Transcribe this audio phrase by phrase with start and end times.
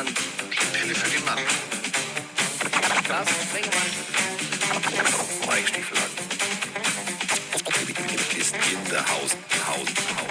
[0.00, 0.14] Stegemann.
[0.72, 1.38] Pille für den Mann.
[3.04, 3.90] Carsten Sprengemann.
[5.46, 5.98] Mike Stiefel
[8.38, 9.36] ist in der Haus.
[9.66, 9.88] Haus.
[10.16, 10.30] Haus.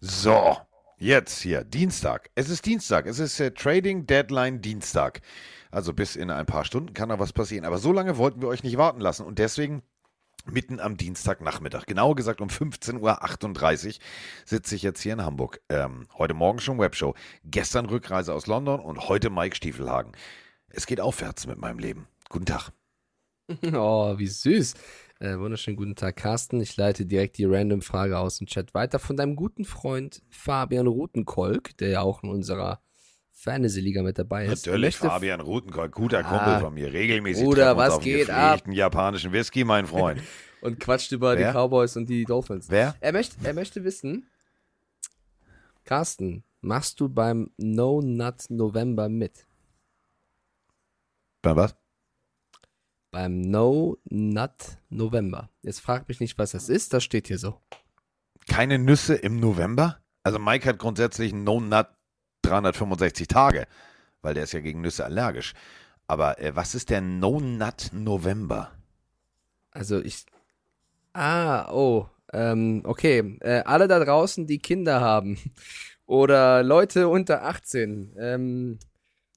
[0.00, 0.56] So,
[0.98, 2.30] jetzt hier, Dienstag.
[2.34, 3.06] Es ist Dienstag.
[3.06, 5.20] Es ist äh, Trading Deadline Dienstag.
[5.70, 7.64] Also bis in ein paar Stunden kann da was passieren.
[7.64, 9.26] Aber so lange wollten wir euch nicht warten lassen.
[9.26, 9.82] Und deswegen
[10.50, 13.92] mitten am Dienstagnachmittag, genauer gesagt um 15.38 Uhr,
[14.44, 15.60] sitze ich jetzt hier in Hamburg.
[15.68, 17.14] Ähm, heute Morgen schon Webshow.
[17.44, 20.12] Gestern Rückreise aus London und heute Mike Stiefelhagen.
[20.68, 22.08] Es geht aufwärts mit meinem Leben.
[22.28, 22.72] Guten Tag.
[23.74, 24.74] Oh, wie süß.
[25.20, 26.60] Äh, wunderschönen guten Tag, Carsten.
[26.60, 31.76] Ich leite direkt die Random-Frage aus dem Chat weiter von deinem guten Freund Fabian Rutenkolk,
[31.78, 32.82] der ja auch in unserer
[33.38, 34.66] Fantasy-Liga mit dabei ist.
[34.66, 36.22] Natürlich, Fabian Rutenkolk, guter Ah.
[36.22, 36.90] Kumpel von mir.
[36.92, 40.22] Regelmäßig Bruder, was auf einen geht gepflegten japanischen Whisky, mein Freund.
[40.62, 41.52] Und quatscht über Wer?
[41.52, 42.70] die Cowboys und die Dolphins.
[42.70, 42.96] Wer?
[43.00, 44.26] Er möchte, er möchte wissen,
[45.84, 49.46] Carsten, machst du beim No Nut November mit?
[51.42, 51.76] Bei was?
[53.10, 55.50] Beim No Nut November.
[55.62, 57.60] Jetzt frag mich nicht, was das ist, das steht hier so.
[58.48, 60.00] Keine Nüsse im November?
[60.22, 61.86] Also Mike hat grundsätzlich einen No-Nut
[62.46, 63.66] 365 Tage,
[64.22, 65.54] weil der ist ja gegen Nüsse allergisch.
[66.06, 68.70] Aber äh, was ist der No-Nut November?
[69.72, 70.24] Also ich.
[71.12, 72.06] Ah, oh.
[72.32, 73.38] Ähm, okay.
[73.40, 75.38] Äh, alle da draußen, die Kinder haben.
[76.06, 78.14] Oder Leute unter 18.
[78.18, 78.78] Ähm,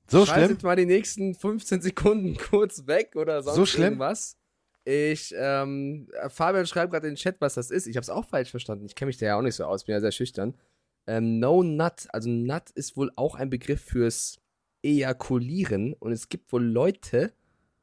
[0.08, 0.58] So schlimm?
[0.62, 3.84] mal die nächsten 15 Sekunden kurz weg oder sonst So schlimm?
[3.86, 4.38] irgendwas.
[4.86, 7.88] Ich, ähm, Fabian schreibt gerade in den Chat, was das ist.
[7.88, 8.86] Ich habe es auch falsch verstanden.
[8.86, 10.54] Ich kenne mich da ja auch nicht so aus, bin ja sehr schüchtern.
[11.10, 14.40] Ähm, no Nut, also Nut ist wohl auch ein Begriff fürs
[14.84, 15.94] Ejakulieren.
[15.94, 17.34] Und es gibt wohl Leute,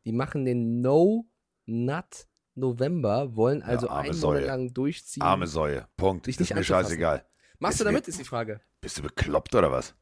[0.05, 1.27] die machen den No
[1.67, 4.35] Nut November, wollen also arme einen Säue.
[4.41, 5.23] Monat lang durchziehen.
[5.23, 5.87] Arme Säue.
[5.97, 6.27] Punkt.
[6.29, 7.27] Ist mir scheißegal.
[7.59, 8.61] Machst Ist du mir- damit, ist die Frage.
[8.81, 9.95] Bist du bekloppt oder was?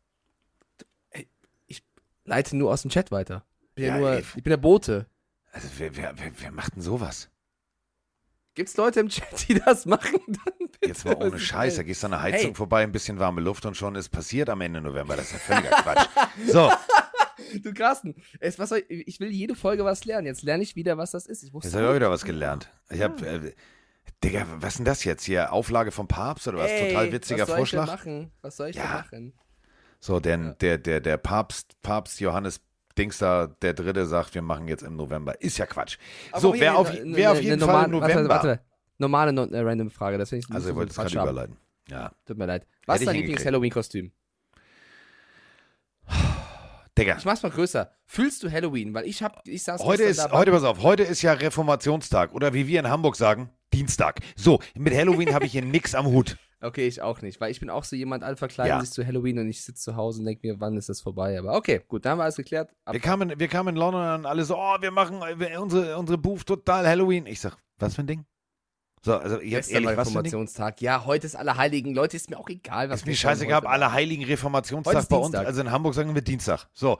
[2.27, 3.45] Leite nur aus dem Chat weiter.
[3.71, 5.07] Ich bin, ja Ja, nur, ich bin der Bote.
[5.53, 7.31] Also wer, wer, wer, wer macht denn sowas?
[8.55, 10.21] Gibt's Leute im Chat, die das machen?
[10.85, 12.55] Jetzt mal ohne Scheiß, da gehst du an der Heizung Hey.
[12.55, 15.17] vorbei, ein bisschen warme Luft und schon ist passiert am Ende November.
[15.17, 16.07] Das ist ja völliger Quatsch.
[16.47, 16.71] So,
[17.63, 20.27] Du Carsten, es, was soll ich, will jede Folge was lernen.
[20.27, 21.43] Jetzt lerne ich wieder, was das ist.
[21.43, 22.71] Ich wusste jetzt habe ich auch wieder was gelernt.
[22.91, 23.53] Ich hab, äh,
[24.23, 25.53] Digga, was ist denn das jetzt hier?
[25.53, 26.71] Auflage vom Papst oder was?
[26.71, 27.87] Ey, Total witziger was soll Ich Vorschlag.
[27.87, 28.33] denn machen?
[28.43, 28.83] Was soll ich Ja.
[28.83, 29.33] denn machen?
[30.01, 32.61] So, der, der, der, der Papst, Papst Johannes
[32.97, 35.41] Dings da, der Dritte sagt, wir machen jetzt im November.
[35.41, 35.99] Ist ja Quatsch.
[36.37, 38.29] so, Aber wer hier auf, wer auf jeden Fall im November.
[38.29, 38.61] Warte, warte,
[38.99, 40.19] normale no äh, random Frage.
[40.19, 41.57] Das ich Also, ihr wollt es gerade überleiten.
[41.89, 42.13] Ja.
[42.25, 42.67] Tut mir leid.
[42.87, 43.17] Was ist dein.
[43.17, 44.13] Lieblings-Halloween-Kostüm?
[46.97, 47.91] Digga, Ich mach's mal größer.
[48.07, 48.95] Fühlst du Halloween?
[48.95, 51.33] Weil ich hab, ich saß heute ist, gestern da heute, pass auf, heute ist ja
[51.33, 54.21] Reformationstag oder wie wir in Hamburg sagen, Dienstag.
[54.37, 56.37] So, mit Halloween habe ich hier nix am Hut.
[56.61, 58.81] Okay, ich auch nicht, weil ich bin auch so jemand, alle verkleiden Ja.
[58.81, 61.39] sich zu Halloween und ich sitze zu Hause und denke mir, wann ist das vorbei?
[61.39, 62.71] Aber okay, gut, dann haben wir alles geklärt.
[62.85, 65.21] Ab Wir kamen, wir kamen in London an, alle so, oh, wir machen
[65.59, 67.27] unsere, unsere Booth total Halloween.
[67.27, 68.25] Ich sag, was für ein Ding?
[69.03, 69.99] So, also jetzt gestern ehrlich?
[69.99, 70.81] Reformationstag.
[70.81, 71.95] Ja, heute ist Allerheiligen.
[71.95, 73.93] Leute, ist mir auch egal, was Ist mir gestern scheißegal, heute alle war.
[73.93, 75.35] heiligen Heute Reformationstag bei uns.
[75.35, 76.67] Also in Hamburg sagen wir Dienstag.
[76.73, 76.99] So.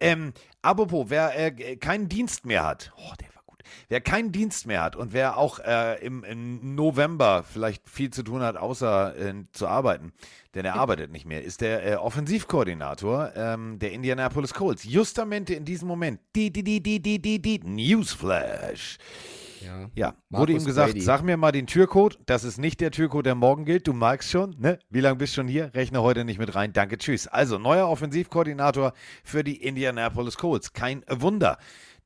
[0.00, 0.32] Ähm,
[0.62, 3.28] apropos, wer äh, keinen Dienst mehr hat, oh, der.
[3.88, 8.22] Wer keinen Dienst mehr hat und wer auch äh, im, im November vielleicht viel zu
[8.22, 10.12] tun hat, außer äh, zu arbeiten,
[10.54, 14.84] denn er arbeitet nicht mehr, ist der äh, Offensivkoordinator ähm, der Indianapolis Colts.
[14.84, 16.20] Justamente in diesem Moment.
[16.36, 18.98] Die, die, die, die, die, die, die, Newsflash.
[19.64, 19.90] Ja.
[19.94, 21.00] Ja, wurde ihm gesagt, Brady.
[21.00, 22.18] sag mir mal den Türcode.
[22.26, 23.86] Das ist nicht der Türcode, der morgen gilt.
[23.86, 24.78] Du magst schon, ne?
[24.90, 25.72] Wie lange bist du schon hier?
[25.74, 26.72] Rechne heute nicht mit rein.
[26.72, 27.26] Danke, tschüss.
[27.26, 28.92] Also, neuer Offensivkoordinator
[29.22, 30.72] für die Indianapolis Colts.
[30.72, 31.58] Kein Wunder,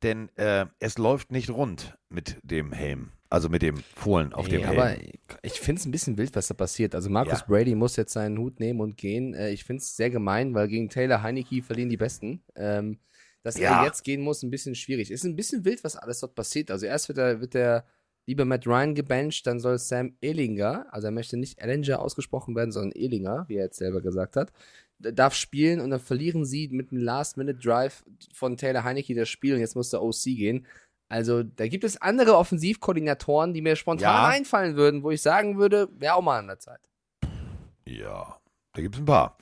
[0.03, 3.12] denn äh, es läuft nicht rund mit dem Helm.
[3.31, 4.78] Also mit dem Fohlen auf dem Nee, Helm.
[4.78, 4.97] aber
[5.42, 6.94] ich finde es ein bisschen wild, was da passiert.
[6.94, 7.44] Also Marcus Ja.
[7.47, 9.34] Brady muss jetzt seinen Hut nehmen und gehen.
[9.34, 12.43] Äh, ich finde es sehr gemein, weil gegen Taylor Heineke verlieren die Besten.
[12.56, 12.99] Ähm,
[13.43, 13.81] dass Ja.
[13.81, 15.11] er jetzt gehen muss, ein bisschen schwierig.
[15.11, 16.70] Ist ein bisschen wild, was alles dort passiert.
[16.70, 17.84] Also erst wird der, wird der
[18.26, 22.72] liebe Matt Ryan gebencht, dann soll Sam Ehlinger, also er möchte nicht Ellinger ausgesprochen werden,
[22.72, 24.52] sondern Ehlinger, wie er jetzt selber gesagt hat,
[24.98, 29.60] darf spielen und dann verlieren sie mit einem Last-Minute-Drive von Taylor Heineke das Spiel und
[29.60, 30.66] jetzt muss der OC gehen.
[31.08, 34.26] Also, da gibt es andere Offensivkoordinatoren, die mir spontan Ja.
[34.28, 36.80] einfallen würden, wo ich sagen würde, wäre auch mal an der Zeit.
[37.86, 38.36] Ja,
[38.74, 39.38] da gibt es ein paar.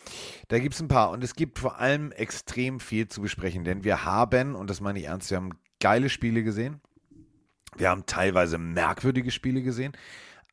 [0.48, 1.10] Da gibt es ein paar.
[1.10, 5.00] Und es gibt vor allem extrem viel zu besprechen, denn wir haben, und das meine
[5.00, 6.80] ich ernst, wir haben geile Spiele gesehen.
[7.76, 9.92] Wir haben teilweise merkwürdige Spiele gesehen.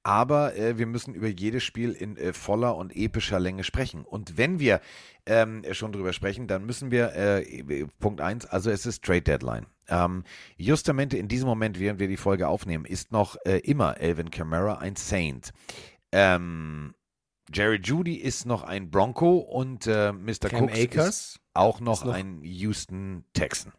[0.04, 4.04] Aber äh, wir müssen über jedes Spiel in äh, voller und epischer Länge sprechen.
[4.04, 4.82] Und wenn wir
[5.26, 9.66] ähm, schon drüber sprechen, dann müssen wir, äh, Punkt 1, also es ist Trade Deadline.
[9.88, 10.24] Ähm,
[10.58, 14.80] justamente in diesem Moment, während wir die Folge aufnehmen, ist noch äh, immer Elvin Kamara
[14.80, 15.52] ein Saint.
[16.12, 16.94] Ähm,
[17.54, 20.50] Jerry Judy ist noch ein Bronco und äh, Mr.
[20.50, 23.74] Cam Cooks Akers ist auch noch, ist noch- ein Houston Texan.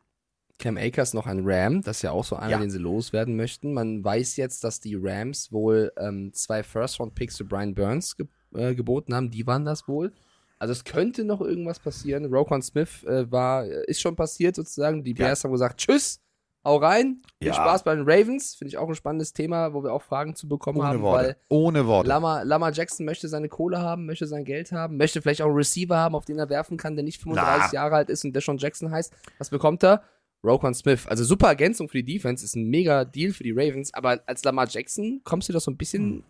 [0.59, 2.59] Cam Akers noch ein Ram, das ist ja auch so einer, Ja.
[2.59, 3.73] den sie loswerden möchten.
[3.75, 8.75] Man weiß jetzt, dass die Rams wohl ähm, zwei First-Round-Picks für Brian Burns ge äh,
[8.75, 9.31] geboten haben.
[9.31, 10.13] Die waren das wohl.
[10.61, 12.27] Also es könnte noch irgendwas passieren.
[12.27, 15.03] Rokon Smith äh, war, äh, ist schon passiert sozusagen.
[15.03, 15.27] Die Ja.
[15.27, 16.21] Bears haben gesagt, tschüss,
[16.65, 17.21] hau rein.
[17.41, 17.55] Viel Ja.
[17.55, 18.55] Spaß bei den Ravens.
[18.55, 21.25] Finde ich auch ein spannendes Thema, wo wir auch Fragen zu bekommen Ohne haben, Worte.
[21.27, 22.09] weil Ohne Worte.
[22.09, 25.57] Lama, Lama Jackson möchte seine Kohle haben, möchte sein Geld haben, möchte vielleicht auch einen
[25.57, 27.73] Receiver haben, auf den er werfen kann, der nicht 35 Na.
[27.75, 29.13] Jahre alt ist und der schon Jackson heißt.
[29.39, 30.05] Was bekommt er?
[30.45, 31.07] Rokon Smith.
[31.07, 34.45] Also super Ergänzung für die Defense, ist ein mega Deal für die Ravens, aber als
[34.45, 36.25] Lamar Jackson kommst du doch so ein bisschen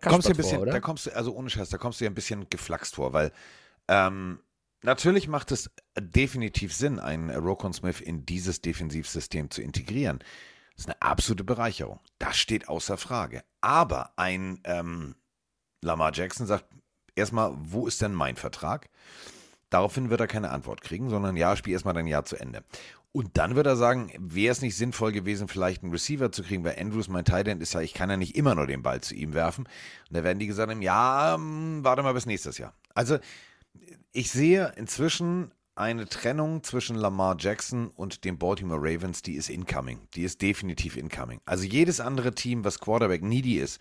[0.00, 0.72] kommst du ein bisschen, vor, oder?
[0.72, 3.32] da kommst du, also ohne Scheiß, da kommst du ja ein bisschen geflaxt vor, weil
[3.88, 4.40] ähm,
[4.82, 10.18] natürlich macht es definitiv Sinn, einen Rokon Smith in dieses Defensivsystem zu integrieren.
[10.74, 12.00] Das ist eine absolute Bereicherung.
[12.18, 13.44] Das steht außer Frage.
[13.60, 15.14] Aber ein ähm,
[15.80, 16.66] Lamar Jackson sagt
[17.14, 18.88] erstmal, wo ist denn mein Vertrag?
[19.70, 22.64] Daraufhin wird er keine Antwort kriegen, sondern ja, spiel erstmal dein Jahr zu Ende.
[23.16, 26.64] Und dann wird er sagen, wäre es nicht sinnvoll gewesen, vielleicht einen Receiver zu kriegen,
[26.64, 29.02] weil Andrews, mein Tight End, ist ja, ich kann ja nicht immer nur den Ball
[29.02, 29.66] zu ihm werfen.
[30.08, 32.74] Und da werden die gesagt ja, ähm, warte mal bis nächstes Jahr.
[32.92, 33.18] Also
[34.10, 40.00] ich sehe inzwischen eine Trennung zwischen Lamar Jackson und den Baltimore Ravens, die ist incoming.
[40.16, 41.40] Die ist definitiv incoming.
[41.46, 43.80] Also jedes andere Team, was Quarterback needy ist,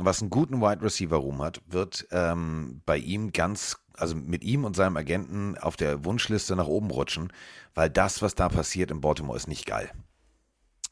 [0.00, 4.64] was einen guten Wide Receiver Room hat, wird ähm, bei ihm ganz, also mit ihm
[4.64, 7.32] und seinem Agenten auf der Wunschliste nach oben rutschen,
[7.74, 9.90] weil das, was da passiert in Baltimore, ist nicht geil.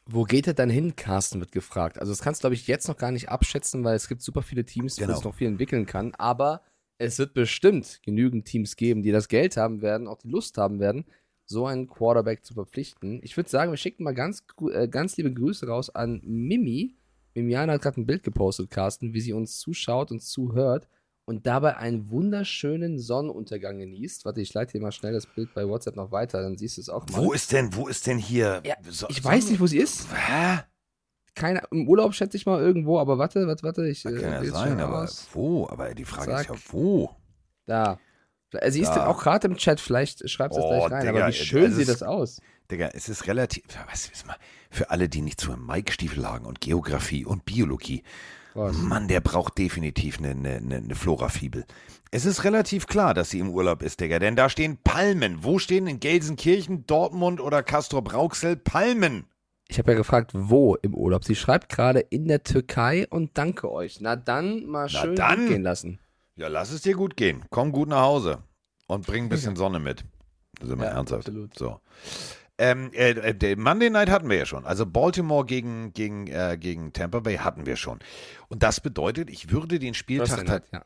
[0.06, 1.98] Wo geht er dann hin, Carsten, wird gefragt.
[1.98, 4.42] Also das kannst du, glaube ich, jetzt noch gar nicht abschätzen, weil es gibt super
[4.42, 5.18] viele Teams, wo Genau.
[5.18, 6.14] es noch viel entwickeln kann.
[6.14, 6.62] Aber
[6.98, 10.78] es wird bestimmt genügend Teams geben, die das Geld haben werden, auch die Lust haben
[10.80, 11.04] werden,
[11.46, 13.20] so einen Quarterback zu verpflichten.
[13.24, 16.96] Ich würde sagen, wir schicken mal ganz, äh, ganz liebe Grüße raus an Mimi.
[17.34, 20.88] Mimiana hat gerade ein Bild gepostet, Carsten, wie sie uns zuschaut und zuhört
[21.24, 24.24] und dabei einen wunderschönen Sonnenuntergang genießt.
[24.24, 26.80] Warte, ich leite dir mal schnell das Bild bei WhatsApp noch weiter, dann siehst du
[26.80, 27.18] es auch mal.
[27.24, 28.62] Wo ist denn, wo ist denn hier?
[28.64, 30.06] Ja, so, ich weiß nicht, wo sie ist.
[30.12, 30.60] Hä?
[31.34, 33.86] Keine, Im Urlaub schätze ich mal irgendwo, aber warte, warte, warte.
[33.88, 35.28] Ich, Kann äh, ja sein, aber aus.
[35.32, 35.68] wo?
[35.68, 36.48] Aber die Frage ist Zack.
[36.48, 37.10] ja, wo?
[37.66, 37.98] Da.
[38.52, 39.06] Äh, Sie ist Da.
[39.06, 41.64] auch gerade im Chat, vielleicht schreibt sie es Oh, gleich rein, Digga, aber wie schön
[41.66, 42.40] also sieht das aus.
[42.68, 44.36] Digga, es ist relativ, was ist mal,
[44.70, 48.02] für alle, die nicht zu Mike-Stiefel lagen und Geografie und Biologie,
[48.54, 48.76] Was?
[48.76, 51.64] Mann, der braucht definitiv eine, eine, eine, Flora-Fibel.
[52.10, 55.44] Es ist relativ klar, dass sie im Urlaub ist, Digga, denn da stehen Palmen.
[55.44, 59.26] Wo stehen in Gelsenkirchen, Dortmund oder Castrop-Rauxel Palmen?
[59.68, 61.24] Ich habe ja gefragt, wo im Urlaub.
[61.24, 64.00] Sie schreibt gerade in der Türkei und danke euch.
[64.00, 65.46] Na dann mal schön dann.
[65.46, 66.00] gehen lassen.
[66.34, 67.44] Ja, lass es dir gut gehen.
[67.50, 68.38] Komm gut nach Hause
[68.88, 70.04] und bring ein bisschen Sonne mit.
[70.58, 71.28] Das ist immer Ja, ernsthaft.
[71.28, 71.56] absolut.
[71.56, 71.80] So.
[72.62, 74.66] Ähm, äh, äh, Monday Night hatten wir ja schon.
[74.66, 78.00] Also Baltimore gegen, gegen, äh, gegen Tampa Bay hatten wir schon.
[78.48, 80.28] Und das bedeutet, ich würde den Spieltag.
[80.28, 80.84] Thursday Night, ja.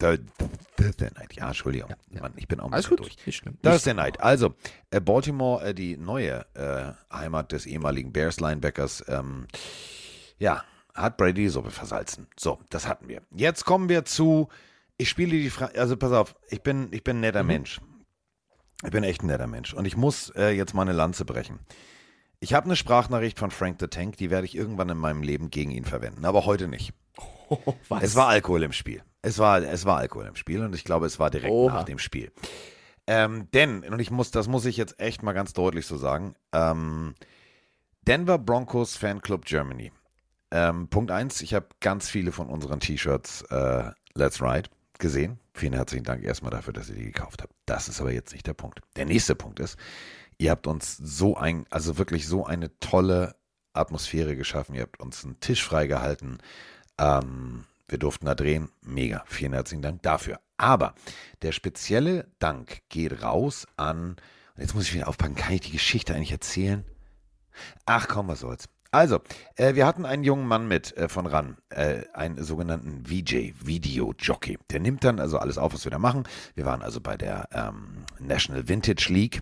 [0.00, 0.20] Th-
[0.76, 1.90] Thursday Night, ja, Entschuldigung.
[1.90, 2.20] Ja, ja.
[2.22, 3.16] Mann, ich bin auch gut, durch.
[3.24, 3.56] nicht schlimm.
[3.62, 4.20] Thursday Night.
[4.20, 4.54] Also,
[4.90, 9.46] äh, Baltimore, äh, die neue äh, Heimat des ehemaligen Bears-Linebackers, ähm,
[10.38, 12.26] ja, hat Brady die Suppe versalzen.
[12.36, 13.22] So, das hatten wir.
[13.30, 14.48] Jetzt kommen wir zu,
[14.98, 17.80] ich spiele die Frage, also pass auf, ich bin, ich bin ein netter Mensch.
[18.84, 19.74] Ich bin echt ein netter Mensch.
[19.74, 21.60] Und ich muss äh, jetzt mal eine Lanze brechen.
[22.40, 25.50] Ich habe eine Sprachnachricht von Frank the Tank, die werde ich irgendwann in meinem Leben
[25.50, 26.92] gegen ihn verwenden, aber heute nicht.
[27.88, 28.02] Was?
[28.02, 29.04] Es war Alkohol im Spiel.
[29.22, 31.72] Es war, es war Alkohol im Spiel und ich glaube, es war direkt Oha.
[31.72, 32.32] nach dem Spiel.
[33.06, 36.34] Ähm, denn, und ich muss, das muss ich jetzt echt mal ganz deutlich so sagen,
[36.52, 37.14] ähm,
[38.02, 39.92] Denver Broncos Fanclub Germany.
[40.50, 44.68] Ähm, Punkt eins: ich habe ganz viele von unseren T-Shirts äh, Let's Ride
[45.02, 45.38] gesehen.
[45.52, 47.52] Vielen herzlichen Dank erstmal dafür, dass ihr die gekauft habt.
[47.66, 48.80] Das ist aber jetzt nicht der Punkt.
[48.96, 49.76] Der nächste Punkt ist,
[50.38, 53.36] ihr habt uns so ein, also wirklich so eine tolle
[53.74, 54.74] Atmosphäre geschaffen.
[54.74, 56.38] Ihr habt uns einen Tisch freigehalten.
[56.98, 58.70] Ähm, wir durften da drehen.
[58.80, 59.24] Mega.
[59.26, 60.40] Vielen herzlichen Dank dafür.
[60.56, 60.94] Aber
[61.42, 64.16] der spezielle Dank geht raus an.
[64.56, 65.34] Jetzt muss ich wieder aufpacken.
[65.34, 66.84] Kann ich die Geschichte eigentlich erzählen?
[67.84, 68.68] Ach komm, was soll's.
[68.94, 69.20] Also,
[69.56, 74.12] äh, wir hatten einen jungen Mann mit äh, von RAN, äh, einen sogenannten VJ, Video
[74.18, 74.58] Jockey.
[74.70, 76.24] Der nimmt dann also alles auf, was wir da machen.
[76.54, 79.40] Wir waren also bei der ähm, National Vintage League.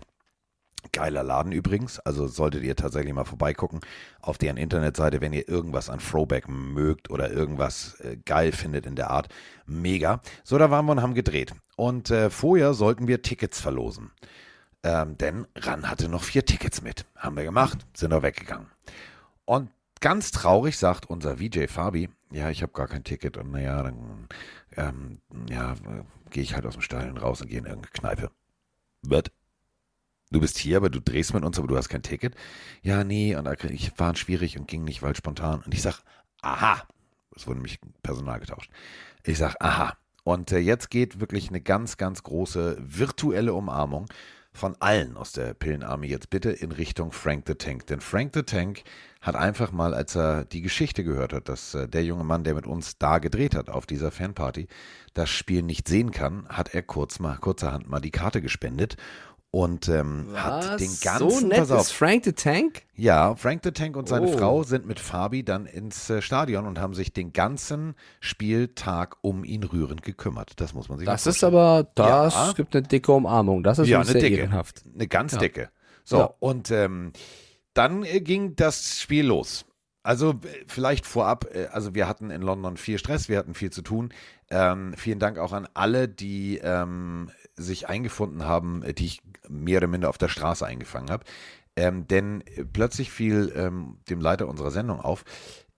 [0.93, 3.81] Geiler Laden übrigens, also solltet ihr tatsächlich mal vorbeigucken
[4.21, 8.95] auf deren Internetseite, wenn ihr irgendwas an Throwback mögt oder irgendwas äh, geil findet in
[8.95, 9.27] der Art.
[9.65, 10.21] Mega.
[10.45, 11.53] So, da waren wir und haben gedreht.
[11.75, 14.11] Und äh, vorher sollten wir Tickets verlosen.
[14.83, 17.05] Ähm, denn Ran hatte noch vier Tickets mit.
[17.17, 18.70] Haben wir gemacht, sind auch weggegangen.
[19.51, 23.83] Und ganz traurig sagt unser VJ Fabi, ja, ich habe gar kein Ticket und naja,
[23.83, 24.29] dann
[24.77, 25.17] ähm,
[25.49, 25.75] ja,
[26.29, 28.31] gehe ich halt aus dem Stadion raus und gehe in irgendeine Kneipe.
[29.01, 29.33] Wird.
[30.29, 32.33] Du bist hier, aber du drehst mit uns, aber du hast kein Ticket.
[32.81, 35.63] Ja, nee, und ich war schwierig und ging nicht, weil spontan.
[35.65, 36.01] Und ich sag,
[36.41, 36.87] aha.
[37.35, 38.71] Es wurde nämlich Personal getauscht.
[39.25, 39.97] Ich sag, aha.
[40.23, 44.07] Und äh, jetzt geht wirklich eine ganz, ganz große virtuelle Umarmung
[44.53, 47.87] von allen aus der Pillenarmee jetzt bitte in Richtung Frank the Tank.
[47.87, 48.83] Denn Frank the Tank
[49.21, 52.55] hat einfach mal, als er die Geschichte gehört hat, dass äh, der junge Mann, der
[52.55, 54.67] mit uns da gedreht hat auf dieser Fanparty,
[55.13, 58.97] das Spiel nicht sehen kann, hat er kurz mal, kurzerhand mal die Karte gespendet
[59.53, 62.83] und ähm, hat den ganzen so nett pass auf, ist Frank the Tank?
[62.95, 64.37] ja, Frank the Tank und seine Oh.
[64.37, 69.43] Frau sind mit Fabi dann ins äh, Stadion und haben sich den ganzen Spieltag um
[69.43, 70.53] ihn rührend gekümmert.
[70.55, 72.53] Das muss man sich Das ist aber, das Ja.
[72.53, 73.61] gibt eine dicke Umarmung.
[73.63, 74.83] Das ist ja, eine sehr dicke, ehrenhaft.
[74.95, 75.39] eine ganz Ja.
[75.39, 75.69] dicke.
[76.03, 76.33] So Ja.
[76.39, 77.11] und ähm,
[77.73, 79.65] dann äh, ging das Spiel los.
[80.03, 80.33] Also
[80.65, 84.13] vielleicht vorab, äh, also wir hatten in London viel Stress, wir hatten viel zu tun.
[84.49, 89.77] Ähm, vielen Dank auch an alle, die ähm, sich eingefunden haben, äh, die ich mehr
[89.77, 91.25] oder minder auf der Straße eingefangen habe.
[91.75, 95.23] Ähm, denn äh, plötzlich fiel ähm, dem Leiter unserer Sendung auf,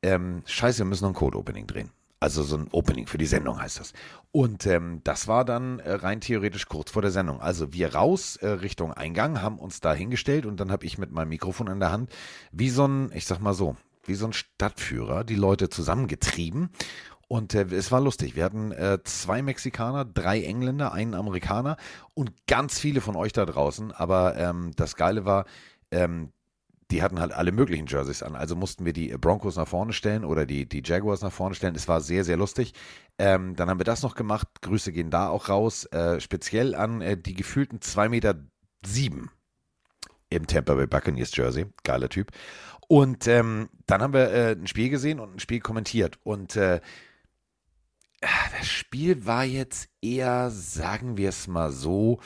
[0.02, 1.92] ähm, scheiße, wir müssen noch ein Code-Opening drehen.
[2.20, 3.92] Also so ein Opening für die Sendung heißt das.
[4.32, 7.42] Und ähm, das war dann äh, rein theoretisch kurz vor der Sendung.
[7.42, 11.12] Also wir raus äh, Richtung Eingang, haben uns da hingestellt und dann habe ich mit
[11.12, 12.10] meinem Mikrofon in der Hand
[12.54, 13.76] wie so ein, ich sag mal so,
[14.06, 16.70] wie so ein Stadtführer die Leute zusammengetrieben.
[17.34, 18.36] Und äh, es war lustig.
[18.36, 21.78] Wir hatten äh, zwei Mexikaner, drei Engländer, einen Amerikaner
[22.14, 23.92] und ganz viele von euch da draußen.
[23.92, 25.46] Aber ähm, das Geile war,
[25.90, 26.32] ähm,
[26.92, 28.36] die hatten halt alle möglichen Jerseys an.
[28.36, 31.74] Also mussten wir die Broncos nach vorne stellen oder die, die Jaguars nach vorne stellen.
[31.74, 32.76] Es war sehr, sehr lustig.
[33.18, 34.48] Ähm, dann haben wir das noch gemacht.
[34.62, 35.86] Grüße gehen da auch raus.
[35.86, 38.36] Äh, speziell an äh, die gefühlten 2,7 Meter
[38.86, 39.32] sieben
[40.30, 41.66] im Tampa Bay Buccaneers Jersey.
[41.84, 42.30] Geiler Typ.
[42.88, 46.20] Und ähm, dann haben wir äh, ein Spiel gesehen und ein Spiel kommentiert.
[46.22, 46.80] Und äh,
[48.58, 52.20] das Spiel war jetzt eher, sagen wir es mal so,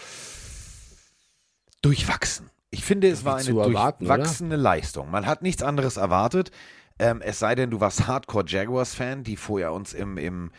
[1.82, 2.50] durchwachsen.
[2.70, 5.10] Ich finde, es war eine erwarten, durchwachsene Leistung.
[5.10, 6.52] Man hat nichts anderes erwartet.
[7.00, 10.52] Ähm, es sei denn, du warst Hardcore Jaguars-Fan, die vorher uns im, im,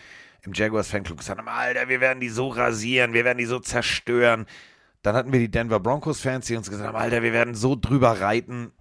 [0.43, 4.47] im Jaguars-Fanclub gesagt haben, Alter, wir werden die so rasieren, wir werden die so zerstören.
[5.03, 8.21] Dann hatten wir die Denver Broncos-Fans, die uns gesagt haben, Alter, wir werden so drüber
[8.21, 8.73] reiten.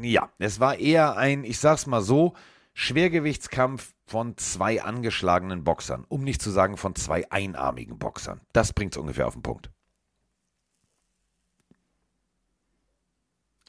[0.00, 2.34] Ja, es war eher ein, ich sag's mal so,
[2.78, 8.42] Schwergewichtskampf von zwei angeschlagenen Boxern, um nicht zu sagen von zwei einarmigen Boxern.
[8.52, 9.70] Das bringt's ungefähr auf den Punkt.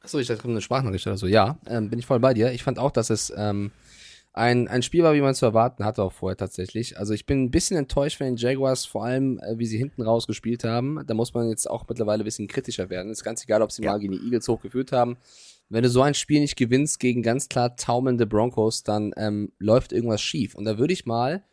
[0.01, 1.25] Achso, ich dachte, eine Sprachnachricht oder so.
[1.25, 2.51] Ja, ähm, bin ich voll bei dir.
[2.51, 3.71] Ich fand auch, dass es ähm,
[4.33, 6.99] ein, ein Spiel war, wie man es zu erwarten hatte, auch vorher tatsächlich.
[6.99, 10.01] Also ich bin ein bisschen enttäuscht von den Jaguars, vor allem, äh, wie sie hinten
[10.01, 11.01] raus gespielt haben.
[11.07, 13.09] Da muss man jetzt auch mittlerweile ein bisschen kritischer werden.
[13.09, 13.91] Ist ganz egal, ob sie Ja.
[13.93, 15.15] mal gegen die Eagles hochgeführt haben.
[15.69, 19.91] Wenn du so ein Spiel nicht gewinnst gegen ganz klar taumelnde Broncos, dann ähm, läuft
[19.91, 20.55] irgendwas schief.
[20.55, 21.43] Und da würde ich mal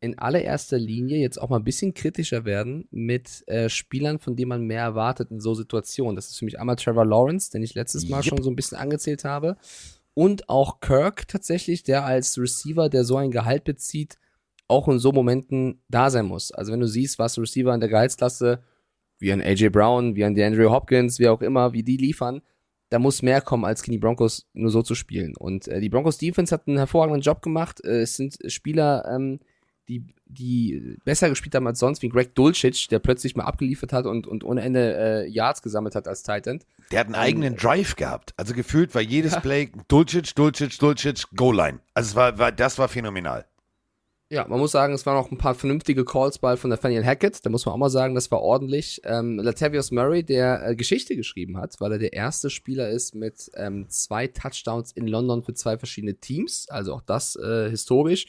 [0.00, 4.48] in allererster Linie jetzt auch mal ein bisschen kritischer werden mit äh, Spielern, von denen
[4.48, 6.16] man mehr erwartet in so Situationen.
[6.16, 8.24] Das ist für mich einmal Trevor Lawrence, den ich letztes Mal Yep.
[8.24, 9.56] schon so ein bisschen angezählt habe.
[10.14, 14.18] Und auch Kirk tatsächlich, der als Receiver, der so ein Gehalt bezieht,
[14.68, 16.50] auch in so Momenten da sein muss.
[16.50, 18.62] Also wenn du siehst, was Receiver in der Gehaltsklasse,
[19.18, 22.42] wie ein AJ Brown, wie ein DeAndre Hopkins, wie auch immer, wie die liefern,
[22.92, 25.34] da muss mehr kommen, als gegen die Broncos nur so zu spielen.
[25.34, 27.82] Und äh, die Broncos Defense hat einen hervorragenden Job gemacht.
[27.82, 29.40] Äh, es sind Spieler, ähm,
[29.88, 34.04] die, die besser gespielt haben als sonst, wie Greg Dulcich, der plötzlich mal abgeliefert hat
[34.04, 36.66] und, und ohne Ende äh, Yards gesammelt hat als Tight End.
[36.90, 38.34] Der hat einen eigenen Drive gehabt.
[38.36, 41.80] Also gefühlt war jedes Play Dulcich, Dulcich, Dulcich, Goal-Line.
[41.94, 43.46] Also es war, war, das war phänomenal.
[44.32, 47.44] Ja, man muss sagen, es waren auch ein paar vernünftige Calls bei von Nathaniel Hackett.
[47.44, 49.02] Da muss man auch mal sagen, das war ordentlich.
[49.04, 53.50] Ähm, Latavius Murray, der äh, Geschichte geschrieben hat, weil er der erste Spieler ist mit
[53.56, 56.66] ähm, zwei Touchdowns in London für zwei verschiedene Teams.
[56.70, 58.24] Also auch das äh, historisch.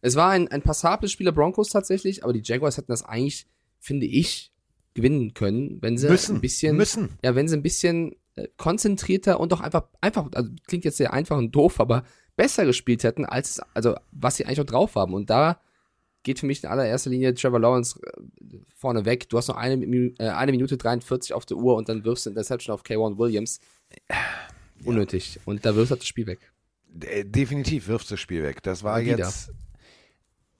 [0.00, 3.48] Es war ein, ein passables Spiel der Broncos tatsächlich, aber die Jaguars hätten das eigentlich,
[3.80, 4.52] finde ich,
[4.94, 7.18] gewinnen können, wenn sie Müssen, ein bisschen, müssen.
[7.24, 11.12] ja, wenn sie ein bisschen äh, konzentrierter und auch einfach, einfach, also klingt jetzt sehr
[11.12, 12.04] einfach und doof, aber
[12.38, 15.12] besser gespielt hätten, als, also, was sie eigentlich auch drauf haben.
[15.12, 15.60] Und da
[16.22, 19.28] geht für mich in allererster Linie Trevor Lawrence äh, vorne weg.
[19.28, 22.30] Du hast noch eine, äh, eine Minute 43 auf der Uhr und dann wirfst du
[22.30, 23.60] Interception auf K1 Williams.
[24.84, 25.40] Unnötig.
[25.46, 26.38] Und da wirfst du das Spiel weg.
[27.00, 28.62] Äh, Definitiv wirft das Spiel weg.
[28.62, 29.18] Das war Wieder.
[29.18, 29.52] jetzt,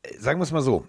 [0.03, 0.85] äh, sagen wir es mal so.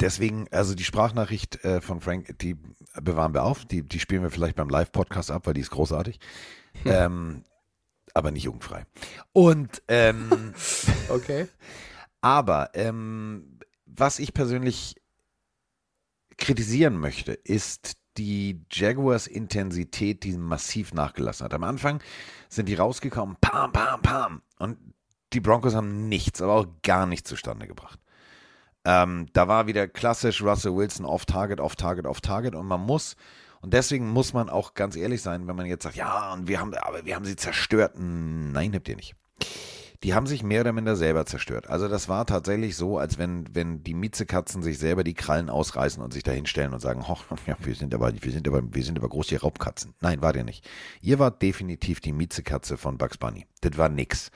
[0.00, 2.56] Deswegen, also die Sprachnachricht äh, von Frank, die
[3.02, 3.66] bewahren wir auf.
[3.66, 6.18] Die, die spielen wir vielleicht beim Live-Podcast ab, weil die ist großartig.
[6.86, 7.44] ähm,
[8.14, 8.84] aber nicht jugendfrei.
[9.32, 10.54] Und ähm,
[11.08, 11.48] Okay.
[12.20, 14.96] Aber ähm, was ich persönlich
[16.38, 21.54] kritisieren möchte, ist die Jaguars Intensität, die massiv nachgelassen hat.
[21.54, 22.02] Am Anfang
[22.48, 24.42] sind die rausgekommen, pam, pam, pam.
[24.58, 24.78] Und
[25.32, 27.98] die Broncos haben nichts, aber auch gar nichts zustande gebracht.
[28.84, 32.80] Ähm, da war wieder klassisch Russell Wilson off Target, off Target, off Target und man
[32.80, 33.16] muss
[33.64, 36.60] und deswegen muss man auch ganz ehrlich sein, wenn man jetzt sagt, ja, und wir
[36.60, 37.94] haben, aber wir haben sie zerstört.
[37.96, 39.14] Nein, habt ihr nicht.
[40.02, 41.70] Die haben sich mehr oder minder selber zerstört.
[41.70, 46.02] Also das war tatsächlich so, als wenn, wenn die Miezekatzen sich selber die Krallen ausreißen
[46.02, 48.98] und sich dahinstellen und sagen, hoch, ja, wir sind aber, wir sind aber, wir sind
[48.98, 49.94] aber große Raubkatzen.
[50.02, 50.68] Nein, war der nicht.
[51.00, 53.46] Ihr wart definitiv die Miezekatze von Bugs Bunny.
[53.62, 54.30] Das war nix.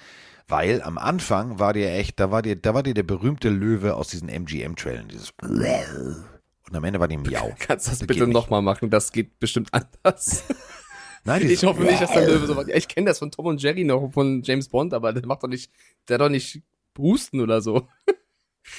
[0.47, 3.95] Weil am Anfang war dir echt, da war dir, da war dir der berühmte Löwe
[3.95, 5.35] aus diesen MGM-Trailern, dieses
[6.71, 7.55] und am Ende war die Miau.
[7.59, 8.91] Kannst du das, Das bitte nochmal machen?
[8.91, 10.45] Das geht bestimmt anders.
[11.25, 12.69] Nein, Ich hoffe nicht, dass der Löwe so macht.
[12.69, 15.49] Ich kenne das von Tom und Jerry noch von James Bond, aber der macht doch
[15.49, 15.71] nicht,
[16.09, 16.63] der hat doch nicht
[16.97, 17.89] Husten oder so.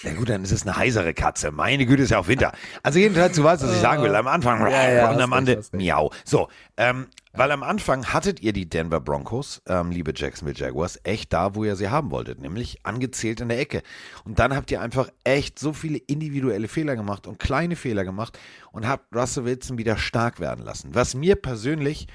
[0.04, 1.52] Na gut, dann ist es eine heisere Katze.
[1.52, 2.54] Meine Güte, ist ja auch Winter.
[2.84, 4.16] Also jedenfalls, du weißt, was ich sagen will.
[4.16, 6.12] Am Anfang Ja, ja, und am Ende miau.
[6.24, 11.32] So, ähm, weil am Anfang hattet ihr die Denver Broncos, ähm, liebe Jacksonville Jaguars, echt
[11.32, 13.84] da, wo ihr sie haben wolltet, nämlich angezählt in der Ecke.
[14.24, 18.40] Und dann habt ihr einfach echt so viele individuelle Fehler gemacht und kleine Fehler gemacht
[18.72, 20.96] und habt Russell Wilson wieder stark werden lassen.
[20.96, 22.08] Was mir persönlich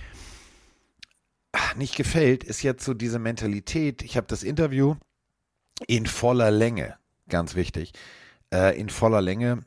[1.52, 4.02] ah, nicht gefällt, ist jetzt so diese Mentalität.
[4.02, 4.96] Ich habe das Interview
[5.86, 6.96] in voller Länge,
[7.28, 7.92] ganz wichtig,
[8.52, 9.64] äh, in voller Länge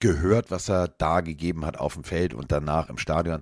[0.00, 3.40] gehört, was er da gegeben hat auf dem Feld und danach im Stadion.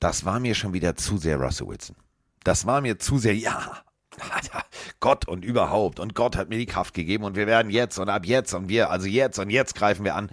[0.00, 1.96] Das war mir schon wieder zu sehr Russell Wilson.
[2.44, 3.82] Das war mir zu sehr, ja,
[5.00, 6.00] Gott und überhaupt.
[6.00, 8.68] Und Gott hat mir die Kraft gegeben und wir werden jetzt und ab jetzt und
[8.68, 10.30] wir, also jetzt und jetzt greifen wir an.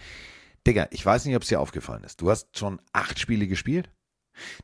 [0.65, 2.21] Digga, ich weiß nicht, ob es dir aufgefallen ist.
[2.21, 3.89] Du hast schon acht Spiele gespielt.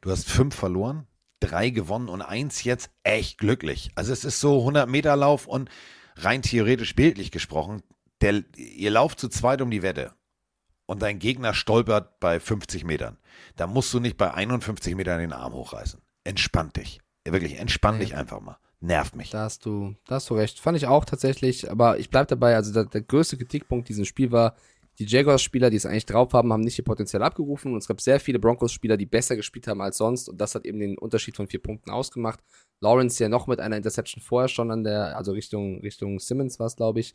[0.02, 1.08] Du hast fünf verloren,
[1.40, 3.92] drei gewonnen und eins jetzt echt glücklich.
[3.96, 5.70] Also es ist so 100 Meter Lauf und
[6.16, 7.84] rein theoretisch bildlich gesprochen,
[8.22, 10.14] der, ihr lauft zu zweit um die Wette
[10.86, 13.18] und dein Gegner stolpert bei 50 Metern.
[13.56, 16.02] Da musst du nicht bei 51 Metern den Arm hochreißen.
[16.24, 17.00] Entspann dich.
[17.26, 18.58] Ja, Wirklich, entspann dich einfach mal.
[18.82, 19.32] Nervt mich.
[19.32, 20.60] Da hast du, da hast du recht.
[20.60, 24.32] Fand ich auch tatsächlich, aber ich bleib dabei, also der, der größte Kritikpunkt diesem Spiel
[24.32, 24.56] war,
[25.00, 28.00] die Jaguars-Spieler, die es eigentlich drauf haben, haben nicht ihr Potenzial abgerufen und es gab
[28.00, 31.36] sehr viele Broncos-Spieler, die besser gespielt haben als sonst und das hat eben den Unterschied
[31.36, 32.40] von vier Punkten ausgemacht.
[32.80, 36.68] Lawrence ja noch mit einer Interception vorher schon an der, also Richtung, Richtung Simmons war
[36.68, 37.14] es, glaube ich.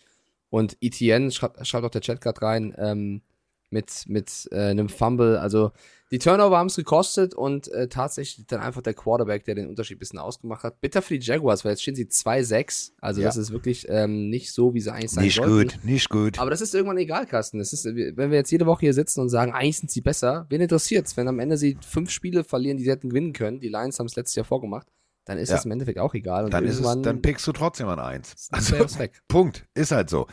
[0.51, 3.23] Und ETN, schreibt, schreibt auch der Chat gerade rein, ähm,
[3.71, 5.39] mit, mit äh, einem Fumble.
[5.39, 5.73] Also
[6.11, 9.97] die Turnover haben es gekostet und äh, tatsächlich dann einfach der Quarterback, der den Unterschied
[9.97, 10.81] ein bisschen ausgemacht hat.
[10.81, 12.93] Bitter für die Jaguars, weil jetzt stehen sie 2-6.
[13.01, 13.29] Also Ja.
[13.29, 15.53] das ist wirklich ähm, nicht so, wie sie eigentlich sein Nicht sollten.
[15.79, 16.39] gut, nicht gut.
[16.41, 17.59] Aber das ist irgendwann egal, Carsten.
[17.61, 20.47] Das ist, wenn wir jetzt jede Woche hier sitzen und sagen, eigentlich sind sie besser,
[20.49, 21.17] wen interessiert's?
[21.17, 24.07] Wenn am Ende sie fünf Spiele verlieren, die sie hätten gewinnen können, die Lions haben
[24.07, 24.89] es letztes Jahr vorgemacht,
[25.27, 25.57] dann ist Ja.
[25.59, 26.45] es im Endeffekt auch egal.
[26.45, 28.49] Und dann ist es, dann pickst du trotzdem an eins.
[28.51, 28.75] Also.
[29.29, 29.65] Punkt.
[29.75, 30.27] Ist halt so.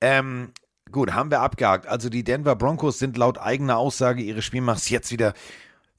[0.00, 0.52] Ähm,
[0.92, 1.86] gut, haben wir abgehakt.
[1.86, 5.34] Also die Denver Broncos sind laut eigener Aussage ihres Spielmachs jetzt wieder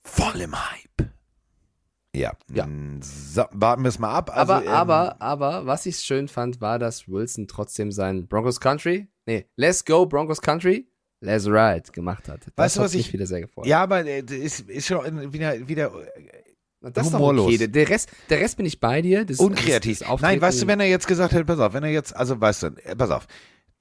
[0.03, 1.09] voll im Hype.
[2.15, 2.33] Ja.
[2.51, 2.67] Ja.
[3.01, 4.31] So, warten wir es mal ab.
[4.35, 8.59] Also, aber, ähm, aber, aber, was ich schön fand, war, dass Wilson trotzdem sein Broncos
[8.59, 10.87] Country, nee, Let's Go Broncos Country,
[11.21, 12.41] Let's Ride gemacht hat.
[12.47, 13.67] Das Weißt du, hat was mich ich- wieder sehr gefreut.
[13.67, 15.91] Ja, aber äh, das ist, ist schon wieder, wieder
[16.81, 17.45] das ist doch humorlos.
[17.53, 17.67] okay.
[17.67, 19.25] Der- Rest, der Rest bin ich bei dir.
[19.25, 19.99] Das, unkreativ.
[19.99, 22.15] das Nein, Auftreten- weißt du, wenn er jetzt gesagt hätte, pass auf, wenn er jetzt,
[22.15, 23.27] also weißt du, äh, pass auf,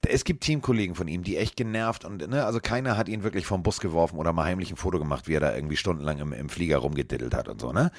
[0.07, 3.45] es gibt Teamkollegen von ihm, die echt genervt und, ne, also keiner hat ihn wirklich
[3.45, 6.33] vom Bus geworfen oder mal heimlich ein Foto gemacht, wie er da irgendwie stundenlang im,
[6.33, 7.91] im Flieger rumgediddelt hat und so, ne?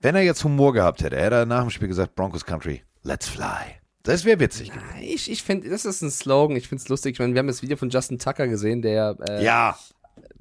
[0.00, 3.28] Wenn er jetzt Humor gehabt hätte, hätte er nach dem Spiel gesagt, Broncos Country, let's
[3.28, 3.76] fly.
[4.02, 4.72] Das wäre witzig.
[5.00, 7.12] Ich, ich finde, das ist ein Slogan, ich finde es lustig.
[7.12, 9.78] Ich meine, wir haben das Video von Justin Tucker gesehen, der, äh, Ja,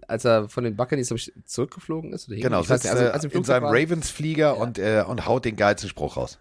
[0.07, 1.13] als er von den Buccaneers
[1.45, 2.27] zurückgeflogen ist.
[2.27, 6.17] Oder genau, sitzt also, äh, in seinem Ravens-Flieger und, äh, und haut den geilsten Spruch
[6.17, 6.39] raus.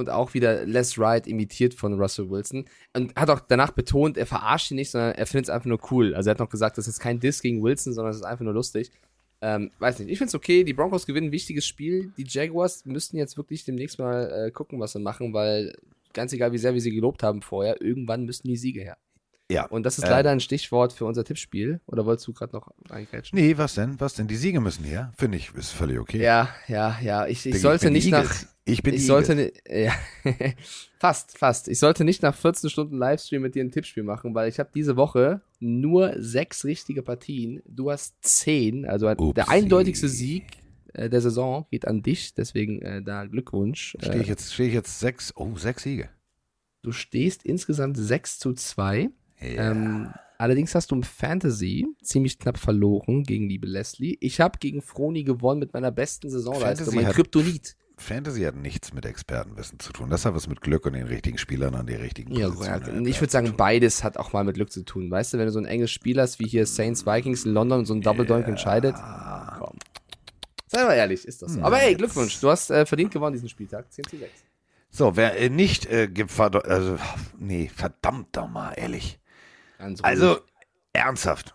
[0.00, 2.64] Und auch wieder Les Ride imitiert von Russell Wilson.
[2.96, 5.80] Und hat auch danach betont, er verarscht ihn nicht, sondern er findet es einfach nur
[5.92, 6.14] cool.
[6.14, 8.44] Also er hat noch gesagt, das ist kein Diss gegen Wilson, sondern es ist einfach
[8.44, 8.90] nur lustig.
[9.42, 12.12] Ähm, weiß nicht, ich finde es okay, die Broncos gewinnen ein wichtiges Spiel.
[12.18, 15.74] Die Jaguars müssten jetzt wirklich demnächst mal äh, gucken, was sie machen, weil
[16.12, 18.98] ganz egal, wie sehr wir sie gelobt haben vorher, irgendwann müssen die Siege her.
[19.50, 19.66] Ja.
[19.66, 20.10] Und das ist Ähm.
[20.10, 21.80] leider ein Stichwort für unser Tippspiel.
[21.86, 23.36] Oder wolltest du gerade noch eingrätschen?
[23.36, 23.98] Nee, was denn?
[23.98, 24.28] Was denn?
[24.28, 25.12] Die Siege müssen her.
[25.16, 26.22] Finde ich, ist völlig okay.
[26.22, 27.26] Ja, ja, ja.
[27.26, 28.32] Ich, ich sollte nicht nach.
[28.72, 29.92] Ich bin Ich sollte ja,
[30.98, 31.68] fast, fast.
[31.68, 34.70] Ich sollte nicht nach 14 Stunden Livestream mit dir ein Tippspiel machen, weil ich habe
[34.74, 37.62] diese Woche nur sechs richtige Partien.
[37.66, 39.34] Du hast zehn, also Upsi.
[39.34, 40.44] der eindeutigste Sieg
[40.94, 42.34] äh, der Saison geht an dich.
[42.34, 43.96] Deswegen äh, da Glückwunsch.
[44.00, 46.08] Stehe Äh, ich, jetzt, stehe ich jetzt sechs, oh, sechs Siege.
[46.82, 49.10] du stehst insgesamt 6 zu 2.
[49.40, 49.70] Ja.
[49.70, 54.16] Ähm, allerdings hast du im Fantasy ziemlich knapp verloren gegen liebe Leslie.
[54.20, 56.94] Ich habe gegen Froni gewonnen mit meiner besten Saisonleistung.
[56.94, 57.76] Mein Kryptonit.
[58.00, 60.10] Fantasy hat nichts mit Expertenwissen zu tun.
[60.10, 63.06] Das hat was mit Glück und den richtigen Spielern an die richtigen Ja, Positionen.
[63.06, 65.10] ich würde sagen, beides hat auch mal mit Glück zu tun.
[65.10, 67.80] Weißt du, wenn du so ein enges Spiel hast, wie hier Saints Vikings in London
[67.80, 68.96] und so ein Double Doink entscheidet.
[69.58, 69.78] Komm.
[70.66, 71.62] Sei mal ehrlich, ist das so.
[71.62, 73.92] Aber hey, Glückwunsch, du hast äh, verdient gewonnen diesen Spieltag.
[73.92, 74.30] 10 zu 6.
[74.90, 76.08] So, wer äh, nicht äh,
[76.64, 76.96] also,
[77.38, 79.18] nee, verdammt doch mal, ehrlich.
[79.78, 80.00] Ganz.
[80.02, 80.38] Also,
[80.92, 81.54] ernsthaft.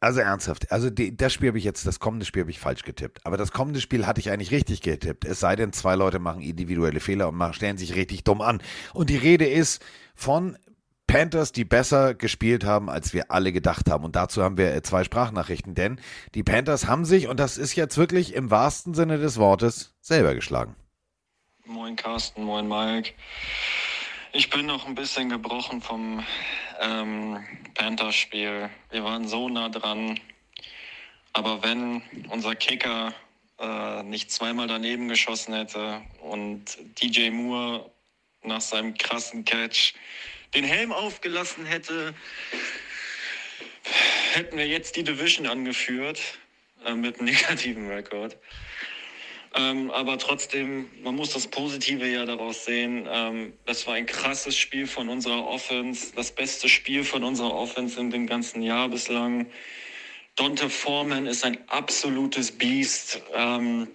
[0.00, 0.72] Also ernsthaft.
[0.72, 3.24] Also die, das Spiel habe ich jetzt, das kommende Spiel habe ich falsch getippt.
[3.26, 5.26] Aber das kommende Spiel hatte ich eigentlich richtig getippt.
[5.26, 8.62] Es sei denn, zwei Leute machen individuelle Fehler und machen, stellen sich richtig dumm an.
[8.94, 9.84] Und die Rede ist
[10.14, 10.56] von
[11.06, 14.04] Panthers, die besser gespielt haben, als wir alle gedacht haben.
[14.04, 16.00] Und dazu haben wir äh, zwei Sprachnachrichten, denn
[16.34, 20.34] die Panthers haben sich, und das ist jetzt wirklich im wahrsten Sinne des Wortes, selber
[20.34, 20.76] geschlagen.
[21.66, 23.10] Moin Carsten, moin Mike.
[24.32, 26.24] Ich bin noch ein bisschen gebrochen vom
[26.80, 28.70] ähm, Panthers-Spiel.
[28.90, 30.20] Wir waren so nah dran.
[31.32, 33.12] Aber wenn unser Kicker
[33.58, 37.90] äh, nicht zweimal daneben geschossen hätte und DJ Moore
[38.44, 39.94] nach seinem krassen Catch
[40.54, 42.14] den Helm aufgelassen hätte,
[44.34, 46.20] hätten wir jetzt die Division angeführt
[46.84, 48.36] äh, mit einem negativen Rekord.
[49.54, 53.08] Ähm, aber trotzdem, man muss das Positive ja daraus sehen.
[53.10, 57.98] Ähm, das war ein krasses Spiel von unserer Offense, das beste Spiel von unserer Offense
[57.98, 59.46] in dem ganzen Jahr bislang.
[60.36, 63.20] Dante Foreman ist ein absolutes Biest.
[63.34, 63.88] Ähm,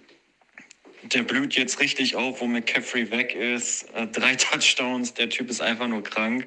[1.02, 3.84] der blüht jetzt richtig auf, wo McCaffrey weg ist.
[3.94, 6.46] Äh, drei Touchdowns, der Typ ist einfach nur krank.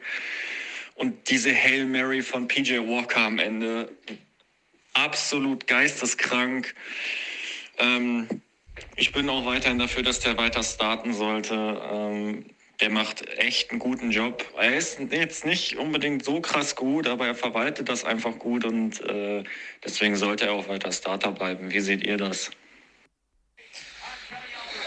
[0.95, 3.89] Und diese Hail Mary von PJ Walker am Ende,
[4.93, 6.76] absolut geisteskrank.
[7.78, 8.28] Ähm,
[8.96, 11.82] ich bin auch weiterhin dafür, dass der weiter starten sollte.
[11.92, 12.46] Ähm,
[12.80, 14.46] der macht echt einen guten Job.
[14.58, 19.02] Er ist jetzt nicht unbedingt so krass gut, aber er verwaltet das einfach gut und
[19.02, 19.44] äh,
[19.84, 21.72] deswegen sollte er auch weiter Starter bleiben.
[21.72, 22.52] Wie seht ihr das?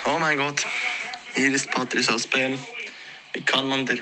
[0.07, 0.67] Oh mein Gott,
[1.35, 2.59] hier ist Patrice aus Bern.
[3.35, 3.99] Wie kann man der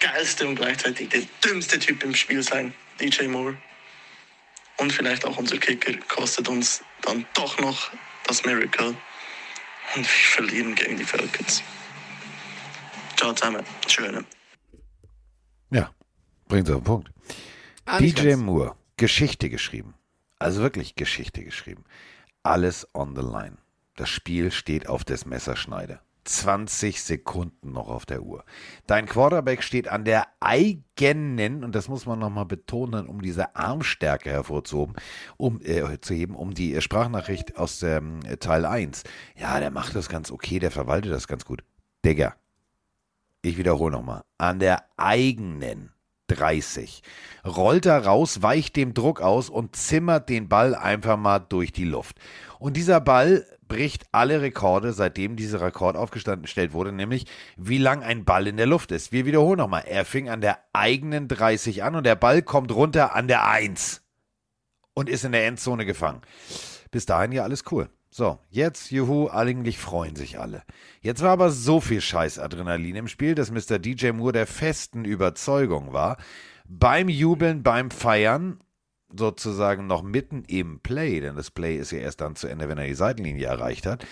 [0.00, 2.74] geilste und gleichzeitig der dümmste Typ im Spiel sein?
[3.00, 3.56] DJ Moore.
[4.78, 7.90] Und vielleicht auch unser Kicker kostet uns dann doch noch
[8.26, 8.94] das Miracle.
[9.94, 11.62] Und wir verlieren gegen die Falcons.
[13.16, 13.64] Ciao zusammen.
[13.86, 14.24] Schöne.
[15.70, 15.90] Ja,
[16.48, 17.10] bringt auf den Punkt.
[17.84, 18.34] Ah, DJ.
[18.36, 19.94] Moore, Geschichte geschrieben.
[20.38, 21.84] Also wirklich Geschichte geschrieben.
[22.42, 23.56] Alles on the line.
[23.96, 26.00] Das Spiel steht auf des Messerschneide.
[26.24, 28.44] 20 Sekunden noch auf der Uhr.
[28.86, 34.30] Dein Quarterback steht an der eigenen, und das muss man nochmal betonen, um diese Armstärke
[34.30, 34.96] hervorzuheben,
[35.36, 39.04] um, äh, zu heben, um die Sprachnachricht aus ähm, Teil 1.
[39.36, 41.64] Ja, der macht das ganz okay, der verwaltet das ganz gut.
[42.04, 42.34] Digga,
[43.42, 45.93] ich wiederhole nochmal, an der eigenen
[46.28, 47.02] 30.
[47.44, 51.84] Rollt er raus, weicht dem Druck aus und zimmert den Ball einfach mal durch die
[51.84, 52.18] Luft.
[52.58, 58.24] Und dieser Ball bricht alle Rekorde, seitdem dieser Rekord aufgestellt wurde, nämlich wie lang ein
[58.24, 59.12] Ball in der Luft ist.
[59.12, 63.14] Wir wiederholen nochmal, er fing an der eigenen 30 an und der Ball kommt runter
[63.14, 64.02] an der 1
[64.94, 66.22] und ist in der Endzone gefangen.
[66.90, 67.88] Bis dahin ja alles cool.
[68.16, 70.62] So, jetzt, juhu, eigentlich freuen sich alle.
[71.00, 73.80] Jetzt war aber so viel Scheiß-Adrenalin im Spiel, dass Mr.
[73.80, 76.18] DJ Moore der festen Überzeugung war,
[76.64, 78.60] beim Jubeln, beim Feiern,
[79.12, 82.78] sozusagen noch mitten im Play, denn das Play ist ja erst dann zu Ende, wenn
[82.78, 84.06] er die Seitenlinie erreicht hat,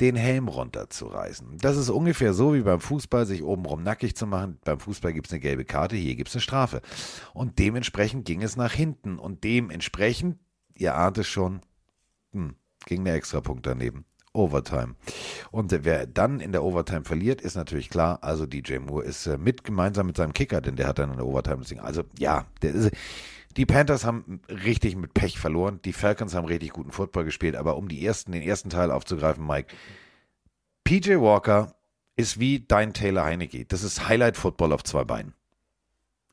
[0.00, 1.58] den Helm runterzureißen.
[1.58, 4.58] Das ist ungefähr so wie beim Fußball, sich obenrum nackig zu machen.
[4.64, 6.82] Beim Fußball gibt es eine gelbe Karte, hier gibt es eine Strafe.
[7.32, 9.16] Und dementsprechend ging es nach hinten.
[9.16, 10.40] Und dementsprechend,
[10.74, 11.60] ihr ahnt es schon,
[12.32, 14.04] hm, ging der Extrapunkt daneben.
[14.34, 14.96] Overtime.
[15.52, 19.38] Und wer dann in der Overtime verliert, ist natürlich klar, also DJ Moore ist äh,
[19.38, 21.78] mit gemeinsam mit seinem Kicker, denn der hat dann in der Overtime das Ding.
[21.78, 22.90] Also ja, ist,
[23.56, 27.76] die Panthers haben richtig mit Pech verloren, die Falcons haben richtig guten Football gespielt, aber
[27.76, 29.72] um die ersten, den ersten Teil aufzugreifen, Mike,
[30.82, 31.74] PJ Walker
[32.16, 33.64] ist wie dein Taylor Heinecke.
[33.64, 35.34] Das ist Highlight-Football auf zwei Beinen.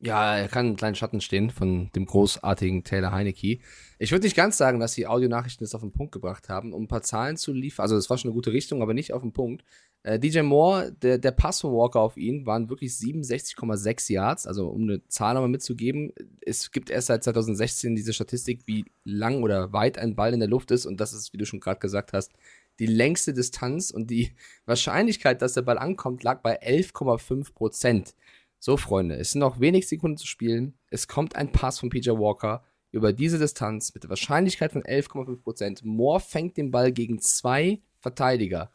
[0.03, 3.59] Ja, er kann einen kleinen Schatten stehen von dem großartigen Taylor Heinecke.
[3.99, 6.83] Ich würde nicht ganz sagen, dass die Audionachrichten das auf den Punkt gebracht haben, um
[6.83, 7.83] ein paar Zahlen zu liefern.
[7.83, 9.63] Also, das war schon eine gute Richtung, aber nicht auf den Punkt.
[10.01, 14.47] Äh, DJ Moore, der, der Pass von Walker auf ihn waren wirklich 67,6 Yards.
[14.47, 16.11] Also, um eine Zahl nochmal mitzugeben,
[16.43, 20.49] es gibt erst seit 2016 diese Statistik, wie lang oder weit ein Ball in der
[20.49, 20.87] Luft ist.
[20.87, 22.31] Und das ist, wie du schon gerade gesagt hast,
[22.79, 24.31] die längste Distanz und die
[24.65, 28.15] Wahrscheinlichkeit, dass der Ball ankommt, lag bei 11,5 Prozent.
[28.63, 30.75] So, Freunde, es sind noch wenig Sekunden zu spielen.
[30.91, 35.79] Es kommt ein Pass von PJ Walker über diese Distanz mit der Wahrscheinlichkeit von 11,5%.
[35.83, 38.69] Moore fängt den Ball gegen zwei Verteidiger,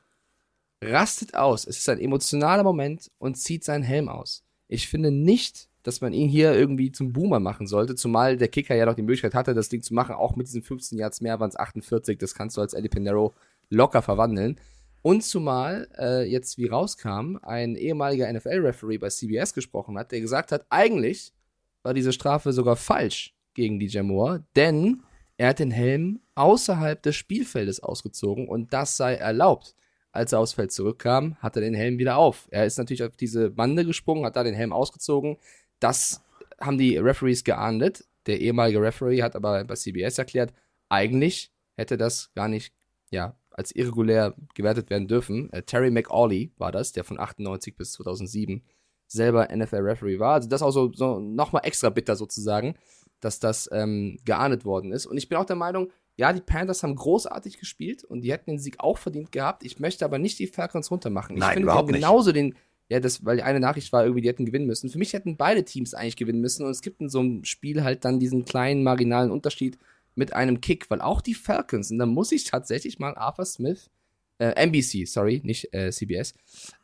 [0.83, 1.68] rastet aus.
[1.68, 4.44] Es ist ein emotionaler Moment und zieht seinen Helm aus.
[4.66, 8.75] Ich finde nicht, dass man ihn hier irgendwie zum Boomer machen sollte, zumal der Kicker
[8.75, 10.16] ja noch die Möglichkeit hatte, das Ding zu machen.
[10.16, 12.18] Auch mit diesen 15 Yards mehr waren es 48.
[12.18, 13.37] Das kannst du als Eddie Pinero
[13.70, 14.59] locker verwandeln.
[15.07, 20.51] Und zumal äh, jetzt, wie rauskam, ein ehemaliger NFL-Referee bei CBS gesprochen hat, der gesagt
[20.51, 21.33] hat, eigentlich
[21.85, 25.05] war diese Strafe sogar falsch gegen DJ Moore, denn
[25.37, 29.77] er hat den Helm außerhalb des Spielfeldes ausgezogen und das sei erlaubt.
[30.11, 32.49] als er aufs Feld zurückkam, hat er den Helm wieder auf.
[32.51, 35.37] Er ist natürlich auf diese Bande gesprungen, hat da den Helm ausgezogen.
[35.79, 36.21] Das
[36.61, 38.05] haben die Referees geahndet.
[38.27, 40.53] Der ehemalige Referee hat aber bei CBS erklärt,
[40.88, 42.75] eigentlich hätte das gar nicht,
[43.11, 45.53] ja, als irregulär gewertet werden dürfen.
[45.53, 48.62] Äh, Terry McAuley war das, der von 98 bis 2007
[49.07, 50.35] selber NFL-Referee war.
[50.35, 52.75] Also das auch so, so nochmal extra bitter sozusagen,
[53.21, 55.07] dass das ähm, geahndet worden ist.
[55.07, 58.51] Und ich bin auch der Meinung, ja, die Panthers haben großartig gespielt und die hätten
[58.51, 59.64] den Sieg auch verdient gehabt.
[59.64, 61.37] Ich möchte aber nicht die Falcons runtermachen.
[61.37, 62.55] Ich Nein, finde, überhaupt die haben genauso den,
[62.88, 64.90] ja, das, weil eine Nachricht war irgendwie, die hätten gewinnen müssen.
[64.90, 67.85] Für mich hätten beide Teams eigentlich gewinnen müssen und es gibt in so einem Spiel
[67.85, 69.79] halt dann diesen kleinen marginalen Unterschied
[70.17, 73.91] mit einem Kick, weil auch die Falcons, und da muss ich tatsächlich mal Arthur Smith,
[74.39, 76.35] äh, NBC, sorry, nicht äh, CBS,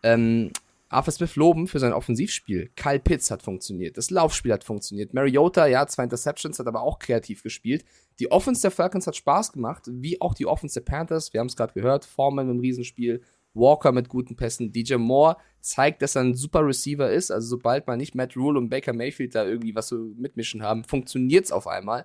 [0.02, 0.52] ähm,
[0.92, 2.70] Arthur Smith loben für sein Offensivspiel.
[2.76, 3.96] Kyle Pitts hat funktioniert.
[3.96, 5.14] Das Laufspiel hat funktioniert.
[5.14, 7.84] Mariota, ja, zwei Interceptions, hat aber auch kreativ gespielt.
[8.20, 11.32] Die Offense der Falcons hat Spaß gemacht, wie auch die Offense der Panthers.
[11.32, 12.04] Wir haben es gerade gehört.
[12.04, 13.22] Foreman mit einem Riesenspiel.
[13.54, 14.72] Walker mit guten Pässen.
[14.72, 17.30] DJ Moore zeigt, dass er ein super Receiver ist.
[17.30, 20.84] Also sobald man nicht Matt Rule und Baker Mayfield da irgendwie was so mitmischen haben,
[20.84, 22.04] funktioniert es auf einmal.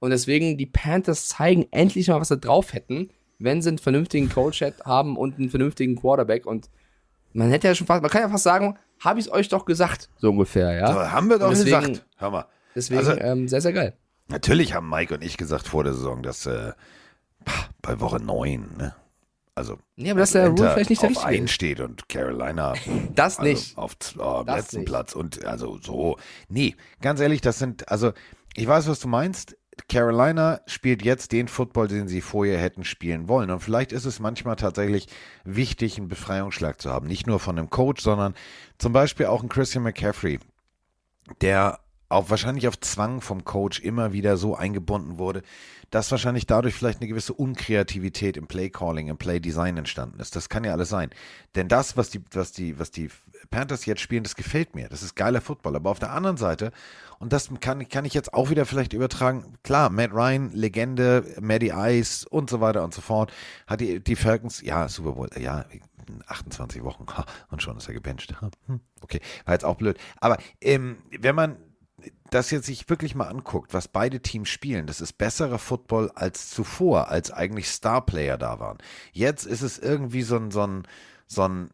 [0.00, 4.28] Und deswegen, die Panthers zeigen endlich mal, was sie drauf hätten, wenn sie einen vernünftigen
[4.28, 6.46] Coach haben und einen vernünftigen Quarterback.
[6.46, 6.68] Und
[7.32, 9.64] man hätte ja schon fast, man kann ja fast sagen, habe ich es euch doch
[9.64, 10.92] gesagt, so ungefähr, ja.
[10.92, 12.06] So, haben wir doch deswegen- gesagt.
[12.16, 12.46] Hör mal.
[12.74, 13.94] Deswegen Also- ähm, sehr, sehr geil.
[14.28, 16.72] Natürlich haben Mike und ich gesagt vor der Saison, dass äh,
[17.82, 18.94] bei Woche 9, ne?
[19.56, 22.72] Also, Nee, aber dass der Rule vielleicht nicht der auf richtige steht und Carolina
[23.14, 23.78] Das also nicht.
[23.78, 24.86] auf oh, Das letzten nicht.
[24.86, 26.16] Platz und also so.
[26.48, 28.12] Nee, ganz ehrlich, das sind, also
[28.56, 29.56] ich weiß, was du meinst.
[29.88, 33.50] Carolina spielt jetzt den Football, den sie vorher hätten spielen wollen.
[33.50, 35.08] Und vielleicht ist es manchmal tatsächlich
[35.44, 37.06] wichtig, einen Befreiungsschlag zu haben.
[37.06, 38.34] Nicht nur von einem Coach, sondern
[38.78, 40.38] zum Beispiel auch ein Christian McCaffrey,
[41.40, 41.80] der
[42.14, 45.42] auch wahrscheinlich auf Zwang vom Coach immer wieder so eingebunden wurde,
[45.90, 50.34] dass wahrscheinlich dadurch vielleicht eine gewisse Unkreativität im Play-Calling, im Play-Design entstanden ist.
[50.34, 51.10] Das kann ja alles sein.
[51.54, 53.10] Denn das, was die, was die, was die
[53.50, 54.88] Panthers jetzt spielen, das gefällt mir.
[54.88, 55.76] Das ist geiler Football.
[55.76, 56.72] Aber auf der anderen Seite,
[57.18, 61.72] und das kann, kann ich jetzt auch wieder vielleicht übertragen, klar, Matt Ryan, Legende, Maddie
[61.74, 63.32] Ice und so weiter und so fort,
[63.66, 65.64] hat die, die Falcons, ja, Super Bowl, ja,
[66.26, 67.06] 28 Wochen,
[67.50, 68.34] und schon ist er gebencht.
[68.66, 69.98] Hm, Okay, war jetzt auch blöd.
[70.16, 71.56] Aber ähm, wenn man
[72.34, 76.50] das jetzt sich wirklich mal anguckt, was beide Teams spielen, das ist besserer Football als
[76.50, 78.78] zuvor, als eigentlich Starplayer da waren.
[79.12, 80.82] Jetzt ist es irgendwie so ein, so ein,
[81.26, 81.70] so ein,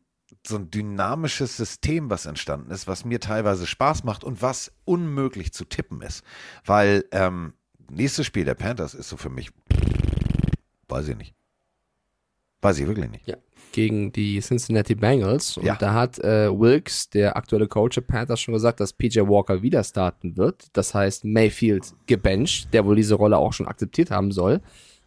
[0.46, 5.52] so ein dynamisches System, was entstanden ist, was mir teilweise Spaß macht und was unmöglich
[5.52, 6.24] zu tippen ist.
[6.64, 7.54] Weil ähm,
[7.90, 9.50] nächstes Spiel der Panthers ist so für mich,
[10.88, 11.34] weiß ich nicht.
[12.60, 13.26] Weiß ich wirklich nicht.
[13.26, 13.36] Ja.
[13.72, 15.56] Gegen die Cincinnati Bengals.
[15.56, 15.76] Und Ja.
[15.76, 19.84] da hat äh, Wilkes, der aktuelle Coach der Panthers, schon gesagt, dass PJ Walker wieder
[19.84, 20.66] starten wird.
[20.72, 24.60] Das heißt, Mayfield gebencht, der wohl diese Rolle auch schon akzeptiert haben soll.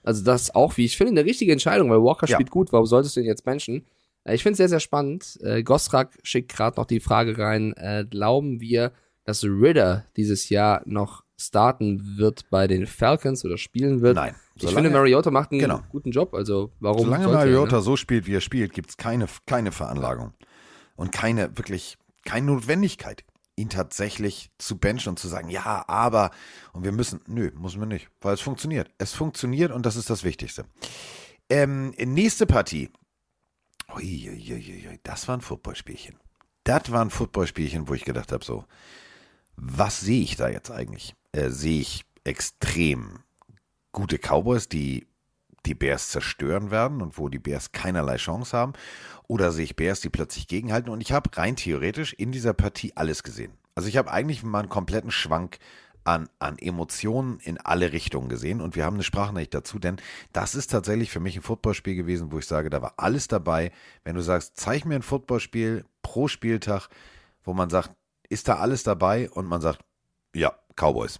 [0.03, 2.35] Also das ist auch, wie ich finde, eine richtige Entscheidung, weil Walker Ja.
[2.35, 2.71] spielt gut.
[2.71, 3.85] Warum solltest du ihn jetzt benchen?
[4.23, 5.39] Äh, ich finde es sehr, sehr spannend.
[5.43, 8.91] Äh, Gosrak schickt gerade noch die Frage rein, äh, glauben wir,
[9.25, 14.15] dass Ridder dieses Jahr noch starten wird bei den Falcons oder spielen wird?
[14.15, 14.35] Nein.
[14.55, 15.81] Ich finde, Mariota macht einen Genau.
[15.89, 16.33] guten Job.
[16.33, 17.81] Also warum Solange er, Mariota ne?
[17.81, 20.33] so spielt, wie er spielt, gibt es keine, keine Veranlagung
[20.95, 23.23] und keine wirklich keine Notwendigkeit,
[23.55, 26.31] ihn tatsächlich zu benchen und zu sagen, ja, aber
[26.71, 28.89] und wir müssen, nö, müssen wir nicht, weil es funktioniert.
[28.97, 30.65] Es funktioniert und das ist das Wichtigste.
[31.49, 32.89] Ähm, nächste Partie.
[33.95, 36.15] Ui, ui, ui, ui, das war ein Footballspielchen.
[36.63, 38.63] Das war ein Footballspielchen, wo ich gedacht habe, so,
[39.55, 41.13] was sehe ich da jetzt eigentlich?
[41.33, 43.19] Äh, sehe ich extrem
[43.91, 45.07] gute Cowboys, die
[45.65, 48.73] die Bears zerstören werden und wo die Bears keinerlei Chance haben?
[49.27, 50.89] Oder sehe ich Bears, die plötzlich gegenhalten?
[50.89, 53.53] Und ich habe rein theoretisch in dieser Partie alles gesehen.
[53.75, 55.59] Also ich habe eigentlich mal einen kompletten Schwank
[56.03, 59.97] an, an Emotionen in alle Richtungen gesehen und wir haben eine Sprachnachricht dazu, denn
[60.33, 63.71] das ist tatsächlich für mich ein Footballspiel gewesen, wo ich sage, da war alles dabei.
[64.03, 66.89] Wenn du sagst, zeig mir ein Footballspiel pro Spieltag,
[67.43, 67.91] wo man sagt,
[68.29, 69.29] ist da alles dabei?
[69.29, 69.79] Und man sagt,
[70.33, 71.19] ja, Cowboys.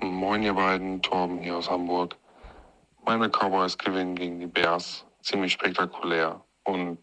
[0.00, 2.16] Moin ihr beiden, Torben hier aus Hamburg.
[3.04, 5.04] Meine Cowboys gewinnen gegen die Bears.
[5.22, 6.42] Ziemlich spektakulär.
[6.64, 6.98] Und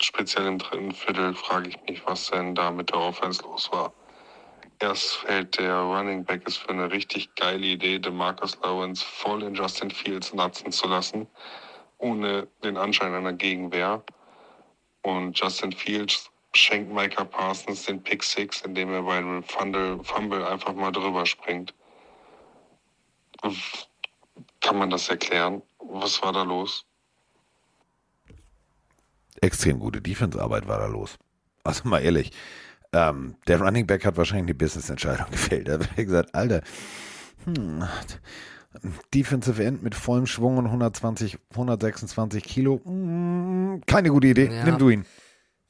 [0.00, 3.92] speziell im dritten Viertel frage ich mich, was denn da mit der Offense los war.
[4.80, 9.42] Erst fällt der Running Back ist für eine richtig geile Idee, den Marcus Lawrence voll
[9.44, 11.28] in Justin Fields natzen zu lassen,
[11.98, 14.02] ohne den Anschein einer Gegenwehr.
[15.02, 20.46] Und Justin Fields schenkt Micah Parsons den Pick Six, indem er bei einem Fumble, Fumble
[20.46, 21.74] einfach mal drüber springt.
[24.60, 25.62] Kann man das erklären?
[25.78, 26.86] Was war da los?
[29.44, 31.18] extrem gute Defense-Arbeit war da los.
[31.62, 32.32] Also mal ehrlich,
[32.92, 35.68] ähm, der Running Back hat wahrscheinlich eine Business-Entscheidung gefällt.
[35.68, 36.62] Er hat gesagt, Alter,
[37.44, 37.84] hm,
[39.14, 42.80] Defensive End mit vollem Schwung und 120, 126 Kilo.
[42.84, 44.50] Mm, keine gute Idee.
[44.50, 44.64] Ja.
[44.64, 45.04] Nimm du ihn.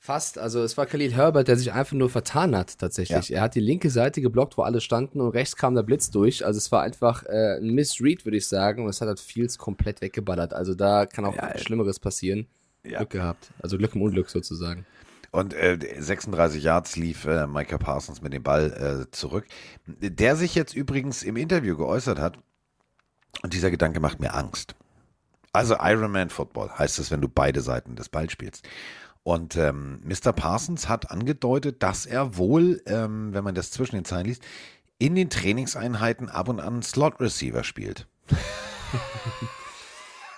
[0.04, 3.32] Fast, also es war Khalil Herbert, der sich einfach nur vertan hat, tatsächlich.
[3.32, 6.44] Er hat die linke Seite geblockt, wo alle standen und rechts kam der Blitz durch.
[6.44, 8.82] Also es war einfach äh, ein Missread, würde ich sagen.
[8.82, 10.52] Und es hat halt Fields komplett weggeballert.
[10.52, 12.48] Also da kann auch Ja, Schlimmeres passieren.
[12.84, 12.98] Ja.
[12.98, 13.50] Glück gehabt.
[13.62, 14.84] Also Glück im Unglück sozusagen.
[15.30, 19.46] Und äh, 36 Yards lief äh, Micah Parsons mit dem Ball äh, zurück.
[19.86, 22.36] Der sich jetzt übrigens im Interview geäußert hat.
[23.42, 24.74] Und dieser Gedanke macht mir Angst.
[25.54, 28.68] Also Ironman Football heißt es, wenn du beide Seiten des Balls spielst.
[29.24, 30.32] Und ähm, Mr.
[30.32, 34.42] Parsons hat angedeutet, dass er wohl, ähm, wenn man das zwischen den Zeilen liest,
[34.98, 38.06] in den Trainingseinheiten ab und an Slot Receiver spielt.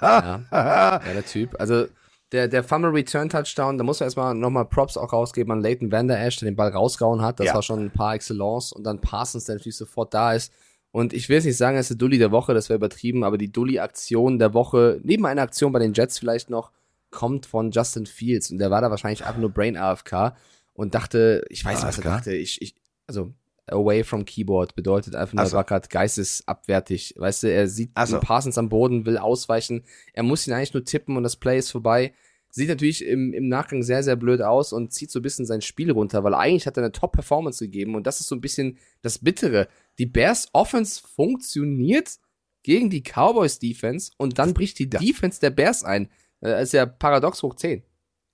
[0.01, 1.59] Ja, ja der Typ.
[1.59, 1.87] Also
[2.33, 5.91] der, der Fumble Return Touchdown, da muss man erstmal nochmal Props auch rausgeben an Leighton
[5.93, 7.41] Van Der Esch, der den Ball rausgehauen hat.
[7.41, 7.55] Das Ja.
[7.55, 8.73] war schon ein paar Excellence.
[8.73, 10.53] Und dann Parsons, der natürlich sofort da ist.
[10.93, 13.23] Und ich will jetzt nicht sagen, er ist der Dulli der Woche, das wäre übertrieben,
[13.25, 16.71] aber die Dulli-Aktion der Woche, neben einer Aktion bei den Jets vielleicht noch,
[17.17, 18.51] kommt von Justin Fields.
[18.51, 20.37] Und der war da wahrscheinlich einfach nur Brain AFK
[20.75, 22.35] und dachte, ich weiß nicht, was er dachte.
[22.35, 22.75] Ich, ich,
[23.07, 23.33] also
[23.69, 27.15] away from keyboard bedeutet einfach nur, er war gerade geistesabwertig.
[27.17, 28.17] Weißt du, er sieht Ach so.
[28.17, 29.85] einen Parsons am Boden, will ausweichen.
[30.13, 32.13] Er muss ihn eigentlich nur tippen und das Play ist vorbei.
[32.51, 35.63] Sieht natürlich im, im Nachgang sehr, sehr blöd aus und zieht so ein bisschen sein
[35.63, 38.77] Spiel runter, weil eigentlich hat er eine Top-Performance gegeben und das ist so ein bisschen
[39.01, 39.69] das Bittere.
[39.99, 42.19] Die Bears Offense funktioniert
[42.63, 44.91] gegen die Cowboys Defense und dann bricht die.
[44.91, 46.11] Defense der Bears ein.
[46.41, 47.83] Äh, Das ist ja paradox hoch 10.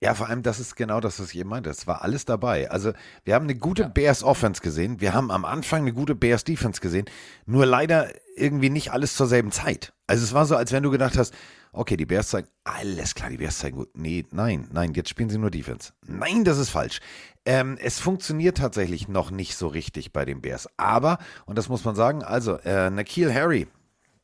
[0.02, 1.70] Ja, vor allem, das ist genau das, was ich eben meinte.
[1.70, 2.68] Es war alles dabei.
[2.72, 5.00] Also, wir haben eine gute Bears Offense gesehen.
[5.00, 7.04] Wir haben am Anfang eine gute Bears Defense gesehen.
[7.46, 9.92] Nur leider irgendwie nicht alles zur selben Zeit.
[10.08, 11.32] Also, es war so, als wenn du gedacht hast,
[11.72, 13.96] okay, die Bears zeigen, alles klar, die Bears zeigen gut.
[13.96, 15.92] Nee, nein, nein, jetzt spielen sie nur Defense.
[16.04, 16.98] Nein, das ist falsch.
[17.44, 20.68] Ähm, es funktioniert tatsächlich noch nicht so richtig bei den Bears.
[20.78, 23.68] Aber, und das muss man sagen, also, äh, Nakil Harry,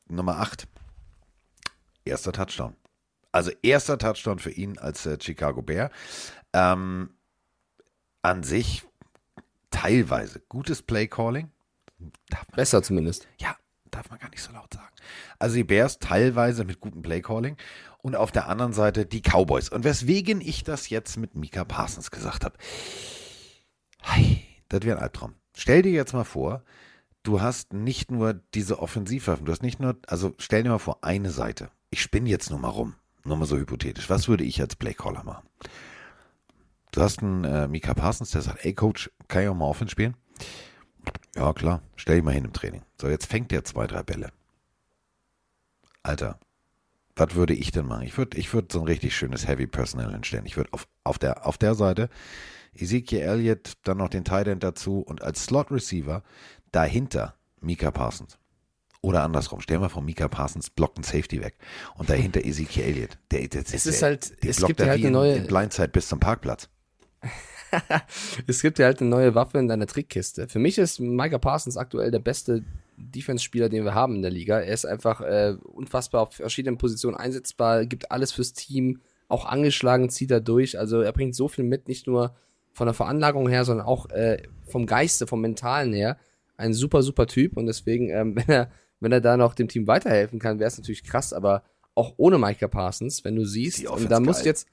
[0.09, 0.67] Nummer 8,
[2.03, 2.75] erster Touchdown.
[3.31, 5.91] Also erster Touchdown für ihn als äh, Chicago Bear.
[6.53, 7.11] Ähm,
[8.21, 8.83] an sich
[9.71, 11.51] teilweise gutes Play Calling.
[12.55, 13.27] Besser zumindest.
[13.39, 13.55] ja,
[13.91, 14.87] darf man gar nicht so laut sagen.
[15.37, 17.57] Also die Bears teilweise mit gutem Play Calling
[18.01, 19.69] und auf der anderen Seite die Cowboys.
[19.69, 22.57] Und weswegen ich das jetzt mit Mika Parsons gesagt habe.
[24.01, 25.35] Hey, das wäre ein Albtraum.
[25.55, 26.63] Stell dir jetzt mal vor,
[27.23, 31.03] du hast nicht nur diese Offensivwaffen, du hast nicht nur, also stell dir mal vor,
[31.03, 31.69] eine Seite.
[31.89, 32.95] Ich spinne jetzt nur mal rum,
[33.29, 34.09] nur mal so hypothetisch.
[34.09, 35.47] Was würde ich als Playcaller machen?
[36.91, 39.91] Du hast einen äh, Mika Parsons, der sagt, ey Coach, kann ich auch mal Offense
[39.91, 40.15] spielen?
[41.35, 42.81] Ja, klar, stell dich mal hin im Training.
[42.99, 44.31] So, jetzt fängt der zwei, drei Bälle.
[46.01, 46.39] Alter,
[47.15, 48.03] was würde ich denn machen?
[48.03, 50.45] Ich würde ich würd so ein richtig schönes Heavy Personal hinstellen.
[50.45, 52.09] Ich würde auf, auf, der, auf der Seite
[52.73, 56.23] Ezekiel Elliott, dann noch den Tight End dazu und als Slot Receiver
[56.71, 58.38] dahinter Mika Parsons.
[59.01, 61.55] Oder andersrum, stell mal vor, Mika Parsons blockt einen Safety weg
[61.95, 63.17] und dahinter Ezekiel Elliott.
[63.31, 65.87] Der, der, der, Es ist halt- es gibt ja halt eine in- neue- in Blindside
[65.87, 66.69] bis zum Parkplatz.
[68.47, 70.47] Es gibt ja halt eine neue Waffe in deiner Trickkiste.
[70.47, 72.63] Für mich ist Micah Parsons aktuell der beste
[72.97, 74.59] Defense-Spieler, den wir haben in der Liga.
[74.59, 80.09] Er ist einfach äh, unfassbar auf verschiedenen Positionen einsetzbar, gibt alles fürs Team, auch angeschlagen
[80.09, 80.79] zieht er durch.
[80.79, 82.35] Also er bringt so viel mit, nicht nur
[82.73, 86.17] von der Veranlagung her, sondern auch äh, vom Geiste, vom Mentalen her.
[86.57, 89.87] Ein super, super Typ und deswegen, ähm, wenn er, wenn er da noch dem Team
[89.87, 91.63] weiterhelfen kann, wäre es natürlich krass, aber
[91.95, 94.67] auch ohne Micah Parsons, wenn du siehst, und da muss jetzt,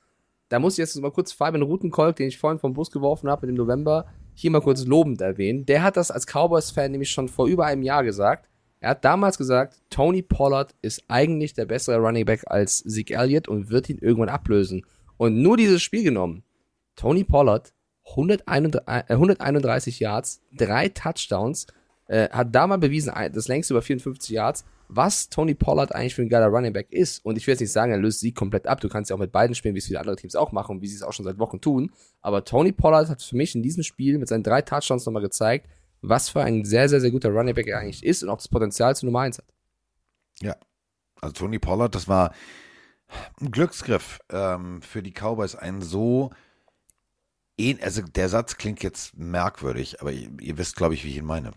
[0.49, 3.47] da muss ich jetzt mal kurz Fabian Rutenkolk, den ich vorhin vom Bus geworfen habe,
[3.47, 5.67] im November, hier mal kurz lobend erwähnen.
[5.67, 8.49] Der hat das als Cowboys-Fan nämlich schon vor über einem Jahr gesagt.
[8.81, 13.49] Er hat damals gesagt, Tony Pollard ist eigentlich der bessere Running Back als Zeke Elliott
[13.49, 14.85] und wird ihn irgendwann ablösen.
[15.17, 16.45] Und nur dieses Spiel genommen.
[16.95, 17.73] Tony Pollard,
[18.11, 21.67] 131, äh, 131 Yards, drei Touchdowns,
[22.09, 26.23] äh, hat da mal bewiesen, das längste über 54 Yards, was Tony Pollard eigentlich für
[26.23, 27.25] ein geiler Running Back ist.
[27.25, 28.81] Und ich will jetzt nicht sagen, er löst sie komplett ab.
[28.81, 30.83] Du kannst ja auch mit beiden spielen, wie es viele andere Teams auch machen und
[30.83, 31.91] wie sie es auch schon seit Wochen tun.
[32.21, 35.69] Aber Tony Pollard hat für mich in diesem Spiel mit seinen drei Touchdowns nochmal gezeigt,
[36.03, 38.49] was für ein sehr, sehr, sehr guter Running Back er eigentlich ist und auch das
[38.49, 39.47] Potenzial zu Nummer 1 hat.
[40.41, 40.57] Ja.
[41.21, 42.33] Also Tony Pollard, das war
[43.41, 46.31] ein Glücksgriff ähm, für die Cowboys, ein so
[47.81, 51.53] also der Satz klingt jetzt merkwürdig, aber ihr wisst, glaube ich, wie ich ihn meine.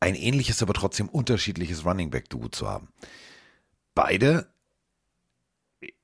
[0.00, 2.88] Ein ähnliches, aber trotzdem unterschiedliches Running Back Duo zu haben.
[3.94, 4.48] Beide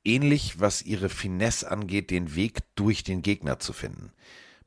[0.05, 4.13] ähnlich, was ihre Finesse angeht, den Weg durch den Gegner zu finden.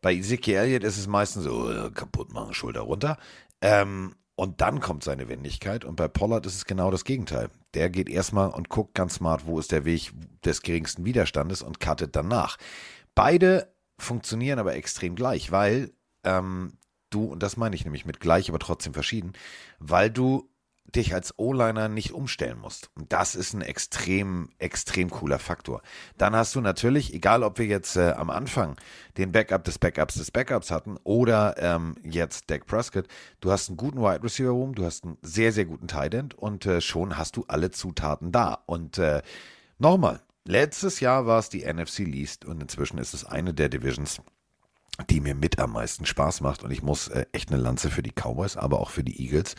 [0.02, 3.18] Bei Ezekiel Elliott ist es meistens so, äh, kaputt machen, Schulter runter.
[3.62, 5.86] Ähm, und dann kommt seine Wendigkeit.
[5.86, 7.50] Und bei Pollard ist es genau das Gegenteil.
[7.74, 10.12] Der geht erstmal und guckt ganz smart, wo ist der Weg
[10.44, 12.58] des geringsten Widerstandes und cuttet danach.
[13.16, 15.92] Beide funktionieren aber extrem gleich, weil
[16.24, 16.74] ähm,
[17.14, 19.34] du, und das meine ich nämlich mit gleich, aber trotzdem verschieden,
[19.80, 20.50] weil du
[20.96, 22.90] dich als O-Liner nicht umstellen musst.
[22.96, 25.82] Und das ist ein extrem, extrem cooler Faktor.
[26.18, 28.76] Dann hast du natürlich, egal ob wir jetzt äh, am Anfang
[29.18, 33.08] den Backup des Backups des Backups hatten oder ähm, jetzt Dak Prescott,
[33.40, 36.36] du hast einen guten Wide Receiver Room, du hast einen sehr, sehr guten Tight End
[36.36, 38.60] und äh, schon hast du alle Zutaten da.
[38.66, 39.22] Und äh,
[39.80, 44.22] nochmal, letztes Jahr war es die NFC Least und inzwischen ist es eine der Divisions,
[45.10, 46.64] die mir mit am meisten Spaß macht.
[46.64, 49.56] Und ich muss äh, echt eine Lanze für die Cowboys, aber auch für die Eagles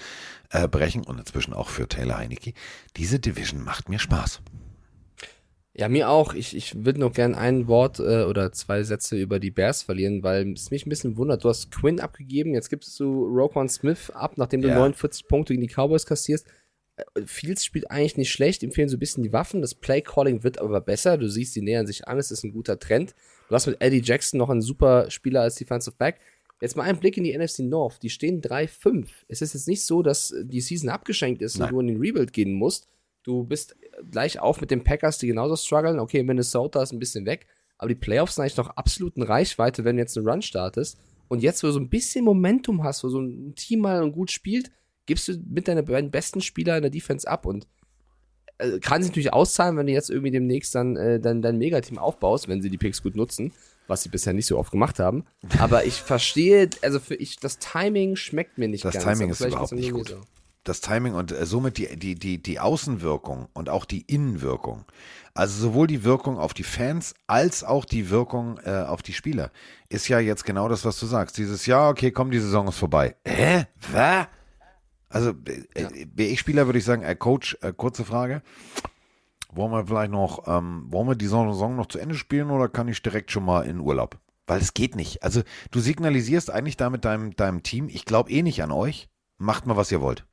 [0.51, 2.53] äh, brechen und inzwischen auch für Taylor Heinecke.
[2.97, 4.41] Diese Division macht mir Spaß.
[5.77, 6.35] Ja, mir auch.
[6.35, 10.23] Ich, ich würde noch gern ein Wort äh, oder zwei Sätze über die Bears verlieren,
[10.23, 11.43] weil es mich ein bisschen wundert.
[11.43, 14.77] Du hast Quinn abgegeben, jetzt gibst du Roquan Smith ab, nachdem du Ja.
[14.77, 16.47] 49 Punkte gegen die Cowboys kassierst.
[16.95, 19.63] Äh, Fields spielt eigentlich nicht schlecht, ihm fehlen so ein bisschen die Waffen.
[19.63, 21.19] Das Play-Calling wird aber besser.
[21.19, 23.17] Du siehst, die nähern sich an, es ist ein guter Trend.
[23.55, 26.19] Du hast mit Eddie Jackson noch einen super Spieler als Defensive Back.
[26.61, 28.03] Jetzt mal ein Blick in die NFC North.
[28.03, 29.07] Die stehen 3-5.
[29.29, 31.69] Es ist jetzt nicht so, dass die Season abgeschenkt ist Nein.
[31.69, 32.89] und du in den Rebuild gehen musst.
[33.23, 33.77] Du bist
[34.11, 36.01] gleich auf mit den Packers, die genauso strugglen.
[36.01, 37.47] Okay, Minnesota ist ein bisschen weg,
[37.79, 40.99] aber die Playoffs sind eigentlich noch absolut in Reichweite, wenn du jetzt einen Run startest.
[41.29, 44.33] Und jetzt, wo du so ein bisschen Momentum hast, wo so ein Team mal gut
[44.33, 44.73] spielt,
[45.07, 47.47] gibst du mit deinen beiden besten Spieler in der Defense ab.
[47.47, 47.69] Und
[48.59, 51.99] äh, kann sich natürlich auszahlen, wenn du jetzt irgendwie demnächst dann äh, dein, dein Megateam
[51.99, 53.53] aufbaust, wenn sie die Picks gut nutzen,
[53.87, 55.25] was sie bisher nicht so oft gemacht haben.
[55.59, 59.05] Aber ich verstehe, also für ich, das Timing schmeckt mir nicht Das ganz.
[59.05, 60.09] Timing aber ist überhaupt nicht gut.
[60.09, 60.21] so.
[60.63, 64.87] Das Timing und äh, somit die, die, die, die Außenwirkung und auch die Innenwirkung.
[65.35, 69.51] Also sowohl die Wirkung auf die Fans als auch die Wirkung äh, auf die Spieler
[69.91, 71.37] ist ja jetzt genau das, was du sagst.
[71.37, 73.17] Dieses Jahr, okay, komm, die Saison ist vorbei.
[73.27, 73.67] Hä?
[73.93, 74.27] Was?
[75.15, 78.43] Also, äh, äh, wäre ich Spieler, würde ich sagen, äh, Coach, äh, kurze Frage.
[79.53, 82.89] Wollen wir vielleicht noch, ähm, wollen wir die Saison noch zu Ende spielen oder kann
[82.89, 84.19] ich direkt schon mal in Urlaub?
[84.49, 85.23] Weil es geht nicht.
[85.23, 89.09] Also, du signalisierst eigentlich damit deinem, deinem Team, ich glaube eh nicht an euch.
[89.39, 90.27] Macht mal, was ihr wollt.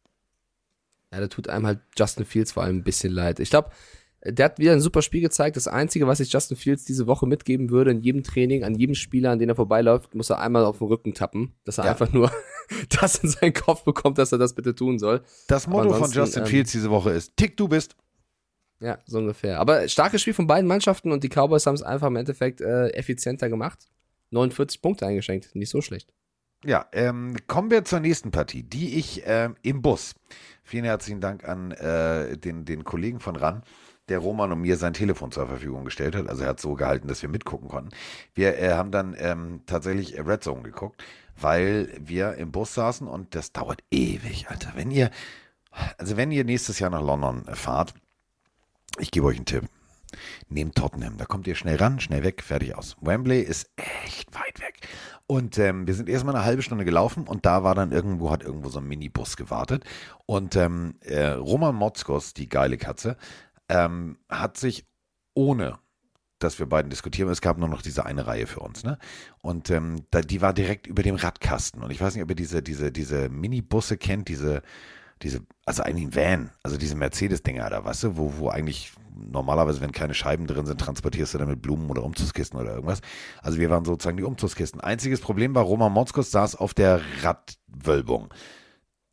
[1.13, 3.39] Ja, da tut einem halt Justin Fields vor allem ein bisschen leid.
[3.39, 3.69] Ich glaube,
[4.23, 5.55] der hat wieder ein super Spiel gezeigt.
[5.57, 8.95] Das Einzige, was ich Justin Fields diese Woche mitgeben würde, in jedem Training, an jedem
[8.95, 11.91] Spieler, an den er vorbeiläuft, muss er einmal auf den Rücken tappen, dass er Ja.
[11.91, 12.31] einfach nur
[13.01, 15.21] das in seinen Kopf bekommt, dass er das bitte tun soll.
[15.47, 17.95] Das Motto von Justin ähm, Fields diese Woche ist: Tick, du bist.
[18.79, 19.59] Ja, so ungefähr.
[19.59, 22.89] Aber starkes Spiel von beiden Mannschaften und die Cowboys haben es einfach im Endeffekt äh,
[22.89, 23.87] effizienter gemacht.
[24.31, 25.53] 49 Punkte eingeschenkt.
[25.55, 26.11] Nicht so schlecht.
[26.63, 30.15] Ja, ähm, kommen wir zur nächsten Partie, die ich ähm, im Bus.
[30.63, 33.63] Vielen herzlichen Dank an äh, den, den Kollegen von RAN,
[34.09, 36.27] der Roman und mir sein Telefon zur Verfügung gestellt hat.
[36.27, 37.91] Also er hat so gehalten, dass wir mitgucken konnten.
[38.33, 41.03] Wir äh, haben dann ähm, tatsächlich Red Zone geguckt,
[41.39, 44.73] weil wir im Bus saßen und das dauert ewig, Alter.
[44.75, 45.11] Wenn ihr,
[45.97, 47.93] also wenn ihr nächstes Jahr nach London äh, fahrt,
[48.99, 49.63] ich gebe euch einen Tipp.
[50.49, 52.97] Nehmt Tottenham, da kommt ihr schnell ran, schnell weg, fertig aus.
[52.99, 54.75] Wembley ist echt weit weg.
[55.25, 58.43] Und ähm, wir sind erstmal eine halbe Stunde gelaufen und da war dann irgendwo, hat
[58.43, 59.85] irgendwo so ein Minibus gewartet.
[60.25, 63.15] Und ähm, äh, Roman Motzkos, die geile Katze,
[63.71, 64.85] ähm, hat sich
[65.33, 65.79] ohne
[66.39, 67.29] dass wir beiden diskutieren.
[67.29, 68.97] Es gab nur noch diese eine Reihe für uns, ne?
[69.41, 71.83] Und ähm, da, die war direkt über dem Radkasten.
[71.83, 74.63] Und ich weiß nicht, ob ihr diese, diese, diese Minibusse kennt, diese,
[75.21, 79.81] diese, also eigentlich ein Van, also diese Mercedes-Dinger da, weißt du, wo, wo eigentlich normalerweise,
[79.81, 83.01] wenn keine Scheiben drin sind, transportierst du damit Blumen oder Umzugskisten oder irgendwas.
[83.41, 84.81] Also wir waren sozusagen die Umzugskisten.
[84.81, 88.33] Einziges Problem war, Roman Motzkos saß auf der Radwölbung.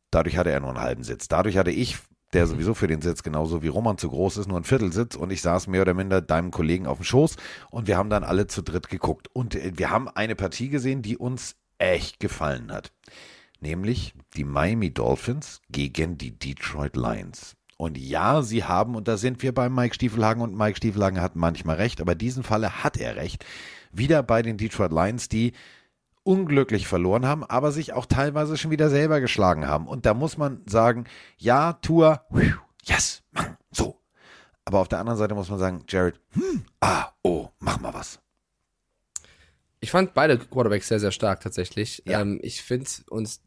[0.09, 1.27] Dadurch hatte er nur einen halben Sitz.
[1.27, 1.99] Dadurch hatte ich,
[2.33, 5.31] der sowieso für den Sitz genauso wie Roman zu groß ist, nur einen Viertelsitz und
[5.31, 7.35] ich saß mehr oder minder deinem Kollegen auf dem Schoß
[7.71, 9.27] und wir haben dann alle zu dritt geguckt.
[9.33, 12.91] Und äh, wir haben eine Partie gesehen, die uns echt gefallen hat.
[13.61, 17.55] Nämlich die Miami Dolphins gegen die Detroit Lions.
[17.77, 21.35] Und ja, sie haben, und da sind wir bei Mike Stiefelhagen und Mike Stiefelhagen hat
[21.35, 23.45] manchmal recht, aber in diesem Falle hat er recht.
[23.91, 25.53] Wieder bei den Detroit Lions, die
[26.29, 29.87] unglücklich verloren haben, aber sich auch teilweise schon wieder selber geschlagen haben.
[29.87, 31.05] Und da muss man sagen,
[31.39, 32.21] ja, Tour,
[32.83, 33.99] yes, Mann, so.
[34.63, 38.19] Aber auf der anderen Seite muss man sagen, Jared, hm, ah, oh, mach mal was.
[39.79, 42.03] Ich fand beide Quarterbacks sehr, sehr stark tatsächlich.
[42.05, 42.21] Ja.
[42.21, 43.39] Ähm, ich finde, und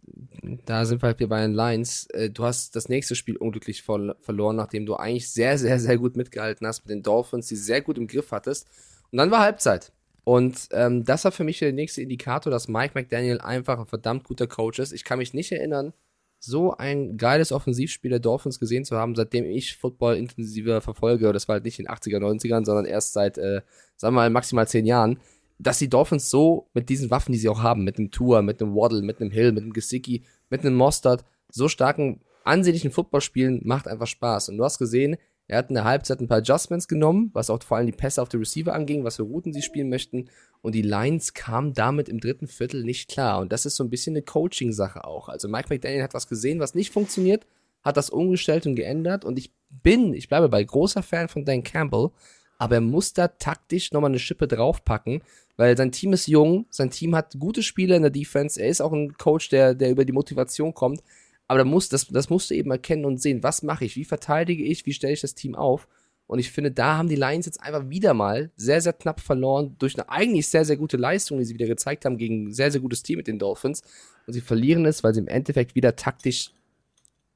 [0.66, 3.84] da sind wir halt hier bei den Lions, äh, du hast das nächste Spiel unglücklich
[3.84, 7.54] ver verloren, nachdem du eigentlich sehr, sehr, sehr gut mitgehalten hast mit den Dolphins, die
[7.54, 8.66] sehr gut im Griff hattest.
[9.12, 9.92] Und dann war Halbzeit.
[10.24, 14.24] Und ähm, das war für mich der nächste Indikator, dass Mike McDaniel einfach ein verdammt
[14.24, 14.92] guter Coach ist.
[14.92, 15.92] Ich kann mich nicht erinnern,
[16.38, 21.32] so ein geiles Offensivspiel der Dolphins gesehen zu haben, seitdem ich Football intensiver verfolge.
[21.32, 23.62] Das war halt nicht in den 80er, 90ern, sondern erst seit, äh,
[23.96, 25.18] sagen wir mal, maximal zehn Jahren
[25.62, 28.60] dass die Dolphins so mit diesen Waffen, die sie auch haben, mit einem Tour, mit
[28.60, 33.20] einem Waddle, mit einem Hill, mit einem Gesicki, mit einem Mostard, so starken, ansehnlichen Football
[33.20, 34.48] spielen, macht einfach Spaß.
[34.48, 35.16] Und du hast gesehen,
[35.49, 38.22] er hat in der Halbzeit ein paar Adjustments genommen, was auch vor allem die Pässe
[38.22, 40.30] auf die Receiver anging, was für Routen sie spielen möchten.
[40.62, 43.40] Und die Lions kamen damit im dritten Viertel nicht klar.
[43.40, 45.28] Und das ist so ein bisschen eine Coaching-Sache auch.
[45.28, 47.47] Also Mike McDaniel hat was gesehen, was nicht funktioniert,
[47.82, 51.64] hat das umgestellt und geändert und ich bin, ich bleibe bei großer Fan von Dan
[51.64, 52.11] Campbell,
[52.59, 55.22] aber er muss da taktisch nochmal eine Schippe draufpacken,
[55.57, 58.80] weil sein Team ist jung, sein Team hat gute Spieler in der Defense, er ist
[58.80, 61.03] auch ein Coach, der, der über die Motivation kommt,
[61.49, 64.05] aber da muss, das, das musst du eben erkennen und sehen, was mache ich, wie
[64.05, 65.86] verteidige ich, wie stelle ich das Team auf
[66.32, 69.76] und ich finde, da haben die Lions jetzt einfach wieder mal sehr, sehr knapp verloren
[69.78, 72.70] durch eine eigentlich sehr, sehr gute Leistung, die sie wieder gezeigt haben gegen ein sehr,
[72.70, 73.82] sehr gutes Team mit den Dolphins.
[74.26, 76.53] Und sie verlieren es, weil sie im Endeffekt wieder taktisch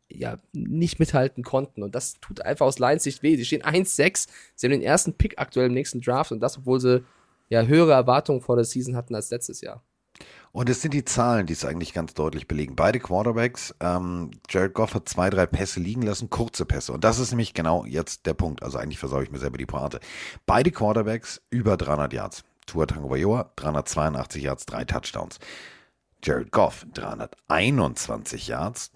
[0.09, 1.83] ja, nicht mithalten konnten.
[1.83, 3.37] Und das tut einfach aus Lions Sicht weh.
[3.37, 4.29] Sie stehen 1-6.
[4.55, 7.05] Sie haben den ersten Pick aktuell im nächsten Draft und das, obwohl sie
[7.51, 9.85] ja höhere Erwartungen vor der Season hatten als letztes Jahr.
[10.53, 12.77] Und es sind die Zahlen, die es eigentlich ganz deutlich belegen.
[12.77, 16.95] Beide Quarterbacks, ähm, Jared Goff hat zwei, drei Pässe liegen lassen, kurze Pässe.
[16.95, 18.63] Und das ist nämlich genau jetzt der Punkt.
[18.63, 20.01] Also eigentlich versaue ich mir selber die Pointe.
[20.47, 22.45] Beide Quarterbacks über 300 Yards.
[22.67, 25.39] Tua Tagovailoa 382 Yards, drei Touchdowns.
[26.23, 28.91] Jared Goff 321 Yards,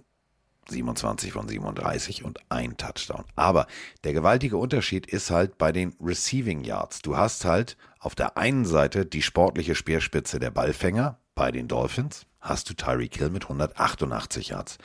[0.68, 3.24] 27 von 37 und ein Touchdown.
[3.36, 3.66] Aber
[4.04, 7.02] der gewaltige Unterschied ist halt bei den Receiving Yards.
[7.02, 12.26] Du hast halt auf der einen Seite die sportliche Speerspitze der Ballfänger, bei den Dolphins
[12.40, 14.78] hast du Tyreek Hill mit 188 Yards.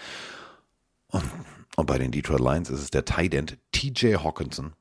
[1.07, 1.23] Und,
[1.77, 4.73] und bei den Detroit Lions ist es der Tight End TJ Hawkinson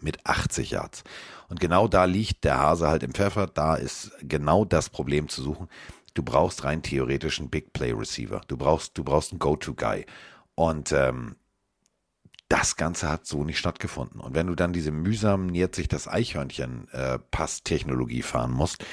[0.00, 1.04] mit 80 Yards.
[1.48, 3.46] Und genau da liegt der Hase halt im Pfeffer.
[3.46, 5.68] Da ist genau das Problem zu suchen.
[6.14, 8.42] Du brauchst rein theoretisch einen Big Play Receiver.
[8.46, 10.04] Du brauchst, du brauchst einen Go-To-Guy.
[10.54, 11.36] Und ähm,
[12.50, 14.20] das Ganze hat so nicht stattgefunden.
[14.20, 18.84] Und wenn du dann diese mühsam nähert sich das Eichhörnchen-Pass-Technologie äh, fahren musst,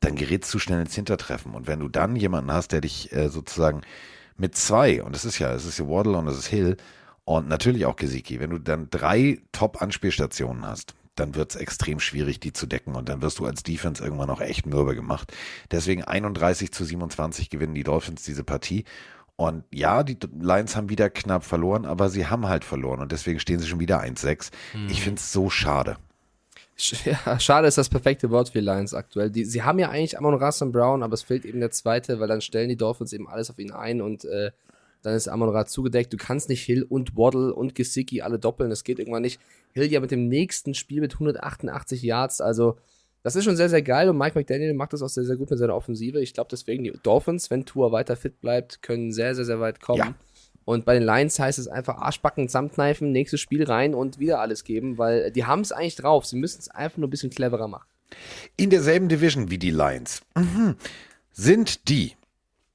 [0.00, 1.54] dann gerätst du schnell ins Hintertreffen.
[1.54, 3.82] Und wenn du dann jemanden hast, der dich äh, sozusagen
[4.38, 6.78] mit zwei, und es ist ja, es ist ja Waddle und es ist Hill
[7.24, 12.40] und natürlich auch Gesicki, wenn du dann drei Top-Anspielstationen hast, dann wird es extrem schwierig,
[12.40, 15.30] die zu decken und dann wirst du als Defense irgendwann auch echt mürbe gemacht.
[15.70, 18.86] Deswegen 31 zu 27 gewinnen die Dolphins diese Partie
[19.48, 23.40] und ja, die Lions haben wieder knapp verloren, aber sie haben halt verloren und deswegen
[23.40, 24.50] stehen sie schon wieder 1-6.
[24.72, 24.88] Hm.
[24.88, 25.96] Ich finde es so schade.
[27.04, 29.30] Ja, schade ist das perfekte Wort für die Lions aktuell.
[29.30, 32.18] Die, sie haben ja eigentlich Amon Rass und Brown, aber es fehlt eben der zweite,
[32.18, 34.50] weil dann stellen die Dolphins eben alles auf ihn ein und äh,
[35.02, 36.12] dann ist Amon Ra zugedeckt.
[36.12, 39.40] Du kannst nicht Hill und Waddle und Gesicki alle doppeln, das geht irgendwann nicht.
[39.74, 42.78] Hill ja mit dem nächsten Spiel mit 188 Yards, also
[43.22, 45.50] das ist schon sehr, sehr geil und Mike McDaniel macht das auch sehr, sehr gut
[45.50, 46.20] mit seiner Offensive.
[46.20, 49.80] Ich glaube deswegen, die Dolphins, wenn Tour weiter fit bleibt, können sehr, sehr, sehr weit
[49.80, 49.98] kommen.
[49.98, 50.14] Ja.
[50.64, 54.64] Und bei den Lions heißt es einfach Arschbacken, zusammenkneifen, nächstes Spiel rein und wieder alles
[54.64, 56.24] geben, weil die haben es eigentlich drauf.
[56.26, 57.86] Sie müssen es einfach nur ein bisschen cleverer machen.
[58.56, 60.76] In derselben Division wie die Lions mhm.
[61.32, 62.12] sind die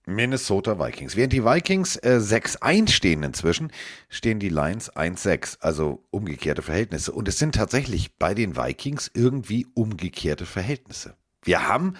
[0.08, 1.16] Minnesota Vikings.
[1.16, 3.72] Während die Vikings äh, 6-1 stehen inzwischen,
[4.10, 7.12] stehen die Lions 1-6, also umgekehrte Verhältnisse.
[7.12, 11.16] Und es sind tatsächlich bei den Vikings irgendwie umgekehrte Verhältnisse.
[11.44, 11.96] Wir haben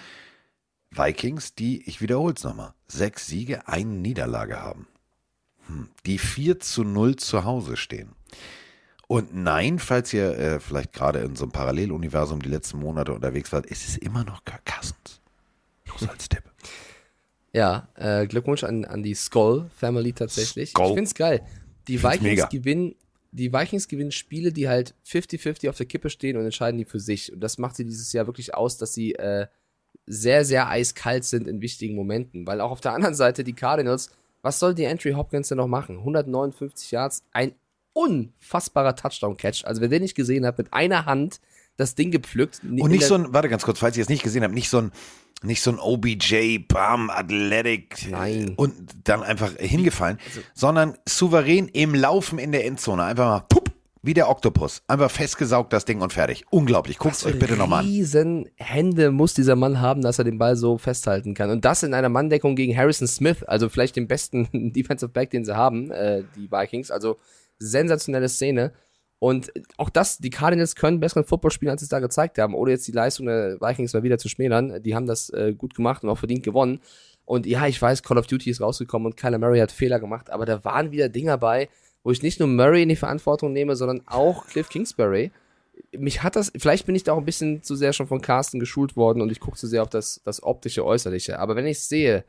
[0.90, 4.88] Vikings, die, ich wiederhole es nochmal, sechs Siege, eine Niederlage haben.
[5.66, 8.12] Hm, die 4 zu 0 zu Hause stehen.
[9.06, 13.52] Und nein, falls ihr äh, vielleicht gerade in so einem Paralleluniversum die letzten Monate unterwegs
[13.52, 15.20] wart, ist es immer noch Kirk Cousins.
[16.00, 16.44] Nur als Tipp.
[17.58, 20.70] Ja, äh, Glückwunsch an, an die Skull Family tatsächlich.
[20.70, 20.90] Skull.
[20.90, 21.42] Ich find's geil.
[21.88, 22.46] Die Vikings mega.
[22.46, 22.94] gewinnen,
[23.32, 27.00] die Vikings gewinnen Spiele, die halt 50-50 auf der Kippe stehen und entscheiden die für
[27.00, 27.32] sich.
[27.32, 29.48] Und das macht sie dieses Jahr wirklich aus, dass sie äh,
[30.06, 32.46] sehr, sehr eiskalt sind in wichtigen Momenten.
[32.46, 35.66] Weil auch auf der anderen Seite die Cardinals, was soll die Entry Hopkins denn noch
[35.66, 35.98] machen?
[35.98, 37.56] 159 Yards, ein
[37.92, 39.64] unfassbarer Touchdown-Catch.
[39.64, 41.40] Also wer den nicht gesehen hat, mit einer Hand
[41.78, 42.60] das Ding gepflückt.
[42.62, 44.78] Und nicht so ein, warte ganz kurz, falls ihr es nicht gesehen habt, nicht so
[44.78, 44.92] ein
[45.40, 48.54] nicht so ein OBJ, bam, Athletic Nein.
[48.56, 48.74] und
[49.04, 53.04] dann einfach hingefallen, also, sondern souverän im Laufen in der Endzone.
[53.04, 53.70] Einfach mal, pup,
[54.02, 54.82] wie der Oktopus.
[54.88, 56.44] Einfach festgesaugt das Ding und fertig.
[56.50, 56.98] Unglaublich.
[56.98, 57.86] Guckt euch bitte nochmal an.
[57.86, 61.50] Riesen Hände muss dieser Mann haben, dass er den Ball so festhalten kann.
[61.50, 65.44] Und das in einer Manndeckung gegen Harrison Smith, also vielleicht den besten Defensive Back, den
[65.44, 66.90] sie haben, äh, die Vikings.
[66.90, 67.18] Also
[67.60, 68.72] sensationelle Szene.
[69.20, 72.54] Und auch das, die Cardinals können besseren Football spielen, als sie es da gezeigt haben,
[72.54, 74.80] ohne jetzt die Leistung der Vikings mal wieder zu schmälern.
[74.82, 76.80] Die haben das äh, gut gemacht und auch verdient gewonnen.
[77.24, 80.30] Und ja, ich weiß, Call of Duty ist rausgekommen und Kyler Murray hat Fehler gemacht,
[80.30, 81.68] aber da waren wieder Dinger bei,
[82.02, 85.30] wo ich nicht nur Murray in die Verantwortung nehme, sondern auch Cliff Kingsbury.
[85.92, 88.60] Mich hat das, vielleicht bin ich da auch ein bisschen zu sehr schon von Carsten
[88.60, 91.38] geschult worden und ich gucke zu sehr auf das, das optische, äußerliche.
[91.38, 92.24] Aber wenn ich sehe,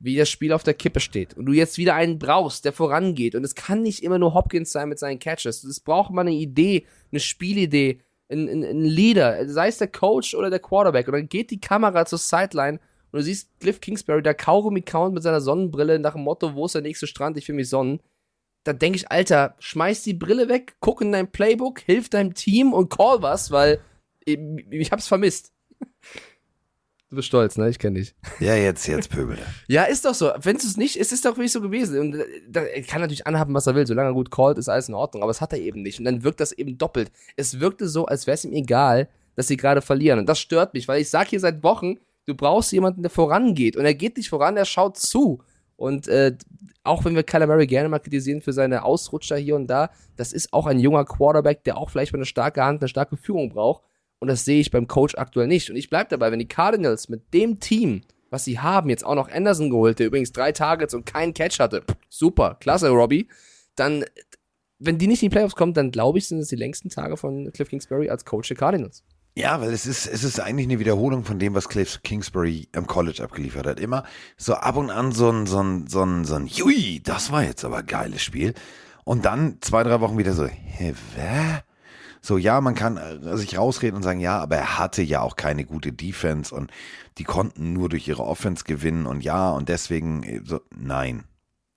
[0.00, 3.34] wie das Spiel auf der Kippe steht und du jetzt wieder einen brauchst, der vorangeht
[3.34, 5.64] und es kann nicht immer nur Hopkins sein mit seinen Catches.
[5.64, 10.50] Es braucht mal eine Idee, eine Spielidee, ein, ein, Leader, sei es der Coach oder
[10.50, 12.78] der Quarterback und dann geht die Kamera zur Sideline
[13.10, 16.66] und du siehst Cliff Kingsbury, der Kaugummi count mit seiner Sonnenbrille nach dem Motto, wo
[16.66, 18.00] ist der nächste Strand, ich will mich sonnen.
[18.64, 22.72] Da denke ich, Alter, schmeiß die Brille weg, guck in dein Playbook, hilf deinem Team
[22.72, 23.80] und call was, weil
[24.24, 24.38] ich,
[24.70, 25.52] ich hab's vermisst.
[27.10, 27.70] Du bist stolz, ne?
[27.70, 28.14] Ich kenne dich.
[28.38, 29.38] Ja, jetzt, jetzt pöbel.
[29.66, 30.30] Ja, ist doch so.
[30.42, 31.98] Wenn es nicht, es ist doch wirklich so gewesen.
[31.98, 33.86] Und äh, da, er kann natürlich anhaben, was er will.
[33.86, 35.22] Solange er gut callt, ist alles in Ordnung.
[35.22, 35.98] Aber es hat er eben nicht.
[35.98, 37.10] Und dann wirkt das eben doppelt.
[37.36, 40.18] Es wirkte so, als wäre es ihm egal, dass sie gerade verlieren.
[40.18, 43.78] Und das stört mich, weil ich sage hier seit Wochen, du brauchst jemanden, der vorangeht.
[43.78, 45.40] Und er geht nicht voran, er schaut zu.
[45.76, 46.36] Und äh,
[46.82, 50.32] auch wenn wir Kyler Murray gerne mal kritisieren für seine Ausrutscher hier und da, das
[50.32, 53.48] ist auch ein junger Quarterback, der auch vielleicht mal eine starke Hand, eine starke Führung
[53.48, 53.82] braucht.
[54.20, 55.70] Und das sehe ich beim Coach aktuell nicht.
[55.70, 59.14] Und ich bleibe dabei, wenn die Cardinals mit dem Team, was sie haben, jetzt auch
[59.14, 63.28] noch Anderson geholt, der übrigens drei Targets und keinen Catch hatte, super, klasse, Robbie,
[63.76, 64.04] dann,
[64.78, 67.16] wenn die nicht in die Playoffs kommen, dann glaube ich, sind es die längsten Tage
[67.16, 69.04] von Cliff Kingsbury als Coach der Cardinals.
[69.38, 72.88] Ja, weil es ist, es ist eigentlich eine Wiederholung von dem, was Cliff Kingsbury am
[72.88, 73.78] College abgeliefert hat.
[73.78, 74.02] Immer
[74.36, 77.44] so ab und an so ein, so ein, so ein, so ein, Jui, das war
[77.44, 78.54] jetzt aber ein geiles Spiel.
[79.04, 81.62] Und dann zwei, drei Wochen wieder so, hä, wer?
[82.28, 85.34] So, ja, man kann äh, sich rausreden und sagen, ja, aber er hatte ja auch
[85.36, 86.70] keine gute Defense und
[87.16, 91.24] die konnten nur durch ihre Offense gewinnen und ja, und deswegen, äh, so, nein.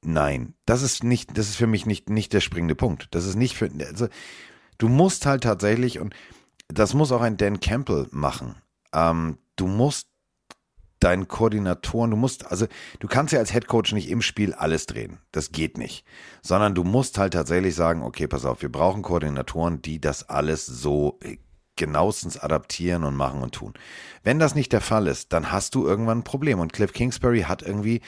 [0.04, 3.08] Nein, das ist nicht, das ist für mich nicht, nicht der springende Punkt.
[3.12, 4.10] Das ist nicht für, also,
[4.78, 6.14] du musst halt tatsächlich, und
[6.68, 8.56] das muss auch ein Dan Campbell machen.
[8.94, 10.10] Ähm, du musst
[11.04, 12.68] deinen Koordinatoren, du musst, also
[13.00, 15.20] du kannst ja als Head Coach nicht im Spiel alles drehen.
[15.32, 16.06] Das geht nicht.
[16.42, 20.66] Sondern du musst halt tatsächlich sagen, okay, pass auf, wir brauchen Koordinatoren, die das alles
[20.66, 21.20] so
[21.76, 23.74] genauestens adaptieren und machen und tun.
[24.24, 26.60] Wenn das nicht der Fall ist, dann hast du irgendwann ein Problem.
[26.60, 28.02] Und Cliff Kingsbury hat irgendwie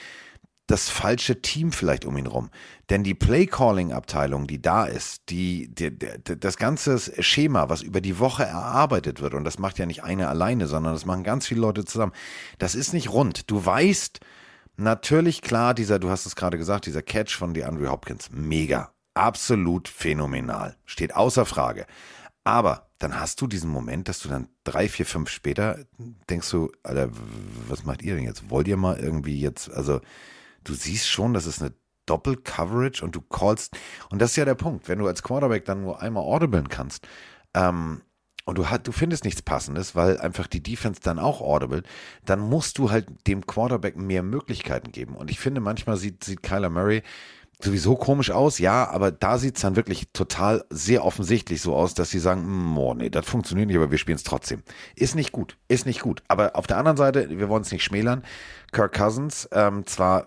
[0.66, 2.50] das falsche Team vielleicht um ihn rum.
[2.88, 8.18] Denn die Play-Calling-Abteilung, die da ist, die, die, die, das ganze Schema, was über die
[8.18, 11.60] Woche erarbeitet wird, und das macht ja nicht eine alleine, sondern das machen ganz viele
[11.60, 12.12] Leute zusammen,
[12.58, 13.50] das ist nicht rund.
[13.50, 14.20] Du weißt
[14.76, 19.88] natürlich klar, dieser, du hast es gerade gesagt, dieser Catch von DeAndre Hopkins, mega, absolut
[19.88, 21.86] phänomenal, steht außer Frage.
[22.42, 25.78] Aber dann hast du diesen Moment, dass du dann drei, vier, fünf später
[26.30, 27.10] denkst du, Alter,
[27.68, 28.48] was macht ihr denn jetzt?
[28.50, 30.00] Wollt ihr mal irgendwie jetzt, also
[30.64, 31.72] du siehst schon, das ist eine
[32.06, 33.76] Doppel-Coverage und du callst,
[34.10, 37.06] und das ist ja der Punkt, wenn du als Quarterback dann nur einmal audiblen kannst,
[37.54, 38.02] ähm,
[38.46, 41.82] und du, hat, du findest nichts Passendes, weil einfach die Defense dann auch audible,
[42.26, 45.16] dann musst du halt dem Quarterback mehr Möglichkeiten geben.
[45.16, 47.02] Und ich finde, manchmal sieht, sieht Kyler Murray
[47.62, 51.94] sowieso komisch aus, ja, aber da sieht es dann wirklich total sehr offensichtlich so aus,
[51.94, 54.62] dass sie sagen, oh nee, das funktioniert nicht, aber wir spielen es trotzdem.
[54.96, 56.22] Ist nicht gut, ist nicht gut.
[56.28, 58.24] Aber auf der anderen Seite, wir wollen es nicht schmälern,
[58.72, 60.26] Kirk Cousins, ähm, zwar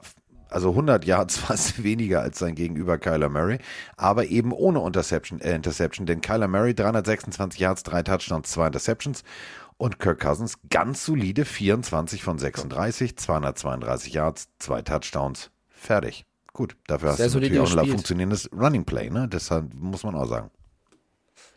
[0.49, 3.59] also 100 Yards fast weniger als sein Gegenüber Kyler Murray,
[3.95, 9.23] aber eben ohne Interception, äh, Interception denn Kyler Murray 326 Yards, drei Touchdowns, zwei Interceptions
[9.77, 16.25] und Kirk Cousins ganz solide 24 von 36, 232 Yards, zwei Touchdowns, fertig.
[16.53, 19.27] Gut, dafür hast Sehr du natürlich auch ein funktionierendes Running Play, ne?
[19.27, 20.49] Deshalb muss man auch sagen.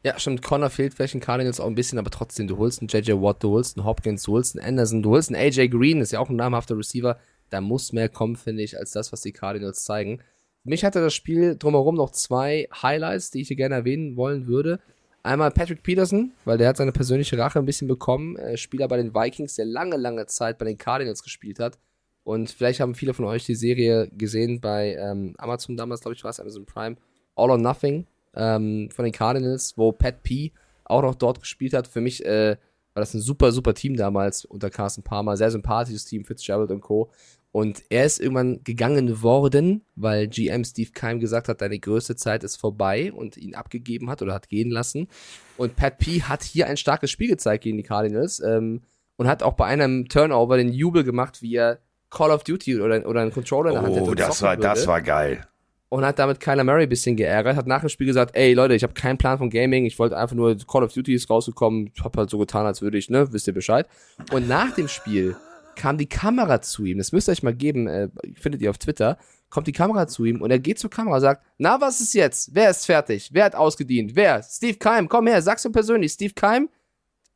[0.03, 0.43] Ja, stimmt.
[0.43, 3.43] Connor fehlt vielleicht in Cardinals auch ein bisschen, aber trotzdem, du holst einen JJ Watt,
[3.43, 6.20] du holst einen Hopkins, du holst einen Anderson, du holst einen AJ Green, ist ja
[6.20, 7.18] auch ein namhafter Receiver.
[7.51, 10.20] Da muss mehr kommen, finde ich, als das, was die Cardinals zeigen.
[10.64, 14.80] Mich hatte das Spiel drumherum noch zwei Highlights, die ich hier gerne erwähnen wollen würde.
[15.22, 18.36] Einmal Patrick Peterson, weil der hat seine persönliche Rache ein bisschen bekommen.
[18.36, 21.78] Äh, Spieler bei den Vikings, der lange, lange Zeit bei den Cardinals gespielt hat.
[22.24, 26.24] Und vielleicht haben viele von euch die Serie gesehen bei ähm, Amazon damals, glaube ich,
[26.24, 26.96] war es Amazon Prime.
[27.34, 30.53] All or Nothing ähm, von den Cardinals, wo Pat P
[30.84, 31.86] auch noch dort gespielt hat.
[31.86, 32.57] Für mich äh,
[32.94, 35.36] war das ein super, super Team damals unter Carsten Palmer.
[35.36, 37.11] Sehr sympathisches Team, Fitzgerald und Co.
[37.53, 42.44] Und er ist irgendwann gegangen worden, weil GM Steve Keim gesagt hat, deine größte Zeit
[42.44, 45.09] ist vorbei und ihn abgegeben hat oder hat gehen lassen.
[45.57, 48.82] Und Pat P hat hier ein starkes Spiel gezeigt gegen die Cardinals ähm,
[49.16, 53.05] und hat auch bei einem Turnover den Jubel gemacht, wie er Call of Duty oder,
[53.07, 55.44] oder einen Controller in der Hand hätte Oh, das war, das war geil.
[55.88, 58.74] und hat damit Kyler Murray ein bisschen geärgert, hat nach dem Spiel gesagt, ey Leute,
[58.74, 61.90] ich habe keinen Plan von Gaming, ich wollte einfach nur Call of Duty ist rausgekommen,
[61.94, 63.86] ich hab halt so getan, als würde ich, ne, wisst ihr Bescheid.
[64.32, 65.36] Und nach dem Spiel
[65.81, 68.76] kam die Kamera zu ihm, das müsst ihr euch mal geben, äh, findet ihr auf
[68.76, 69.16] Twitter,
[69.49, 72.12] kommt die Kamera zu ihm und er geht zur Kamera und sagt, na, was ist
[72.12, 72.55] jetzt?
[72.55, 73.31] Wer ist fertig?
[73.33, 74.14] Wer hat ausgedient?
[74.14, 74.43] Wer?
[74.43, 76.68] Steve Keim, komm her, sag's mir persönlich, Steve Keim,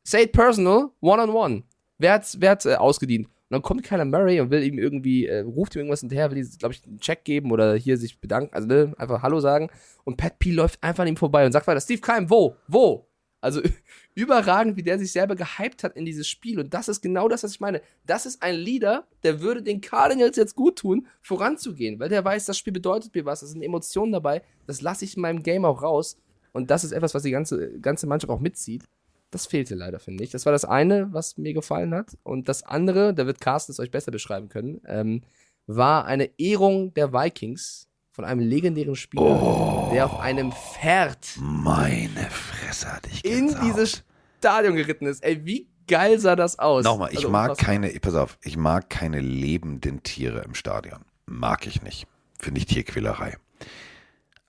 [0.03, 1.62] say it personal, one on one.
[1.97, 3.28] Wer hat's, wer hat's äh, ausgedient?
[3.28, 6.36] Und dann kommt Kyler Murray und will ihm irgendwie, äh, ruft ihm irgendwas hinterher, will
[6.36, 9.70] ihm, glaube ich, einen Check geben oder hier sich bedanken, also ne, einfach Hallo sagen.
[10.05, 12.57] Und Pat P läuft einfach an ihm vorbei und sagt weiter, Steve Keim, wo?
[12.68, 13.09] Wo?
[13.45, 13.61] Also
[14.14, 16.59] überragend, wie der sich selber gehypt hat in dieses Spiel.
[16.59, 17.82] Und das ist genau das, was ich meine.
[18.07, 22.47] Das ist ein Leader, der würde den Cardinals jetzt gut tun, voranzugehen, weil der weiß,
[22.47, 25.66] das Spiel bedeutet mir was, da sind Emotionen dabei, das lasse ich in meinem Game
[25.66, 26.16] auch raus.
[26.53, 28.84] Und das ist etwas, was die ganze, ganze Mannschaft auch mitzieht.
[29.30, 30.30] Das fehlte leider, finde ich.
[30.30, 32.16] Das war das eine, was mir gefallen hat.
[32.22, 35.22] Und das andere, da wird Carsten es euch besser beschreiben können, ähm,
[35.66, 42.92] war eine Ehrung der Vikings von einem legendären Spieler, der auf einem Pferd Meine Fresse
[42.92, 44.04] hatte ich in dieses
[44.38, 45.24] Stadion geritten ist.
[45.24, 46.84] Ey, wie geil sah das aus.
[46.84, 51.00] Nochmal, ich Also mag keine, pass auf, ich mag keine lebenden Tiere im Stadion.
[51.26, 52.06] Mag ich nicht.
[52.38, 53.36] Finde ich Tierquälerei.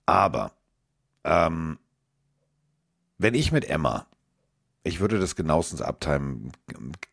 [0.06, 0.52] Aber,
[1.24, 1.80] ähm,
[3.18, 4.06] wenn ich mit Emma,
[4.84, 6.52] ich würde das genauestens abtimen,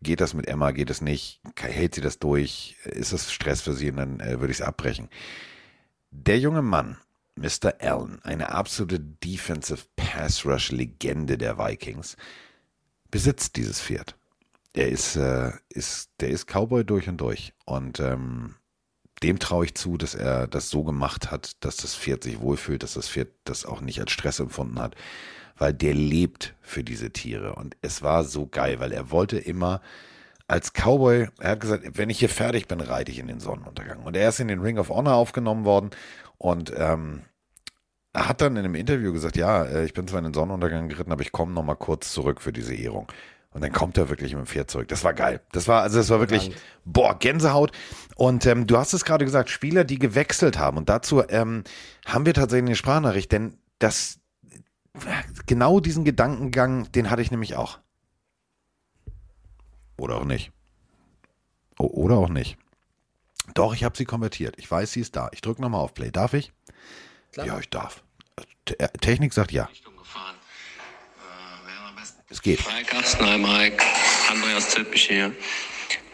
[0.03, 3.73] geht das mit Emma, geht es nicht, hält sie das durch, ist das Stress für
[3.73, 5.09] sie und dann äh, würde ich es abbrechen.
[6.15, 6.97] Der junge Mann,
[7.35, 7.73] Mr.
[7.81, 12.15] Allen, eine absolute Defensive Pass Rush Legende der Vikings,
[13.09, 14.15] besitzt dieses Pferd.
[14.75, 17.53] Der ist, äh, ist, der ist Cowboy durch und durch.
[17.65, 18.55] Und ähm,
[19.23, 22.83] dem traue ich zu, dass er das so gemacht hat, dass das Pferd sich wohlfühlt,
[22.83, 24.95] dass das Pferd das auch nicht als Stress empfunden hat.
[25.57, 27.55] Weil der lebt für diese Tiere.
[27.55, 29.81] Und es war so geil, weil er wollte immer
[30.53, 34.03] als Cowboy, er hat gesagt, wenn ich hier fertig bin, reite ich in den Sonnenuntergang.
[34.03, 35.89] Und er ist in den Ring of Honor aufgenommen worden
[36.37, 37.23] und ähm,
[38.13, 40.89] er hat dann in einem Interview gesagt, ja, äh, ich bin zwar in den Sonnenuntergang
[40.89, 43.11] geritten, aber ich komme noch mal kurz zurück für diese Ehrung.
[43.49, 44.87] Und dann kommt er wirklich mit dem Pferd zurück.
[44.89, 45.41] Das war geil.
[45.51, 46.51] Das war, also das war wirklich,
[46.85, 47.71] boah, Gänsehaut.
[48.15, 50.77] Und ähm, du hast es gerade gesagt, Spieler, die gewechselt haben.
[50.77, 51.63] Und dazu ähm,
[52.05, 54.19] haben wir tatsächlich eine Sprachnachricht, denn das,
[55.47, 57.79] genau diesen Gedankengang, den hatte ich nämlich auch.
[60.03, 60.51] Oder auch nicht.
[61.79, 62.57] O oder auch nicht.
[63.53, 64.55] Doch, ich habe sie konvertiert.
[64.57, 65.29] Ich weiß, sie ist da.
[65.31, 66.11] Ich drücke nochmal auf Play.
[66.11, 66.51] Darf ich?
[67.37, 68.03] Ja, ich darf.
[68.65, 69.63] Te äh, Technik sagt ja.
[69.63, 69.93] Äh.
[72.27, 72.69] Es geht.
[72.69, 73.81] Hi Carsten, hi Mike,
[74.29, 75.31] Andreas Zippich hier.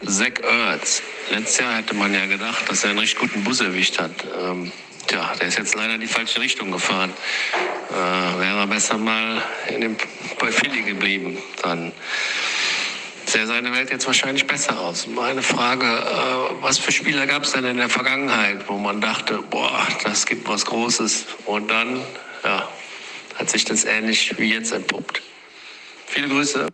[0.06, 1.02] Zach Ertz.
[1.32, 4.12] Letztes Jahr hätte man ja gedacht, dass er einen richtig guten Bus erwischt hat.
[4.40, 4.70] Ähm,
[5.08, 7.12] tja, der ist jetzt leider in die falsche Richtung gefahren.
[7.90, 7.94] Äh,
[8.38, 9.96] wäre besser mal in dem,
[10.38, 11.38] bei Philly geblieben.
[11.62, 11.92] Dann
[13.30, 15.06] sähe seine Welt jetzt wahrscheinlich besser aus.
[15.06, 19.42] Meine Frage, äh, was für Spieler gab es denn in der Vergangenheit, wo man dachte,
[19.50, 21.26] boah, das gibt was Großes.
[21.46, 22.00] Und dann,
[22.44, 22.68] ja,
[23.36, 25.22] hat sich das ähnlich wie jetzt entpuppt.
[26.06, 26.68] Viele Grüße.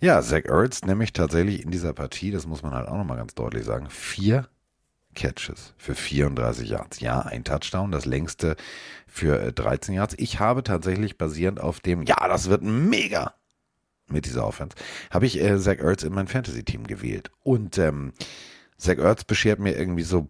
[0.00, 3.34] Ja, Zach Ertz nämlich tatsächlich in dieser Partie, das muss man halt auch nochmal ganz
[3.34, 4.48] deutlich sagen, vier
[5.14, 7.00] Catches für 34 Yards.
[7.00, 8.56] Ja, ein Touchdown, das längste
[9.06, 10.14] für äh, 13 Yards.
[10.16, 13.34] Ich habe tatsächlich basierend auf dem, ja, das wird mega
[14.12, 14.76] mit dieser Offense,
[15.10, 17.30] habe ich äh, Zach Ertz in mein Fantasy-Team gewählt.
[17.42, 18.12] Und ähm,
[18.76, 20.28] Zach Ertz beschert mir irgendwie so,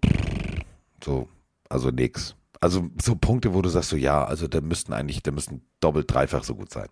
[1.03, 1.29] so,
[1.69, 2.37] also nix.
[2.61, 6.13] Also so Punkte, wo du sagst so, ja, also da müssten eigentlich, da müssten doppelt,
[6.13, 6.89] dreifach so gut sein.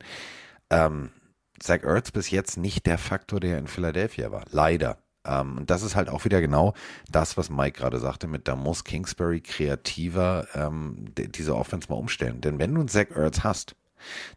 [0.71, 1.11] Ähm,
[1.59, 4.45] Zach Ertz bis jetzt nicht der Faktor, der in Philadelphia war.
[4.51, 4.99] Leider.
[5.27, 6.75] Ähm, und das ist halt auch wieder genau
[7.11, 12.41] das, was Mike gerade sagte, mit da muss Kingsbury kreativer ähm, diese Offense mal umstellen.
[12.41, 13.77] Denn wenn du einen Zach Ertz hast,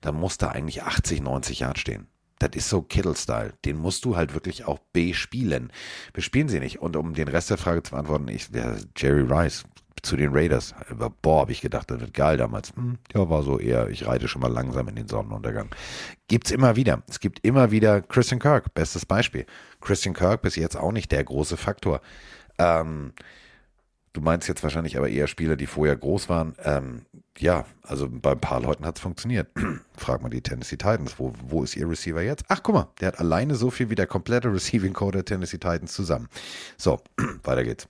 [0.02, 2.08] dann muss da eigentlich 80, 90 Yard stehen.
[2.42, 3.54] Das ist so Kittle-Style.
[3.66, 5.72] Den musst du halt wirklich auch bespielen.
[6.12, 6.82] Bespielen sie nicht.
[6.82, 9.66] Und um den Rest der Frage zu beantworten, ich, der Jerry Rice
[10.02, 10.74] zu den Raiders.
[11.22, 12.76] Boah, habe ich gedacht, das wird geil damals.
[12.76, 15.70] Hm, ja, war so eher, ich reite schon mal langsam in den Sonnenuntergang.
[16.28, 17.04] Gibt's immer wieder.
[17.08, 19.46] Es gibt immer wieder Christian Kirk, bestes Beispiel.
[19.80, 22.02] Christian Kirk bis jetzt auch nicht der große Faktor.
[22.58, 23.14] Ähm,
[24.14, 26.56] du meinst jetzt wahrscheinlich aber eher Spieler, die vorher groß waren.
[26.64, 27.06] Ähm,
[27.40, 29.48] ja, also bei ein paar Leuten hat's funktioniert.
[29.98, 32.44] Frag mal die Tennessee Titans, wo, wo ist ihr Receiver jetzt?
[32.50, 35.58] Ach, guck mal, der hat alleine so viel wie der komplette Receiving Code der Tennessee
[35.58, 36.28] Titans zusammen.
[36.78, 37.00] So,
[37.44, 37.88] weiter geht's.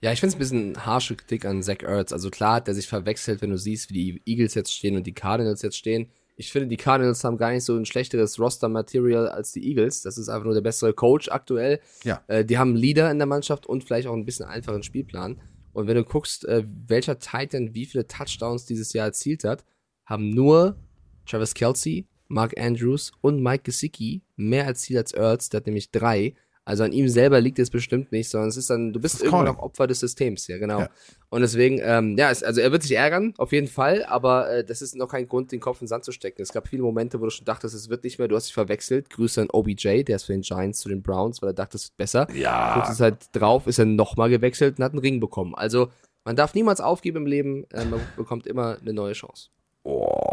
[0.00, 2.12] Ja, ich finde es ein bisschen harsche Kritik an Zach Ertz.
[2.12, 5.06] Also klar hat er sich verwechselt, wenn du siehst, wie die Eagles jetzt stehen und
[5.06, 6.10] die Cardinals jetzt stehen.
[6.36, 10.02] Ich finde, die Cardinals haben gar nicht so ein schlechteres Roster-Material als die Eagles.
[10.02, 11.80] Das ist einfach nur der bessere Coach aktuell.
[12.02, 12.22] Ja.
[12.26, 15.40] Äh, die haben einen Leader in der Mannschaft und vielleicht auch ein bisschen einfachen Spielplan.
[15.74, 19.64] Und wenn du guckst, äh, welcher Titan wie viele Touchdowns dieses Jahr erzielt hat,
[20.06, 20.78] haben nur
[21.26, 25.48] Travis Kelsey, Mark Andrews und Mike Gesicki mehr erzielt als Ertz.
[25.50, 26.34] Der hat nämlich drei.
[26.66, 29.44] Also an ihm selber liegt es bestimmt nicht, sondern es ist dann, du bist irgendwann
[29.44, 29.58] Calling.
[29.58, 30.80] auch Opfer des Systems, ja, genau.
[30.80, 30.90] Ja.
[31.28, 34.64] Und deswegen, ähm, ja, es, also er wird sich ärgern, auf jeden Fall, aber äh,
[34.64, 36.40] das ist noch kein Grund, den Kopf in den Sand zu stecken.
[36.40, 38.54] Es gab viele Momente, wo du schon dachtest, es wird nicht mehr, du hast dich
[38.54, 39.10] verwechselt.
[39.10, 41.88] Grüße an OBJ, der ist für den Giants zu den Browns, weil er dachte, es
[41.88, 42.26] wird besser.
[42.34, 42.74] Ja.
[42.74, 45.54] Kurze Zeit drauf ist er nochmal gewechselt und hat einen Ring bekommen.
[45.54, 45.88] Also,
[46.24, 49.50] man darf niemals aufgeben im Leben, äh, man bekommt immer eine neue Chance.
[49.82, 50.23] Oh.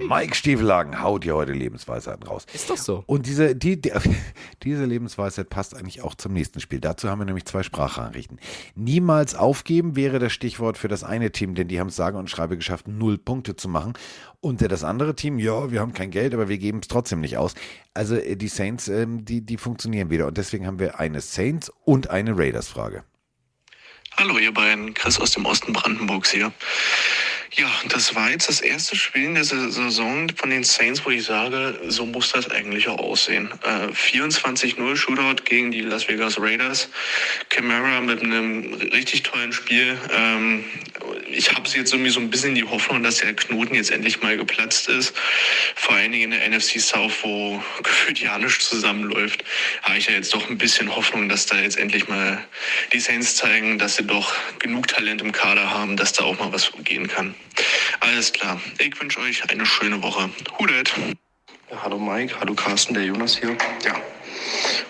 [0.00, 2.46] Mike Stiefelhagen haut dir heute Lebensweisheiten raus.
[2.52, 3.04] Ist doch so.
[3.06, 3.92] Und diese, die, die,
[4.62, 6.80] diese Lebensweisheit passt eigentlich auch zum nächsten Spiel.
[6.80, 8.38] Dazu haben wir nämlich zwei Sprachnachrichten.
[8.74, 12.30] Niemals aufgeben wäre das Stichwort für das eine Team, denn die haben es sage und
[12.30, 13.92] schreibe geschafft, null Punkte zu machen.
[14.40, 17.36] Und das andere Team, ja, wir haben kein Geld, aber wir geben es trotzdem nicht
[17.36, 17.54] aus.
[17.92, 20.26] Also äh, die Saints, ähm, die, die funktionieren wieder.
[20.26, 23.04] Und deswegen haben wir eine Saints und eine Raiders-Frage.
[24.16, 26.52] Hallo ihr beiden, Chris aus dem Osten Brandenburgs hier.
[27.56, 31.10] Ja, das war jetzt das erste Spiel in der Sa- Saison von den Saints, wo
[31.10, 33.48] ich sage, so muss das eigentlich auch aussehen.
[33.62, 36.88] Äh, 24-0 Shootout gegen die Las Vegas Raiders.
[37.50, 39.96] Camara mit einem richtig tollen Spiel.
[40.12, 40.64] Ähm,
[41.28, 44.36] ich habe jetzt irgendwie so ein bisschen die Hoffnung, dass der Knoten jetzt endlich mal
[44.36, 45.14] geplatzt ist.
[45.76, 49.44] Vor allen Dingen in der NFC South, wo gefühlt ja alles zusammenläuft,
[49.82, 52.44] habe ich ja jetzt doch ein bisschen Hoffnung, dass da jetzt endlich mal
[52.92, 56.52] die Saints zeigen, dass sie doch genug Talent im Kader haben, dass da auch mal
[56.52, 57.34] was gehen kann.
[58.00, 58.60] Alles klar.
[58.78, 60.28] Ich wünsche euch eine schöne Woche.
[60.58, 60.92] Hudet.
[61.70, 63.56] Ja, hallo Mike, hallo Carsten, der Jonas hier.
[63.84, 63.94] Ja,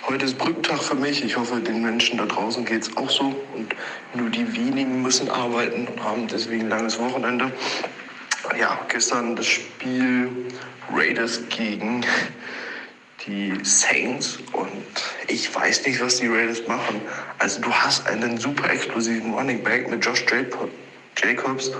[0.08, 1.24] heute ist Brücktag für mich.
[1.24, 3.34] Ich hoffe, den Menschen da draußen geht es auch so.
[3.54, 3.74] Und
[4.14, 7.52] nur die wenigen müssen arbeiten und haben deswegen ein langes Wochenende.
[8.58, 10.28] Ja, gestern das Spiel
[10.92, 12.04] Raiders gegen
[13.26, 14.68] die Saints und
[15.28, 17.00] ich weiß nicht, was die Raiders machen.
[17.38, 20.24] Also du hast einen super explosiven Running Back mit Josh
[21.16, 21.70] Jacobs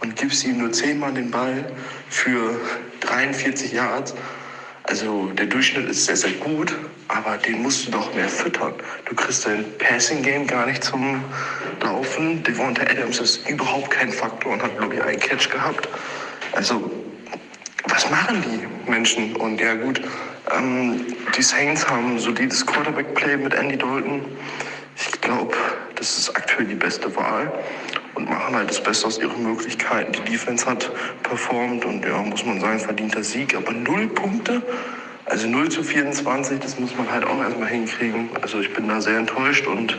[0.00, 1.64] und gibst ihm nur zehnmal den Ball
[2.08, 2.58] für
[3.00, 4.14] 43 Yards.
[4.84, 6.76] Also der Durchschnitt ist sehr, sehr gut,
[7.08, 8.74] aber den musst du doch mehr füttern.
[9.04, 11.22] Du kriegst dein Passing Game gar nicht zum
[11.80, 12.42] Laufen.
[12.42, 15.88] Devonta Adams ist überhaupt kein Faktor und hat, glaube ich, einen Catch gehabt.
[16.52, 16.90] Also,
[17.86, 19.36] was machen die Menschen?
[19.36, 20.00] Und ja, gut,
[20.52, 24.22] ähm, die Saints haben solides Quarterback-Play mit Andy Dalton.
[24.96, 25.54] Ich glaube,
[25.96, 27.52] das ist aktuell die beste Wahl
[28.14, 30.12] und machen halt das Beste aus ihren Möglichkeiten.
[30.12, 30.90] Die Defense hat
[31.22, 34.62] performt und ja, muss man sagen, verdienter Sieg, aber null Punkte.
[35.26, 38.30] Also 0 zu 24, das muss man halt auch erstmal hinkriegen.
[38.42, 39.96] Also ich bin da sehr enttäuscht und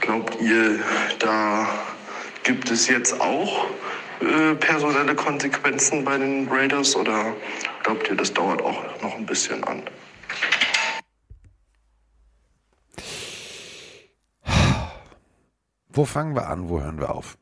[0.00, 0.80] glaubt ihr,
[1.20, 1.68] da
[2.42, 3.66] gibt es jetzt auch
[4.20, 7.34] äh, personelle Konsequenzen bei den Raiders oder
[7.84, 9.82] glaubt ihr, das dauert auch noch ein bisschen an?
[15.92, 17.36] Wo fangen wir an, wo hören wir auf?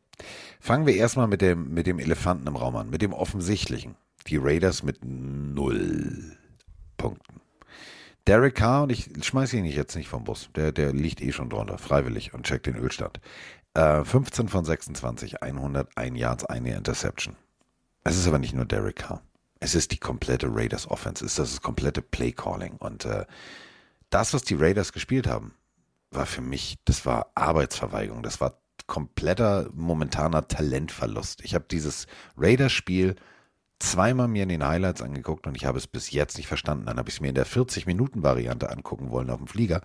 [0.60, 3.96] Fangen wir erstmal mit dem, mit dem Elefanten im Raum an, mit dem offensichtlichen.
[4.26, 6.36] Die Raiders mit null
[6.96, 7.40] Punkten.
[8.26, 11.48] Derek Carr, und ich schmeiße ihn jetzt nicht vom Bus, der, der liegt eh schon
[11.48, 13.20] drunter, freiwillig und checkt den Ölstand.
[13.74, 17.36] Äh, 15 von 26, 101 Yards, eine Interception.
[18.04, 19.22] Es ist aber nicht nur Derek Carr.
[19.60, 22.76] Es ist die komplette Raiders Offense, es ist das komplette Play Calling.
[22.78, 23.26] Und äh,
[24.10, 25.54] das, was die Raiders gespielt haben,
[26.10, 31.42] war für mich, das war Arbeitsverweigerung, das war kompletter momentaner Talentverlust.
[31.44, 32.06] Ich habe dieses
[32.36, 33.14] Raiders-Spiel
[33.78, 36.86] zweimal mir in den Highlights angeguckt und ich habe es bis jetzt nicht verstanden.
[36.86, 39.80] Dann habe ich es mir in der 40-Minuten-Variante angucken wollen auf dem Flieger.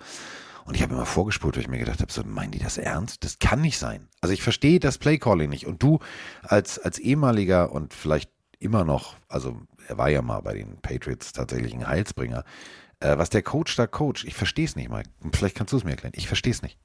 [0.65, 3.23] Und ich habe immer vorgespult, weil ich mir gedacht habe, so, meinen die das ernst?
[3.23, 4.09] Das kann nicht sein.
[4.19, 5.67] Also ich verstehe das Playcalling nicht.
[5.67, 5.99] Und du
[6.41, 11.33] als, als ehemaliger und vielleicht immer noch, also er war ja mal bei den Patriots
[11.33, 12.43] tatsächlich ein Heilsbringer,
[13.05, 15.09] äh, was der Coach da coacht, ich verstehe es nicht, Mike.
[15.33, 16.13] Vielleicht kannst du es mir erklären.
[16.15, 16.77] Ich verstehe es nicht.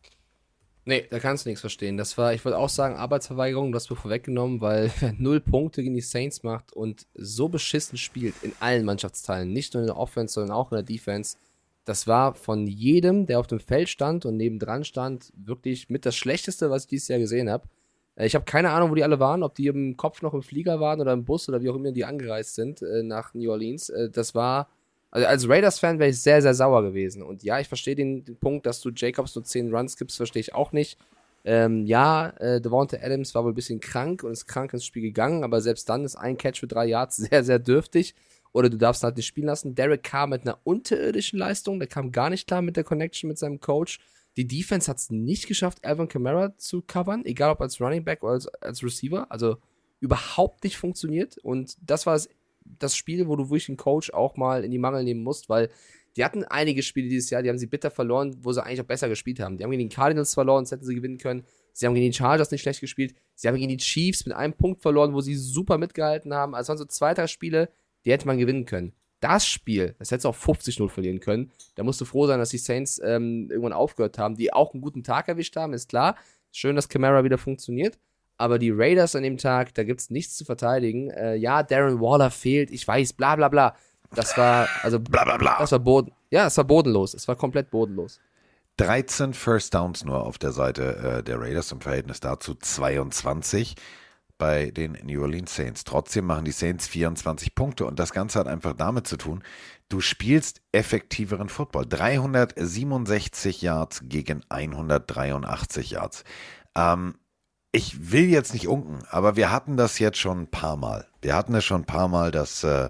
[0.84, 1.96] Nee, da kannst du nichts verstehen.
[1.96, 5.94] Das war, ich würde auch sagen, Arbeitsverweigerung, das wird vorweggenommen, weil wer null Punkte gegen
[5.94, 10.34] die Saints macht und so beschissen spielt in allen Mannschaftsteilen, nicht nur in der Offense,
[10.34, 11.36] sondern auch in der Defense,
[11.84, 16.16] das war von jedem, der auf dem Feld stand und nebendran stand, wirklich mit das
[16.16, 17.68] Schlechteste, was ich dieses Jahr gesehen habe.
[18.16, 20.42] Äh, ich habe keine Ahnung, wo die alle waren, ob die im Kopf noch im
[20.42, 23.50] Flieger waren oder im Bus oder wie auch immer die angereist sind äh, nach New
[23.50, 23.88] Orleans.
[23.88, 24.68] Äh, das war
[25.10, 27.22] also als Raiders-Fan wäre ich sehr, sehr sauer gewesen.
[27.22, 30.40] Und ja, ich verstehe den, den, Punkt, dass du Jacobs nur 10 Runs gibst, verstehe
[30.40, 30.98] ich auch nicht.
[31.44, 35.02] Ähm, ja, äh, Devonta Adams war wohl ein bisschen krank und ist krank ins Spiel
[35.02, 38.14] gegangen, aber selbst dann ist ein Catch für drei Yards sehr, sehr dürftig.
[38.52, 39.76] Oder du darfst halt nicht spielen lassen.
[39.76, 43.38] Derek kam mit einer unterirdischen Leistung, der kam gar nicht klar mit der Connection mit
[43.38, 44.00] seinem Coach.
[44.36, 48.22] Die Defense hat es nicht geschafft, Alvin Kamara zu covern, egal ob als Running Back
[48.22, 49.30] oder als, als Receiver.
[49.30, 49.56] Also
[50.00, 51.38] überhaupt nicht funktioniert.
[51.38, 52.28] Und das war das
[52.64, 55.70] das Spiel, wo du wirklich einen Coach auch mal in die Mangel nehmen musst, weil
[56.16, 58.86] die hatten einige Spiele dieses Jahr, die haben sie bitter verloren, wo sie eigentlich auch
[58.86, 59.56] besser gespielt haben.
[59.56, 61.44] Die haben gegen die Cardinals verloren, das hätten sie gewinnen können.
[61.72, 63.14] Sie haben gegen die Chargers nicht schlecht gespielt.
[63.34, 66.54] Sie haben gegen die Chiefs mit einem Punkt verloren, wo sie super mitgehalten haben.
[66.54, 67.70] Also waren so zwei, drei Spiele,
[68.04, 68.92] die hätte man gewinnen können.
[69.20, 71.50] Das Spiel, das hätte auch 50-0 verlieren können.
[71.74, 74.80] Da musst du froh sein, dass die Saints ähm, irgendwann aufgehört haben, die auch einen
[74.80, 76.16] guten Tag erwischt haben, ist klar.
[76.52, 77.98] Schön, dass Camara wieder funktioniert.
[78.40, 81.10] Aber die Raiders an dem Tag, da gibt es nichts zu verteidigen.
[81.10, 83.76] Äh, ja, Darren Waller fehlt, ich weiß, bla bla bla.
[84.14, 85.58] Das war, also, bla bla bla.
[85.58, 87.12] Das war boden, ja, es war bodenlos.
[87.12, 88.18] Es war komplett bodenlos.
[88.78, 93.74] 13 First Downs nur auf der Seite äh, der Raiders im Verhältnis dazu 22
[94.38, 95.84] bei den New Orleans Saints.
[95.84, 99.42] Trotzdem machen die Saints 24 Punkte und das Ganze hat einfach damit zu tun,
[99.90, 101.84] du spielst effektiveren Football.
[101.86, 106.24] 367 Yards gegen 183 Yards.
[106.74, 107.16] Ähm,
[107.72, 111.06] ich will jetzt nicht unken, aber wir hatten das jetzt schon ein paar Mal.
[111.22, 112.88] Wir hatten es schon ein paar Mal, dass äh,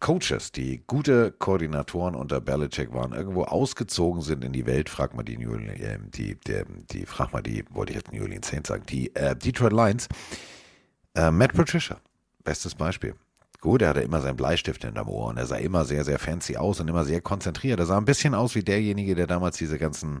[0.00, 4.88] Coaches, die gute Koordinatoren unter Belichick waren, irgendwo ausgezogen sind in die Welt.
[4.90, 8.22] Frag mal die New äh, die, die, die, frag mal die, wollte ich jetzt New
[8.22, 10.08] Orleans Saints sagen, die äh, Detroit Lions.
[11.14, 11.98] Äh, Matt Patricia,
[12.44, 13.14] bestes Beispiel.
[13.60, 16.20] Gut, er hatte immer seinen Bleistift in der Ohr und er sah immer sehr, sehr
[16.20, 17.80] fancy aus und immer sehr konzentriert.
[17.80, 20.20] Er sah ein bisschen aus wie derjenige, der damals diese ganzen,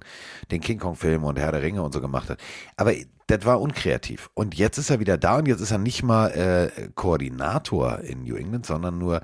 [0.50, 2.40] den King Kong-Film und Herr der Ringe und so gemacht hat.
[2.76, 2.92] Aber
[3.28, 4.28] das war unkreativ.
[4.34, 8.24] Und jetzt ist er wieder da und jetzt ist er nicht mal äh, Koordinator in
[8.24, 9.20] New England, sondern nur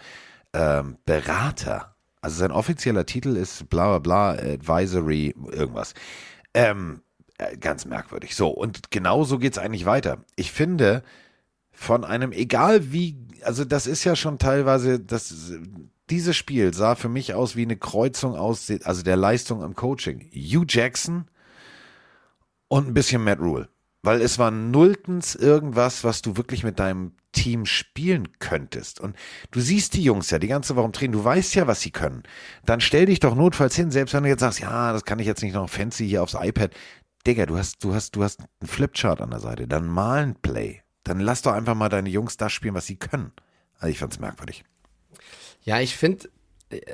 [0.52, 1.96] ähm, Berater.
[2.20, 5.92] Also sein offizieller Titel ist bla bla bla Advisory irgendwas.
[6.54, 7.02] Ähm,
[7.38, 8.36] äh, ganz merkwürdig.
[8.36, 10.18] So, und genau so geht es eigentlich weiter.
[10.36, 11.02] Ich finde,
[11.74, 15.52] von einem, egal wie, also das ist ja schon teilweise, das,
[16.10, 20.30] dieses Spiel sah für mich aus wie eine Kreuzung aus, also der Leistung im Coaching.
[20.32, 21.26] Hugh Jackson
[22.68, 23.68] und ein bisschen Matt Rule.
[24.02, 29.00] Weil es war nulltens irgendwas, was du wirklich mit deinem Team spielen könntest.
[29.00, 29.16] Und
[29.50, 32.22] du siehst die Jungs ja die ganze Woche drehen, du weißt ja, was sie können.
[32.64, 35.26] Dann stell dich doch notfalls hin, selbst wenn du jetzt sagst, ja, das kann ich
[35.26, 36.72] jetzt nicht noch fancy hier aufs iPad.
[37.26, 40.34] Digga, du hast, du hast, du hast einen Flipchart an der Seite, dann mal ein
[40.34, 40.83] Play.
[41.04, 43.32] Dann lass doch einfach mal deine Jungs das spielen, was sie können.
[43.78, 44.64] Also ich fand's merkwürdig.
[45.62, 46.28] Ja, ich finde,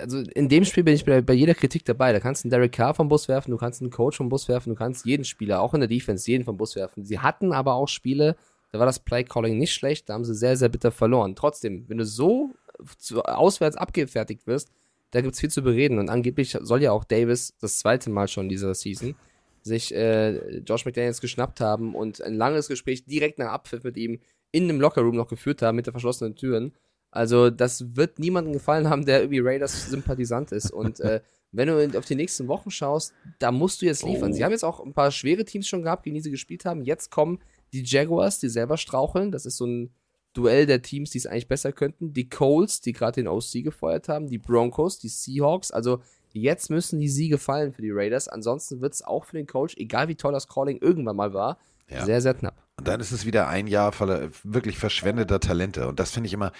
[0.00, 2.12] also in dem Spiel bin ich bei, bei, jeder Kritik dabei.
[2.12, 4.48] Da kannst du einen Derek Carr vom Bus werfen, du kannst einen Coach vom Bus
[4.48, 7.04] werfen, du kannst jeden Spieler, auch in der Defense, jeden vom Bus werfen.
[7.04, 8.36] Sie hatten aber auch Spiele,
[8.72, 11.34] da war das Play-Calling nicht schlecht, da haben sie sehr, sehr bitter verloren.
[11.34, 12.50] Trotzdem, wenn du so
[12.98, 14.70] zu, auswärts abgefertigt wirst,
[15.10, 15.98] da gibt's viel zu bereden.
[15.98, 19.16] Und angeblich soll ja auch Davis das zweite Mal schon dieser Season
[19.62, 24.20] sich äh, Josh McDaniels geschnappt haben und ein langes Gespräch direkt nach Abpfiff mit ihm
[24.52, 26.72] in einem Lockerroom noch geführt haben mit der verschlossenen Türen.
[27.10, 30.70] Also das wird niemandem gefallen haben, der irgendwie Raiders-Sympathisant ist.
[30.70, 31.20] Und äh,
[31.52, 34.30] wenn du auf die nächsten Wochen schaust, da musst du jetzt liefern.
[34.30, 34.34] Oh.
[34.34, 36.82] Sie haben jetzt auch ein paar schwere Teams schon gehabt, gegen die sie gespielt haben.
[36.82, 37.40] Jetzt kommen
[37.72, 39.32] die Jaguars, die selber straucheln.
[39.32, 39.90] Das ist so ein
[40.32, 42.12] Duell der Teams, die es eigentlich besser könnten.
[42.12, 44.28] Die Colts, die gerade den OC gefeuert haben.
[44.28, 45.72] Die Broncos, die Seahawks.
[45.72, 46.02] Also
[46.32, 48.28] Jetzt müssen die Siege fallen für die Raiders.
[48.28, 51.58] Ansonsten wird es auch für den Coach, egal wie toll das Calling irgendwann mal war,
[51.88, 52.04] ja.
[52.04, 52.54] sehr, sehr knapp.
[52.80, 55.86] Und dann ist es wieder ein Jahr voller wirklich verschwendeter Talente.
[55.86, 56.50] Und das finde ich immer,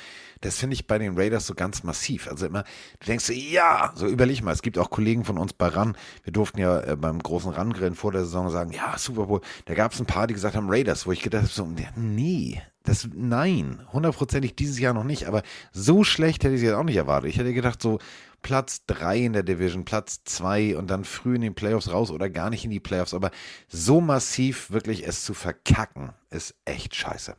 [0.43, 2.29] das finde ich bei den Raiders so ganz massiv.
[2.29, 2.65] Also immer,
[2.99, 6.33] du denkst, ja, so überleg mal, es gibt auch Kollegen von uns bei RAN, wir
[6.35, 9.41] durften ja äh, beim großen RAN-Grillen vor der Saison sagen, ja, Super Bowl.
[9.65, 11.67] Da gab es ein paar, die gesagt haben, Raiders, wo ich gedacht habe, so,
[11.97, 15.27] nee, das, nein, hundertprozentig dieses Jahr noch nicht.
[15.27, 15.43] Aber
[15.73, 17.31] so schlecht hätte ich es jetzt auch nicht erwartet.
[17.31, 17.99] Ich hätte gedacht, so,
[18.43, 22.31] Platz 3 in der Division, Platz 2 und dann früh in den Playoffs raus oder
[22.31, 23.15] gar nicht in die Playoffs.
[23.15, 23.31] Aber
[23.69, 27.37] so massiv wirklich es zu verkacken, ist echt scheiße.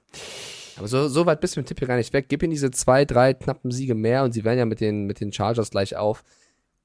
[0.77, 2.25] Aber so, so weit bist du mit dem Tipp hier gar nicht weg.
[2.29, 5.19] Gib ihnen diese zwei, drei knappen Siege mehr und sie werden ja mit den, mit
[5.19, 6.23] den Chargers gleich auf.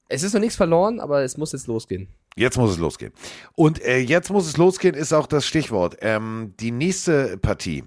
[0.09, 2.07] Es ist noch nichts verloren, aber es muss jetzt losgehen.
[2.35, 3.11] Jetzt muss es losgehen.
[3.55, 5.97] Und äh, jetzt muss es losgehen, ist auch das Stichwort.
[6.01, 7.83] Ähm, die nächste Partie.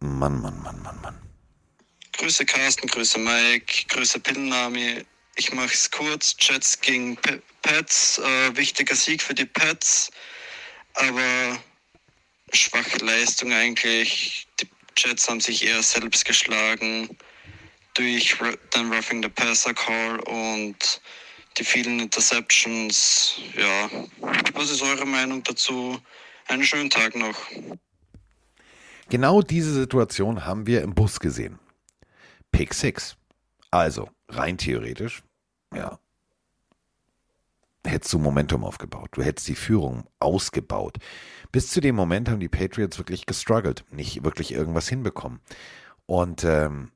[0.00, 1.29] Mann, Mann, Mann, Mann, Mann.
[2.20, 5.06] Grüße Carsten, Grüße Mike, Grüße Pinnami.
[5.36, 6.36] Ich mache es kurz.
[6.38, 8.18] Jets gegen P Pets.
[8.18, 10.10] Äh, wichtiger Sieg für die Pets.
[10.92, 11.58] Aber
[12.52, 14.46] schwache Leistung eigentlich.
[14.60, 14.68] Die
[14.98, 17.08] Jets haben sich eher selbst geschlagen
[17.94, 18.36] durch
[18.74, 21.00] den Roughing the Passer Call und
[21.56, 23.36] die vielen Interceptions.
[23.56, 23.88] Ja,
[24.52, 25.98] was ist eure Meinung dazu?
[26.48, 27.38] Einen schönen Tag noch.
[29.08, 31.58] Genau diese Situation haben wir im Bus gesehen.
[32.52, 33.16] Pick 6.
[33.70, 35.22] Also, rein theoretisch,
[35.74, 35.98] ja,
[37.86, 39.10] hättest du Momentum aufgebaut.
[39.12, 40.98] Du hättest die Führung ausgebaut.
[41.52, 45.40] Bis zu dem Moment haben die Patriots wirklich gestruggelt, nicht wirklich irgendwas hinbekommen.
[46.06, 46.90] Und ähm,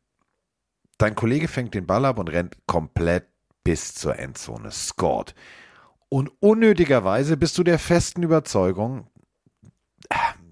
[0.99, 3.27] dein Kollege fängt den Ball ab und rennt komplett
[3.63, 5.35] bis zur Endzone, scored.
[6.09, 9.09] Und unnötigerweise bist du der festen Überzeugung,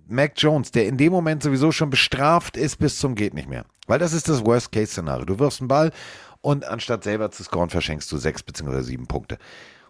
[0.08, 3.64] Mac Jones, der in dem Moment sowieso schon bestraft ist bis zum geht nicht mehr.
[3.86, 5.24] Weil das ist das Worst-Case-Szenario.
[5.24, 5.92] Du wirfst einen Ball
[6.40, 8.82] und anstatt selber zu scoren, verschenkst du sechs bzw.
[8.82, 9.38] sieben Punkte.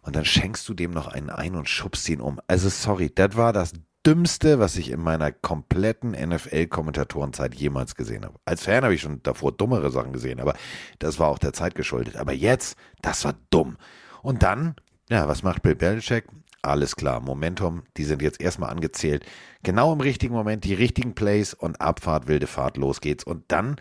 [0.03, 2.41] Und dann schenkst du dem noch einen ein und schubst ihn um.
[2.47, 3.73] Also sorry, das war das
[4.05, 8.35] Dümmste, was ich in meiner kompletten NFL-Kommentatorenzeit jemals gesehen habe.
[8.45, 10.55] Als Fan habe ich schon davor dummere Sachen gesehen, aber
[10.99, 12.17] das war auch der Zeit geschuldet.
[12.17, 13.77] Aber jetzt, das war dumm.
[14.23, 14.75] Und dann,
[15.09, 16.25] ja, was macht Bill Belichick?
[16.63, 19.27] Alles klar, Momentum, die sind jetzt erstmal angezählt.
[19.65, 23.25] Genau im richtigen Moment, die richtigen Plays und Abfahrt, wilde Fahrt, los geht's.
[23.25, 23.77] Und dann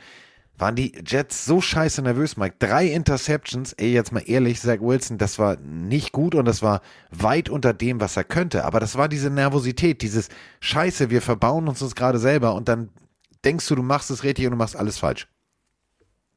[0.58, 2.56] waren die Jets so scheiße nervös, Mike.
[2.58, 6.82] Drei Interceptions, ey, jetzt mal ehrlich, Zach Wilson, das war nicht gut und das war
[7.12, 8.66] weit unter dem, was er könnte.
[8.66, 10.30] Aber das war diese Nervosität, dieses
[10.60, 12.90] Scheiße, wir verbauen uns das gerade selber und dann
[13.46, 15.28] denkst du, du machst es richtig und du machst alles falsch.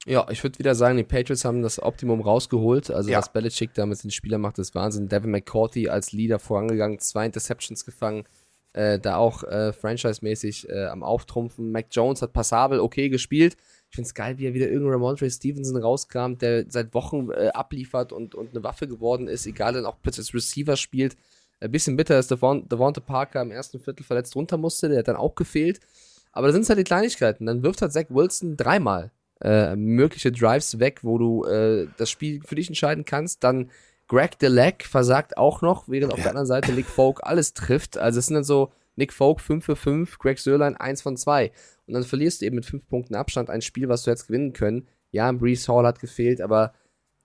[0.07, 2.91] Ja, ich würde wieder sagen, die Patriots haben das Optimum rausgeholt.
[2.91, 3.19] Also ja.
[3.19, 5.09] was Belichick da mit den Spielern macht, ist Wahnsinn.
[5.09, 8.25] Devin McCourty als Leader vorangegangen, zwei Interceptions gefangen,
[8.75, 11.73] äh, da auch äh, franchise-mäßig äh, am Auftrumpfen.
[11.73, 13.57] Mac Jones hat passabel okay gespielt.
[13.89, 17.49] Ich finde es geil, wie er wieder irgendein Ramondre Stevenson rauskam, der seit Wochen äh,
[17.55, 21.17] abliefert und, und eine Waffe geworden ist, egal, dann auch plötzlich als Receiver spielt.
[21.61, 25.09] Ein bisschen bitter, dass Devon, Devonta Parker im ersten Viertel verletzt runter musste, der hat
[25.09, 25.81] dann auch gefehlt.
[26.33, 27.47] Aber da sind halt die Kleinigkeiten.
[27.47, 29.13] Dann wirft halt Zach Wilson dreimal
[29.45, 33.45] äh, mögliche Drives weg, wo du äh, das Spiel für dich entscheiden kannst.
[33.45, 33.71] Dann
[34.09, 37.99] Greg DeLeck versagt auch noch, während auf der anderen Seite Nick Folk alles trifft.
[37.99, 41.53] Also es sind dann so Nick Folk 5 für 5, Greg Sörlein 1 von 2.
[41.87, 44.53] Und dann verlierst du eben mit 5 Punkten Abstand ein Spiel, was du jetzt gewinnen
[44.53, 44.89] können.
[45.11, 46.73] Ja, Brees Hall hat gefehlt, aber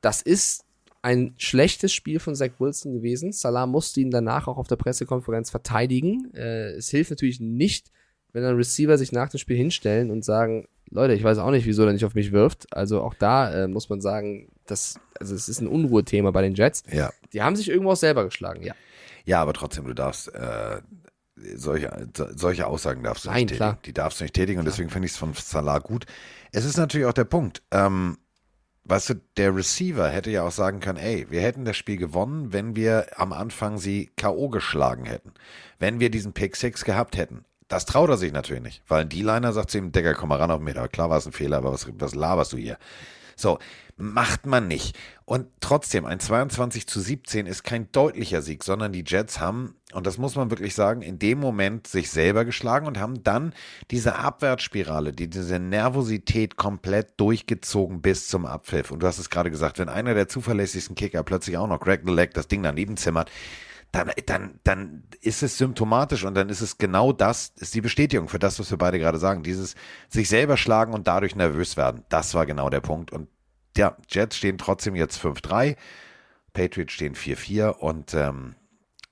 [0.01, 0.65] das ist
[1.01, 3.31] ein schlechtes Spiel von Zach Wilson gewesen.
[3.31, 6.33] Salah musste ihn danach auch auf der Pressekonferenz verteidigen.
[6.33, 7.91] Äh, es hilft natürlich nicht,
[8.33, 11.65] wenn ein Receiver sich nach dem Spiel hinstellen und sagen, Leute, ich weiß auch nicht,
[11.65, 12.75] wieso er nicht auf mich wirft.
[12.75, 16.55] Also auch da äh, muss man sagen, das, also es ist ein Unruhethema bei den
[16.55, 16.83] Jets.
[16.91, 17.11] Ja.
[17.33, 18.73] Die haben sich irgendwo auch selber geschlagen, ja.
[19.25, 20.81] Ja, aber trotzdem, du darfst äh,
[21.55, 23.73] solche, solche Aussagen darfst du Nein, nicht klar.
[23.73, 23.83] tätigen.
[23.85, 26.05] Die darfst du nicht tätigen und deswegen finde ich es von Salah gut.
[26.51, 27.61] Es ist natürlich auch der Punkt.
[27.71, 28.17] Ähm,
[28.85, 32.51] weißt du, der Receiver hätte ja auch sagen können, ey, wir hätten das Spiel gewonnen,
[32.51, 34.49] wenn wir am Anfang sie K.O.
[34.49, 35.33] geschlagen hätten.
[35.77, 37.45] Wenn wir diesen Pick Six gehabt hätten.
[37.69, 40.39] Das traut er sich natürlich nicht, weil ein D-Liner sagt zu ihm, Digga, komm mal
[40.39, 40.75] ran auf mich.
[40.77, 42.77] Aber klar war es ein Fehler, aber was, was laberst du hier?
[43.35, 43.59] So,
[43.95, 44.97] macht man nicht.
[45.25, 50.07] Und trotzdem, ein 22 zu 17 ist kein deutlicher Sieg, sondern die Jets haben, und
[50.07, 53.53] das muss man wirklich sagen, in dem Moment sich selber geschlagen und haben dann
[53.91, 58.89] diese Abwärtsspirale, die, diese Nervosität komplett durchgezogen bis zum Abpfiff.
[58.89, 62.01] Und du hast es gerade gesagt, wenn einer der zuverlässigsten Kicker plötzlich auch noch Greg
[62.05, 63.29] the Leg das Ding daneben zimmert,
[63.91, 68.29] dann, dann, dann ist es symptomatisch und dann ist es genau das, ist die Bestätigung
[68.29, 69.41] für das, was wir beide gerade sagen.
[69.43, 69.75] Dieses
[70.09, 72.03] sich selber schlagen und dadurch nervös werden.
[72.09, 73.11] Das war genau der Punkt.
[73.11, 73.29] Und
[73.75, 75.75] ja, Jets stehen trotzdem jetzt 5-3,
[76.53, 78.55] Patriots stehen 4-4 und ähm,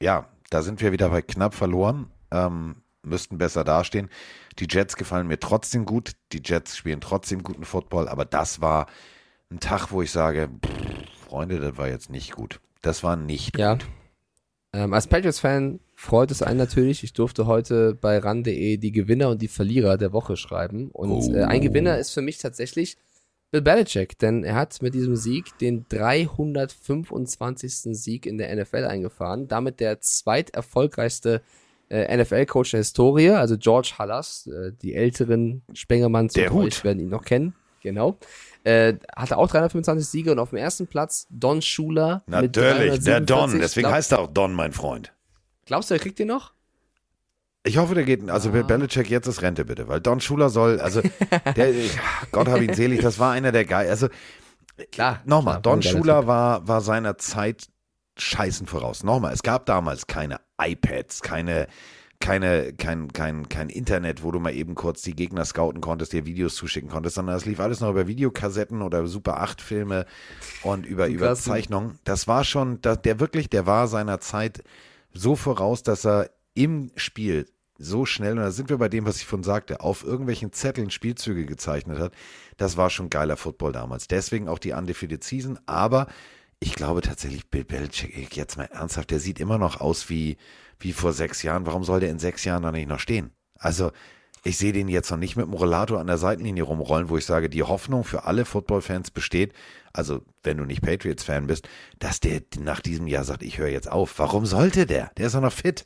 [0.01, 4.09] ja, da sind wir wieder bei knapp verloren, ähm, müssten besser dastehen.
[4.59, 8.87] Die Jets gefallen mir trotzdem gut, die Jets spielen trotzdem guten Football, aber das war
[9.51, 12.59] ein Tag, wo ich sage, pff, Freunde, das war jetzt nicht gut.
[12.81, 13.73] Das war nicht Ja.
[13.73, 13.87] gut.
[14.73, 17.03] Ähm, als Patriots-Fan freut es einen natürlich.
[17.03, 20.89] Ich durfte heute bei ran.de die Gewinner und die Verlierer der Woche schreiben.
[20.91, 22.97] Und äh, ein Gewinner ist für mich tatsächlich
[23.49, 27.95] Bill Belichick, denn er hat mit diesem Sieg den 325.
[27.95, 29.47] Sieg in der NFL eingefahren.
[29.47, 31.41] Damit der zweiterfolgreichste
[31.89, 34.47] äh, NFL-Coach der Historie, also George Hallas.
[34.47, 36.83] Äh, die älteren Spengermanns Der Hut.
[36.83, 37.55] werden ihn noch kennen.
[37.81, 38.17] Genau.
[38.63, 42.23] Äh, hatte auch 325 Siege und auf dem ersten Platz Don Schuler.
[42.27, 43.61] Natürlich, der Don, 347.
[43.61, 45.13] deswegen Glaub- heißt er auch Don, mein Freund.
[45.65, 46.53] Glaubst du, er kriegt den noch?
[47.63, 50.79] Ich hoffe, der geht, also Bill Belichick jetzt ist Rente bitte, weil Don Schuler soll,
[50.79, 51.01] also
[51.55, 51.73] der,
[52.31, 54.07] Gott hab ihn selig, das war einer der Geil, also
[54.91, 55.21] Klar.
[55.25, 57.67] nochmal, Don Schuler war, war seiner Zeit
[58.17, 59.03] scheißen voraus.
[59.03, 61.67] Nochmal, es gab damals keine iPads, keine,
[62.19, 66.25] keine, kein, kein, kein Internet, wo du mal eben kurz die Gegner scouten konntest, dir
[66.25, 70.05] Videos zuschicken konntest, sondern es lief alles noch über Videokassetten oder Super 8 Filme
[70.63, 71.35] und über, über.
[71.35, 71.99] Zeichnungen.
[72.03, 74.63] Das war schon, da- der wirklich, der war seiner Zeit
[75.13, 77.45] so voraus, dass er im Spiel
[77.77, 80.89] so schnell, und da sind wir bei dem, was ich von sagte, auf irgendwelchen Zetteln
[80.89, 82.13] Spielzüge gezeichnet hat.
[82.57, 84.07] Das war schon geiler Football damals.
[84.07, 85.59] Deswegen auch die Undefeated Season.
[85.67, 86.07] Aber
[86.59, 90.37] ich glaube tatsächlich, Bill Belichick, jetzt mal ernsthaft, der sieht immer noch aus wie,
[90.79, 91.65] wie vor sechs Jahren.
[91.65, 93.31] Warum soll der in sechs Jahren noch nicht noch stehen?
[93.57, 93.91] Also,
[94.43, 97.25] ich sehe den jetzt noch nicht mit dem Rollator an der Seitenlinie rumrollen, wo ich
[97.25, 99.53] sage, die Hoffnung für alle Football-Fans besteht,
[99.91, 101.67] also wenn du nicht Patriots-Fan bist,
[101.99, 104.19] dass der nach diesem Jahr sagt, ich höre jetzt auf.
[104.19, 105.11] Warum sollte der?
[105.17, 105.85] Der ist doch noch fit.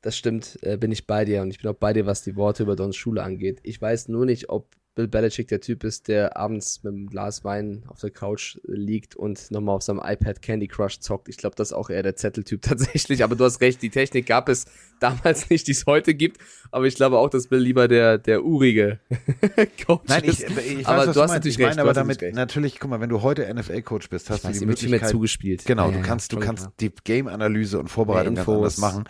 [0.00, 2.36] Das stimmt, äh, bin ich bei dir und ich bin auch bei dir, was die
[2.36, 3.60] Worte über Dons Schule angeht.
[3.62, 7.44] Ich weiß nur nicht, ob Bill Belichick der Typ ist, der abends mit einem Glas
[7.44, 11.30] Wein auf der Couch liegt und nochmal auf seinem iPad Candy Crush zockt.
[11.30, 13.24] Ich glaube, das ist auch eher der Zetteltyp tatsächlich.
[13.24, 14.66] Aber du hast recht, die Technik gab es
[15.00, 16.38] damals nicht, die es heute gibt.
[16.70, 19.00] Aber ich glaube auch, dass Bill lieber der, der urige
[19.86, 20.50] Coach Nein, ich, ist.
[20.50, 21.32] ich weiß, aber was du hast meinst.
[21.34, 21.76] natürlich ich recht.
[21.76, 22.36] meine aber du damit natürlich recht.
[22.36, 25.08] natürlich, guck mal, wenn du heute NFL-Coach bist, hast weiß, du die viel mehr Möglichkeit.
[25.10, 25.64] zugespielt.
[25.64, 26.72] Genau, Ja, du ja, kannst, du kannst klar.
[26.80, 29.04] die Game-Analyse und Vorbereitung ganz anders machen.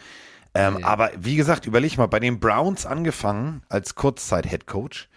[0.54, 0.86] Ähm, ja.
[0.86, 5.08] Aber wie gesagt, überleg mal, bei den Browns angefangen als Kurzzeit-Head-Coach,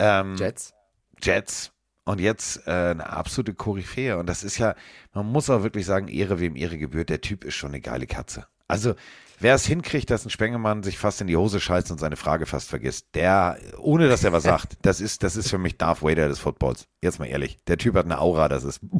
[0.00, 0.74] ähm, Jets.
[1.22, 1.72] Jets
[2.04, 4.18] und jetzt äh, eine absolute Koryphäe.
[4.18, 4.74] Und das ist ja,
[5.12, 7.08] man muss auch wirklich sagen, Ehre wem Ehre gebührt.
[7.08, 8.46] Der Typ ist schon eine geile Katze.
[8.66, 8.94] Also,
[9.38, 12.46] wer es hinkriegt, dass ein Spengemann sich fast in die Hose scheißt und seine Frage
[12.46, 16.02] fast vergisst, der, ohne dass er was sagt, das ist, das ist für mich Darth
[16.02, 16.86] Vader des Footballs.
[17.02, 17.58] Jetzt mal ehrlich.
[17.66, 18.80] Der Typ hat eine Aura, das ist.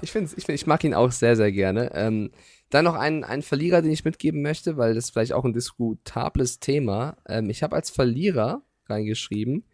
[0.00, 1.92] Ich, find's, ich, find, ich mag ihn auch sehr, sehr gerne.
[1.94, 2.30] Ähm,
[2.70, 5.52] dann noch einen, einen Verlierer, den ich mitgeben möchte, weil das ist vielleicht auch ein
[5.52, 7.18] diskutables Thema.
[7.28, 9.64] Ähm, ich habe als Verlierer reingeschrieben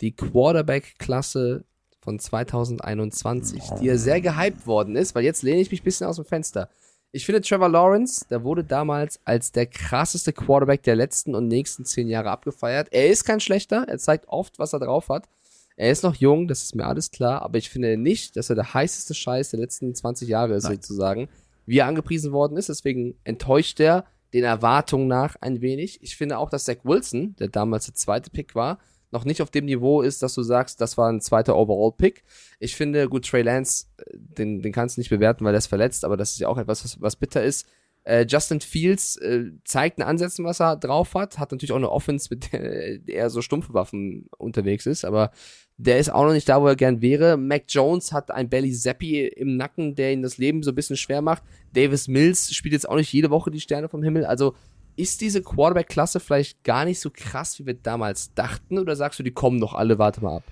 [0.00, 1.64] die Quarterback-Klasse
[2.00, 6.06] von 2021, die ja sehr gehypt worden ist, weil jetzt lehne ich mich ein bisschen
[6.06, 6.68] aus dem Fenster.
[7.12, 11.84] Ich finde Trevor Lawrence, der wurde damals als der krasseste Quarterback der letzten und nächsten
[11.84, 12.88] zehn Jahre abgefeiert.
[12.90, 15.28] Er ist kein schlechter, er zeigt oft, was er drauf hat.
[15.76, 18.56] Er ist noch jung, das ist mir alles klar, aber ich finde nicht, dass er
[18.56, 20.74] der heißeste Scheiß der letzten 20 Jahre ist, Nein.
[20.74, 21.28] sozusagen,
[21.64, 22.68] wie er angepriesen worden ist.
[22.68, 24.04] Deswegen enttäuscht er
[24.36, 26.02] den Erwartungen nach ein wenig.
[26.02, 28.78] Ich finde auch, dass Zach Wilson, der damals der zweite Pick war,
[29.10, 32.22] noch nicht auf dem Niveau ist, dass du sagst, das war ein zweiter Overall-Pick.
[32.58, 35.68] Ich finde, gut, Trey Lance, äh, den, den kannst du nicht bewerten, weil er ist
[35.68, 37.66] verletzt, aber das ist ja auch etwas, was, was bitter ist.
[38.06, 41.90] Äh, Justin Fields äh, zeigt einen Ansätzen, was er drauf hat, hat natürlich auch eine
[41.90, 45.32] Offense, mit der er so stumpfe Waffen unterwegs ist, aber
[45.76, 47.36] der ist auch noch nicht da, wo er gern wäre.
[47.36, 50.96] Mac Jones hat ein Belly Zappi im Nacken, der ihm das Leben so ein bisschen
[50.96, 51.42] schwer macht.
[51.72, 54.24] Davis Mills spielt jetzt auch nicht jede Woche die Sterne vom Himmel.
[54.24, 54.54] Also
[54.94, 58.78] ist diese Quarterback-Klasse vielleicht gar nicht so krass, wie wir damals dachten?
[58.78, 59.98] Oder sagst du, die kommen noch alle?
[59.98, 60.44] Warte mal ab.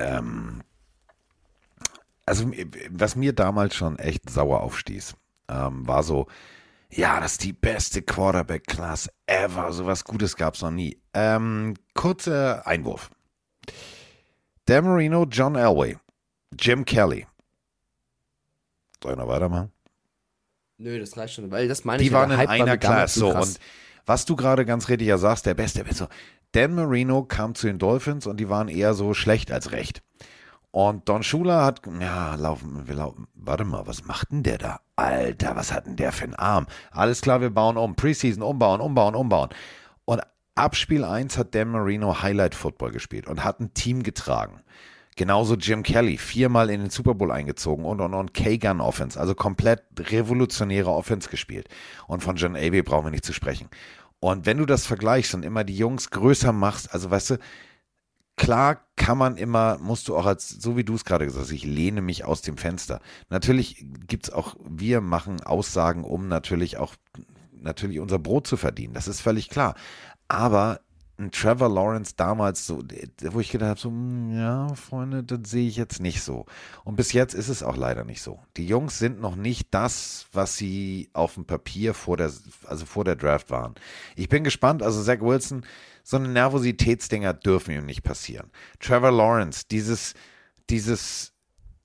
[0.00, 0.62] Ähm,
[2.26, 2.50] also,
[2.90, 5.14] was mir damals schon echt sauer aufstieß,
[5.48, 6.26] ähm, war so,
[6.90, 9.72] ja, das ist die beste Quarterback-Class ever.
[9.72, 11.00] So was Gutes gab es noch nie.
[11.14, 13.10] Ähm, kurzer Einwurf.
[14.66, 15.96] Dan Marino, John Elway,
[16.58, 17.26] Jim Kelly.
[19.02, 19.72] Soll ich noch weitermachen?
[20.78, 22.12] Nö, das reicht schon, weil das meine Die ich.
[22.12, 23.20] waren der in Hype einer Klasse.
[23.20, 23.58] so und
[24.06, 26.08] was du gerade ganz richtig ja sagst, der Beste, der Beste.
[26.52, 30.02] Dan Marino kam zu den Dolphins und die waren eher so schlecht als recht.
[30.72, 34.80] Und Don Shula hat, ja, laufen, wir laufen, warte mal, was macht denn der da?
[34.94, 36.66] Alter, was hat denn der für einen Arm?
[36.92, 37.96] Alles klar, wir bauen um.
[37.96, 39.50] Preseason umbauen, umbauen, umbauen.
[40.04, 40.20] Und
[40.54, 44.60] ab Spiel 1 hat Dan Marino Highlight Football gespielt und hat ein Team getragen.
[45.16, 49.34] Genauso Jim Kelly, viermal in den Super Bowl eingezogen und und und K-Gun Offense, also
[49.34, 51.68] komplett revolutionäre Offense gespielt.
[52.06, 53.68] Und von John Avey brauchen wir nicht zu sprechen.
[54.20, 57.38] Und wenn du das vergleichst und immer die Jungs größer machst, also weißt du,
[58.36, 61.52] klar kann man immer, musst du auch als, so wie du es gerade gesagt hast,
[61.52, 63.00] ich lehne mich aus dem Fenster.
[63.30, 66.94] Natürlich gibt es auch, wir machen Aussagen, um natürlich auch,
[67.52, 68.94] natürlich unser Brot zu verdienen.
[68.94, 69.74] Das ist völlig klar.
[70.28, 70.80] Aber
[71.20, 72.82] ein Trevor Lawrence damals so,
[73.30, 76.46] wo ich gedacht habe, so, hm, ja, Freunde, das sehe ich jetzt nicht so.
[76.84, 78.40] Und bis jetzt ist es auch leider nicht so.
[78.56, 82.32] Die Jungs sind noch nicht das, was sie auf dem Papier vor der,
[82.64, 83.74] also vor der Draft waren.
[84.16, 85.64] Ich bin gespannt, also Zach Wilson,
[86.02, 88.50] so eine Nervositätsdinger dürfen ihm nicht passieren.
[88.80, 90.14] Trevor Lawrence, dieses,
[90.70, 91.32] dieses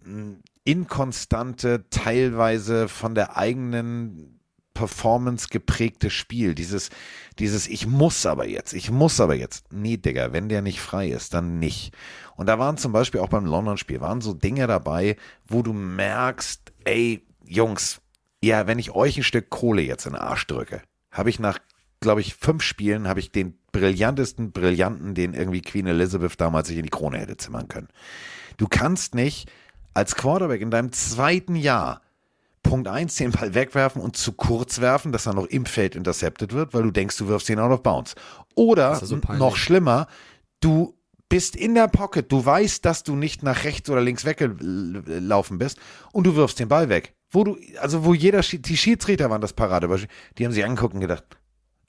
[0.03, 4.39] mh, inkonstante, teilweise von der eigenen
[4.75, 6.91] Performance geprägte Spiel, dieses,
[7.39, 9.73] dieses Ich muss aber jetzt, ich muss aber jetzt.
[9.73, 11.95] Nee, Digga, wenn der nicht frei ist, dann nicht.
[12.35, 15.15] Und da waren zum Beispiel auch beim London-Spiel, waren so Dinge dabei,
[15.47, 18.01] wo du merkst, ey, Jungs,
[18.43, 21.57] ja, wenn ich euch ein Stück Kohle jetzt in den Arsch drücke, habe ich nach,
[22.01, 26.77] glaube ich, fünf Spielen, habe ich den brillantesten Brillanten, den irgendwie Queen Elizabeth damals sich
[26.77, 27.87] in die Krone hätte zimmern können.
[28.57, 29.49] Du kannst nicht
[29.93, 32.01] als Quarterback in deinem zweiten Jahr
[32.69, 36.51] Punkt 1, den Ball wegwerfen und zu kurz werfen, dass er noch im Feld intercepted
[36.53, 38.15] wird, weil du denkst, du wirfst ihn out of bounds.
[38.55, 40.07] Oder so noch schlimmer,
[40.59, 40.97] du
[41.29, 45.77] bist in der Pocket, du weißt, dass du nicht nach rechts oder links weggelaufen bist
[46.11, 47.13] und du wirfst den Ball weg.
[47.31, 51.01] Wo du, also wo jeder, die Schiedsrichter waren das Paradebeispiel, die haben sich angeguckt und
[51.01, 51.23] gedacht,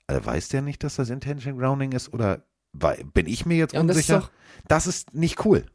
[0.07, 2.43] also weiß der nicht, dass das Intention Grounding ist oder
[3.13, 4.19] bin ich mir jetzt Ja, und das ist unsicher?
[4.27, 5.65] doch- das ist nicht cool.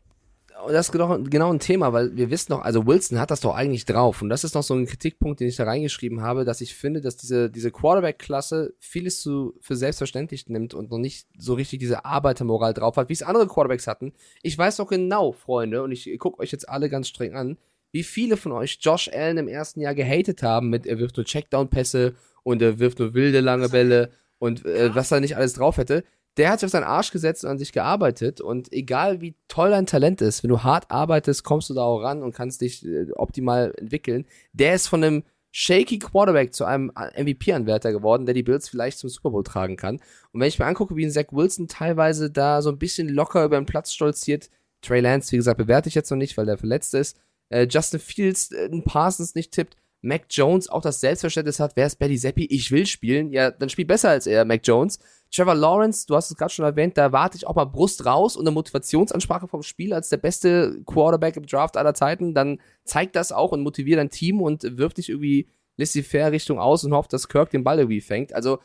[0.68, 3.54] Das ist doch genau ein Thema, weil wir wissen doch, also Wilson hat das doch
[3.54, 4.22] eigentlich drauf.
[4.22, 7.00] Und das ist noch so ein Kritikpunkt, den ich da reingeschrieben habe, dass ich finde,
[7.00, 12.04] dass diese, diese Quarterback-Klasse vieles zu, für selbstverständlich nimmt und noch nicht so richtig diese
[12.04, 14.12] Arbeitermoral drauf hat, wie es andere Quarterbacks hatten.
[14.42, 17.56] Ich weiß doch genau, Freunde, und ich gucke euch jetzt alle ganz streng an,
[17.90, 21.26] wie viele von euch Josh Allen im ersten Jahr gehatet haben mit, er wirft nur
[21.26, 25.76] Checkdown-Pässe und er wirft nur wilde lange Bälle und äh, was er nicht alles drauf
[25.76, 26.04] hätte
[26.36, 29.70] der hat sich auf seinen Arsch gesetzt und an sich gearbeitet und egal wie toll
[29.70, 32.84] dein Talent ist, wenn du hart arbeitest, kommst du da auch ran und kannst dich
[32.86, 34.26] äh, optimal entwickeln.
[34.52, 39.10] Der ist von einem shaky Quarterback zu einem MVP-Anwärter geworden, der die Bills vielleicht zum
[39.10, 39.96] Super Bowl tragen kann.
[40.32, 43.44] Und wenn ich mir angucke, wie ein Zach Wilson teilweise da so ein bisschen locker
[43.44, 44.48] über den Platz stolziert,
[44.80, 47.18] Trey Lance, wie gesagt, bewerte ich jetzt noch nicht, weil der verletzt ist,
[47.50, 51.98] äh, Justin Fields äh, Parsons nicht tippt, Mac Jones auch das Selbstverständnis hat, wer ist
[51.98, 54.98] Betty Zappi, ich will spielen, ja, dann spiel besser als er, Mac Jones.
[55.34, 58.36] Trevor Lawrence, du hast es gerade schon erwähnt, da warte ich auch mal Brust raus
[58.36, 63.14] und eine Motivationsansprache vom Spiel als der beste Quarterback im Draft aller Zeiten, dann zeig
[63.14, 65.48] das auch und motivier dein Team und wirf dich irgendwie
[65.78, 68.34] laissez-faire Richtung aus und hofft, dass Kirk den Ball irgendwie fängt.
[68.34, 68.58] Also,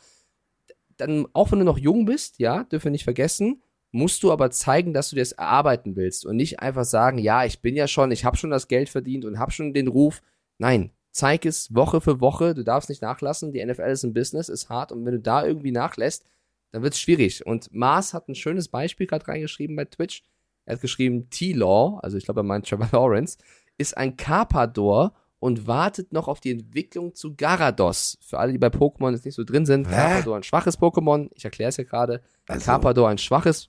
[0.98, 4.50] dann, auch wenn du noch jung bist, ja, dürfen wir nicht vergessen, musst du aber
[4.50, 7.88] zeigen, dass du dir das erarbeiten willst und nicht einfach sagen, ja, ich bin ja
[7.88, 10.20] schon, ich habe schon das Geld verdient und habe schon den Ruf.
[10.58, 14.50] Nein, zeig es Woche für Woche, du darfst nicht nachlassen, die NFL ist ein Business,
[14.50, 16.26] ist hart und wenn du da irgendwie nachlässt,
[16.72, 17.44] dann wird es schwierig.
[17.46, 20.22] Und Mars hat ein schönes Beispiel gerade reingeschrieben bei Twitch.
[20.64, 23.38] Er hat geschrieben, T-Law, also ich glaube, er meint Trevor Lawrence,
[23.78, 28.18] ist ein Carpador und wartet noch auf die Entwicklung zu Garados.
[28.20, 29.94] Für alle, die bei Pokémon jetzt nicht so drin sind, Hä?
[29.94, 31.30] Carpador ein schwaches Pokémon.
[31.34, 32.22] Ich erkläre es ja gerade.
[32.48, 33.68] Also- Carpador ein schwaches,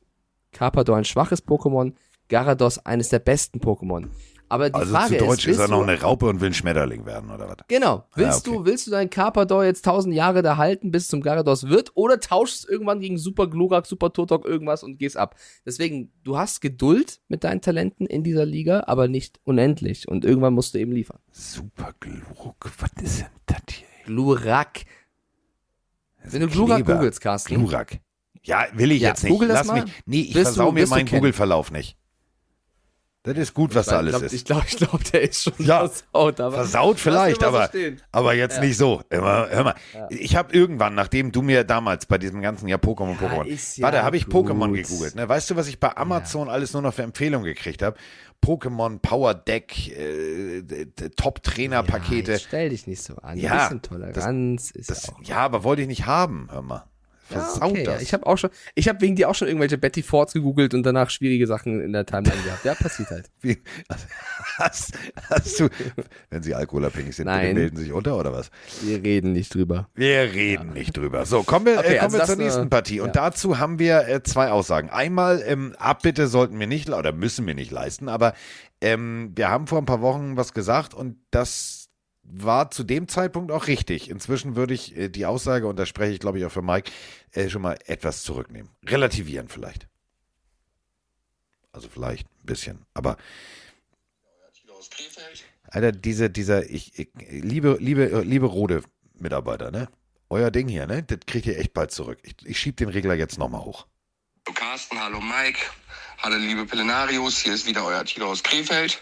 [0.51, 1.93] Carpador ein schwaches Pokémon.
[2.27, 4.07] Garados eines der besten Pokémon.
[4.51, 6.53] Aber die Also Frage zu Deutsch ist, willst er noch eine Raupe und will ein
[6.55, 7.57] Schmetterling werden, oder was?
[7.67, 8.05] Genau.
[8.15, 8.57] Willst okay.
[8.57, 11.91] du, willst du deinen Carpador jetzt tausend Jahre da halten, bis es zum Garados wird,
[11.93, 15.35] oder tauschst irgendwann gegen Super Glurak, Super Totok irgendwas und gehst ab?
[15.65, 20.07] Deswegen, du hast Geduld mit deinen Talenten in dieser Liga, aber nicht unendlich.
[20.07, 21.19] Und irgendwann musst du eben liefern.
[21.31, 23.87] Super Gluruk, was ist denn das hier?
[24.05, 24.79] Glurak.
[26.23, 26.95] Wenn du Glurak Kleber.
[26.95, 27.53] googelst, Carsten.
[27.55, 27.99] Glurak.
[28.43, 29.39] Ja, will ich Ja, jetzt nicht.
[29.41, 29.83] Lass mal.
[29.83, 29.93] mich.
[30.05, 31.05] Nee, ich Wirst versau du- mir meinen.
[31.07, 31.97] Google-Verlauf nicht.
[33.33, 34.33] Das ist gut, was da alles glaub, ist.
[34.33, 36.39] Ich glaube, ich glaub, der ist schon Ja, versaut.
[36.39, 37.69] Aber Versaut vielleicht, mal so aber,
[38.11, 39.01] aber jetzt nicht so.
[39.09, 39.75] Immer, hör mal,
[40.09, 43.83] ich habe irgendwann, nachdem du mir damals bei diesem ganzen Jahr Pokémon, Pokémon, ist ja
[43.85, 45.15] warte, habe ich Pokémon gegoogelt.
[45.15, 45.27] Ne?
[45.27, 47.97] Weißt du, was ich bei Amazon alles nur noch für Empfehlungen gekriegt habe?
[48.43, 50.63] Pokémon Power Deck, äh,
[51.15, 52.39] Top-Trainer-Pakete.
[52.39, 53.37] Stell dich nicht so an.
[53.37, 55.21] Ja, Ein bisschen Toleranz ist das, ja auch.
[55.23, 56.85] ja, aber wollte ich nicht haben, hör mal.
[57.29, 57.93] Ja, Versaut okay, ja.
[57.93, 58.01] das.
[58.01, 60.83] Ich habe auch schon, ich habe wegen dir auch schon irgendwelche Betty Fords gegoogelt und
[60.83, 62.65] danach schwierige Sachen in der Timeline gehabt.
[62.65, 63.29] Ja, passiert halt.
[63.41, 63.57] Wie,
[64.57, 64.93] hast,
[65.29, 65.69] hast du,
[66.29, 67.53] wenn sie alkoholabhängig sind, Nein.
[67.53, 68.49] melden Sie sich unter oder was?
[68.81, 69.89] Wir reden nicht drüber.
[69.95, 71.25] Wir reden nicht drüber.
[71.25, 72.99] So, kommen wir, Okay, äh, kommen also wir zur nächsten äh, Partie.
[72.99, 73.23] Und ja.
[73.23, 74.89] dazu haben wir äh, zwei Aussagen.
[74.89, 78.33] Einmal, ähm, Abbitte sollten wir nicht, oder müssen wir nicht leisten, aber
[78.81, 81.78] ähm, wir haben vor ein paar Wochen was gesagt und das
[82.31, 84.09] war zu dem Zeitpunkt auch richtig.
[84.09, 86.91] Inzwischen würde ich äh, die Aussage, und da spreche ich glaube ich auch für Mike,
[87.31, 88.69] äh, schon mal etwas zurücknehmen.
[88.85, 89.87] Relativieren vielleicht.
[91.71, 93.17] Also vielleicht ein bisschen, aber
[95.71, 98.83] Alter, diese, dieser, ich, ich liebe, liebe, liebe Rode
[99.13, 99.87] Mitarbeiter, ne?
[100.29, 101.03] Euer Ding hier, ne?
[101.03, 102.19] Das kriegt ihr echt bald zurück.
[102.23, 103.85] Ich, ich schieb den Regler jetzt nochmal hoch.
[104.47, 105.59] Hallo Carsten, hallo Mike,
[106.19, 108.99] hallo liebe Pillenarius, hier ist wieder euer Tilo aus Krefeld.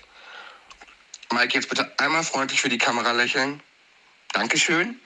[1.31, 3.61] Mike, jetzt bitte einmal freundlich für die Kamera lächeln.
[4.31, 4.99] Dankeschön.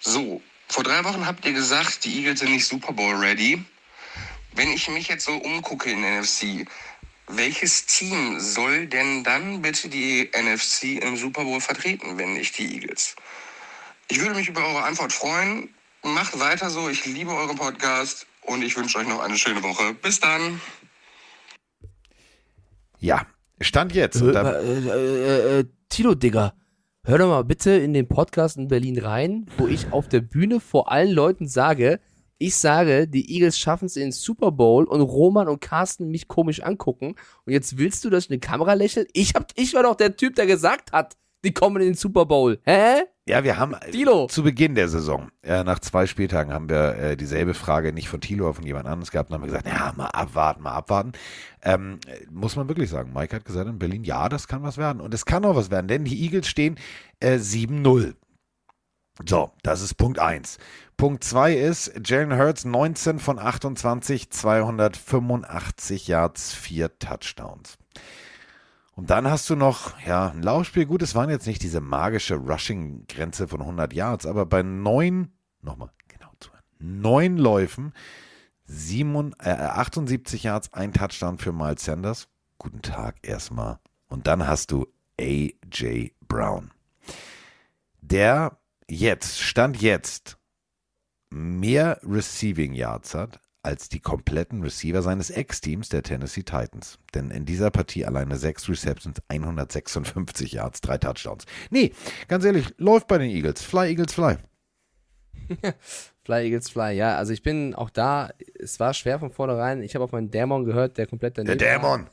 [0.00, 3.64] So, vor drei Wochen habt ihr gesagt, die Eagles sind nicht Super Bowl ready.
[4.52, 6.66] Wenn ich mich jetzt so umgucke in NFC,
[7.28, 12.74] welches Team soll denn dann bitte die NFC im Super Bowl vertreten, wenn nicht die
[12.74, 13.16] Eagles?
[14.08, 15.74] Ich würde mich über eure Antwort freuen.
[16.02, 16.88] Macht weiter so.
[16.88, 19.94] Ich liebe euren Podcast und ich wünsche euch noch eine schöne Woche.
[19.94, 20.60] Bis dann.
[22.98, 23.26] Ja,
[23.60, 24.20] Stand jetzt.
[24.20, 26.54] Äh, äh, äh, Tilo, Digga,
[27.04, 30.60] hör doch mal bitte in den Podcast in Berlin rein, wo ich auf der Bühne
[30.60, 32.00] vor allen Leuten sage,
[32.38, 36.28] ich sage, die Eagles schaffen es in den Super Bowl und Roman und Carsten mich
[36.28, 37.14] komisch angucken.
[37.46, 39.06] Und jetzt willst du, dass ich in die Kamera lächle?
[39.14, 41.16] Ich, hab, ich war doch der Typ, der gesagt hat,
[41.46, 42.58] die kommen in den Super Bowl.
[42.64, 43.04] Hä?
[43.28, 44.26] ja, wir haben Tilo.
[44.26, 48.20] zu Beginn der Saison, äh, nach zwei Spieltagen, haben wir äh, dieselbe Frage nicht von
[48.20, 51.12] Thilo, aber von jemand anderes gehabt und haben gesagt, ja, mal abwarten, mal abwarten.
[51.62, 54.76] Ähm, äh, muss man wirklich sagen, Mike hat gesagt in Berlin, ja, das kann was
[54.76, 55.00] werden.
[55.00, 56.78] Und es kann auch was werden, denn die Eagles stehen
[57.20, 58.14] äh, 7-0.
[59.26, 60.58] So, das ist Punkt 1.
[60.96, 67.78] Punkt 2 ist, Jalen Hurts 19 von 28, 285 Yards, 4 Touchdowns.
[68.96, 70.86] Und dann hast du noch, ja, ein Laufspiel.
[70.86, 75.90] Gut, es waren jetzt nicht diese magische Rushing-Grenze von 100 Yards, aber bei neun, nochmal
[76.08, 77.92] genau zuhören, neun Läufen,
[78.64, 82.28] sieben, äh, 78 Yards, ein Touchdown für Miles Sanders.
[82.56, 83.78] Guten Tag erstmal.
[84.08, 84.86] Und dann hast du
[85.20, 86.70] AJ Brown.
[88.00, 88.56] Der
[88.88, 90.38] jetzt, Stand jetzt,
[91.28, 96.98] mehr Receiving Yards hat als die kompletten Receiver seines Ex-Teams der Tennessee Titans.
[97.14, 101.44] Denn in dieser Partie alleine sechs Receptions, 156 Yards, drei Touchdowns.
[101.70, 101.92] Nee,
[102.28, 103.62] ganz ehrlich, läuft bei den Eagles.
[103.62, 104.36] Fly, Eagles, fly.
[106.24, 109.82] Fly Eagles Fly, ja, also ich bin auch da, es war schwer von vornherein.
[109.82, 111.98] Ich habe auf meinen Dämon gehört, der komplett Der daneben war.
[111.98, 112.10] Dämon.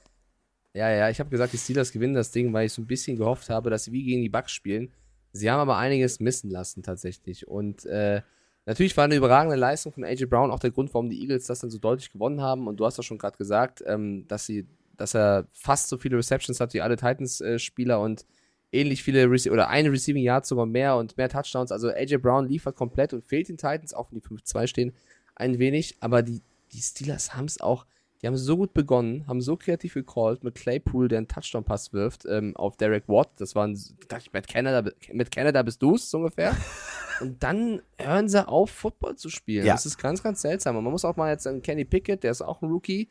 [0.75, 3.17] Ja, ja, ich habe gesagt, die Steelers gewinnen das Ding, weil ich so ein bisschen
[3.17, 4.91] gehofft habe, dass sie wie gegen die Bucks spielen.
[5.31, 7.47] Sie haben aber einiges missen lassen tatsächlich.
[7.47, 8.21] Und äh,
[8.65, 11.59] natürlich war eine überragende Leistung von AJ Brown auch der Grund, warum die Eagles das
[11.59, 12.67] dann so deutlich gewonnen haben.
[12.67, 14.67] Und du hast doch schon gerade gesagt, ähm, dass sie,
[14.97, 18.25] dass er fast so viele Receptions hat wie alle Titans-Spieler und
[18.71, 21.71] ähnlich viele Rece oder eine Receiving Yards sogar mehr und mehr Touchdowns.
[21.71, 24.93] Also AJ Brown liefert komplett und fehlt den Titans, auch wenn die 5-2 stehen,
[25.35, 25.97] ein wenig.
[25.99, 26.41] Aber die,
[26.71, 27.85] die Steelers haben es auch,
[28.23, 32.25] die haben so gut begonnen, haben so kreativ gecallt mit Claypool, der einen Touchdown-Pass wirft
[32.25, 33.29] ähm, auf Derek Watt.
[33.37, 33.77] Das war ein,
[34.07, 36.55] dachte ich, mit Canada, mit Canada bist du's, so ungefähr.
[37.19, 39.65] Und dann hören sie auf, Football zu spielen.
[39.65, 39.73] Ja.
[39.73, 40.77] Das ist ganz, ganz seltsam.
[40.77, 43.09] Und man muss auch mal jetzt an Kenny Pickett, der ist auch ein Rookie.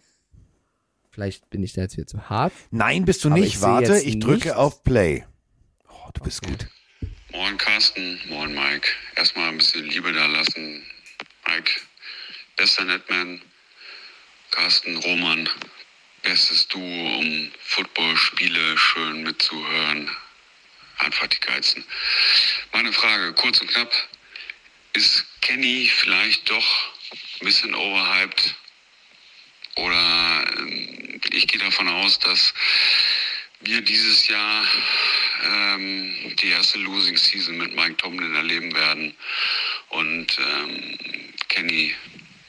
[1.10, 2.54] Vielleicht bin ich da jetzt wieder zu hart.
[2.70, 3.56] Nein, bist du nicht.
[3.56, 5.26] ich Warte, ich drücke nicht- auf Play.
[5.90, 6.66] Oh, du bist gut.
[7.32, 8.88] Moin Carsten, moin Mike.
[9.16, 10.82] Erstmal ein bisschen Liebe da lassen.
[11.46, 11.70] Mike,
[12.56, 13.42] bester Netman.
[14.52, 15.48] Carsten, Roman,
[16.22, 20.10] bestes Duo, um Footballspiele schön mitzuhören.
[20.98, 21.84] Einfach die geilsten.
[22.70, 23.90] Meine Frage, kurz und knapp.
[24.92, 26.92] Ist Kenny vielleicht doch
[27.40, 28.54] ein bisschen overhyped?
[29.76, 32.52] Oder ähm, ich gehe davon aus, dass
[33.60, 34.66] wir dieses Jahr
[35.44, 39.16] ähm, die erste Losing Season mit Mike Tomlin erleben werden
[39.88, 40.98] und ähm,
[41.48, 41.94] Kenny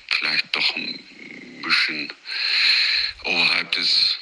[0.09, 0.99] vielleicht doch ein
[1.63, 2.11] bisschen
[3.25, 4.19] overhyped ist.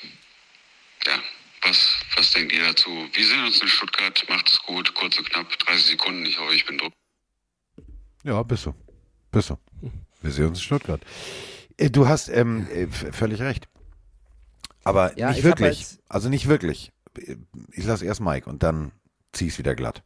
[1.06, 1.20] Ja,
[1.64, 2.90] was, was denkt ihr dazu?
[3.14, 4.24] Wir sehen uns in Stuttgart.
[4.30, 4.94] Macht es gut.
[4.94, 6.26] Kurz und knapp, 30 Sekunden.
[6.26, 6.94] Ich hoffe, ich bin druck.
[8.24, 8.74] Ja, bist du.
[9.32, 9.58] Bist du.
[10.22, 11.02] Wir sehen uns in Stuttgart.
[11.78, 13.68] Äh, Du hast ähm, äh, völlig recht.
[14.84, 15.98] Aber Ja, nicht ich wirklich.
[16.10, 16.92] Also nicht wirklich.
[17.72, 18.92] Ich lasse erst Mike und dann
[19.34, 20.04] zieh es wieder glatt.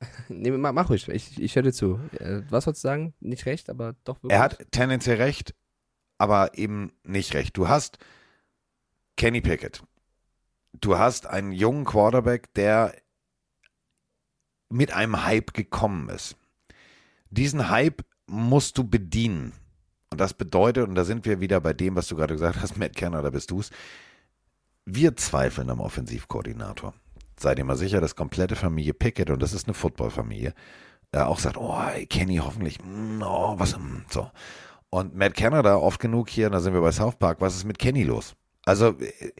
[0.28, 2.00] Nee, mach, mach ruhig, ich, ich höre dir zu.
[2.18, 3.12] Äh, Was sollst du sagen?
[3.20, 4.32] Nicht recht, aber doch wirklich.
[4.32, 5.54] Er hat tendenziell recht,
[6.20, 7.56] aber eben nicht recht.
[7.56, 7.98] Du hast
[9.16, 9.82] Kenny Pickett.
[10.74, 12.94] Du hast einen jungen Quarterback, der
[14.68, 16.36] mit einem Hype gekommen ist.
[17.30, 19.54] Diesen Hype musst du bedienen.
[20.10, 22.76] Und das bedeutet, und da sind wir wieder bei dem, was du gerade gesagt hast,
[22.76, 23.70] Matt Kenner, da bist du's.
[24.84, 26.92] Wir zweifeln am Offensivkoordinator.
[27.38, 30.52] Seid ihr mal sicher, dass komplette Familie Pickett, und das ist eine Footballfamilie,
[31.12, 31.80] äh, auch sagt, oh,
[32.10, 34.30] Kenny hoffentlich, mm, oh, was, mm, so.
[34.90, 37.78] Und Matt Canada oft genug hier, da sind wir bei South Park, was ist mit
[37.78, 38.34] Kenny los?
[38.64, 39.32] Also, äh,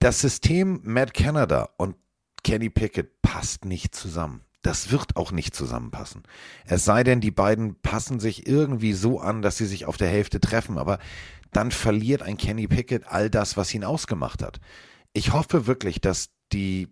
[0.00, 1.96] das System Matt Canada und
[2.42, 4.42] Kenny Pickett passt nicht zusammen.
[4.62, 6.22] Das wird auch nicht zusammenpassen.
[6.66, 10.08] Es sei denn, die beiden passen sich irgendwie so an, dass sie sich auf der
[10.08, 10.98] Hälfte treffen, aber
[11.52, 14.60] dann verliert ein Kenny Pickett all das, was ihn ausgemacht hat.
[15.12, 16.88] Ich hoffe wirklich, dass die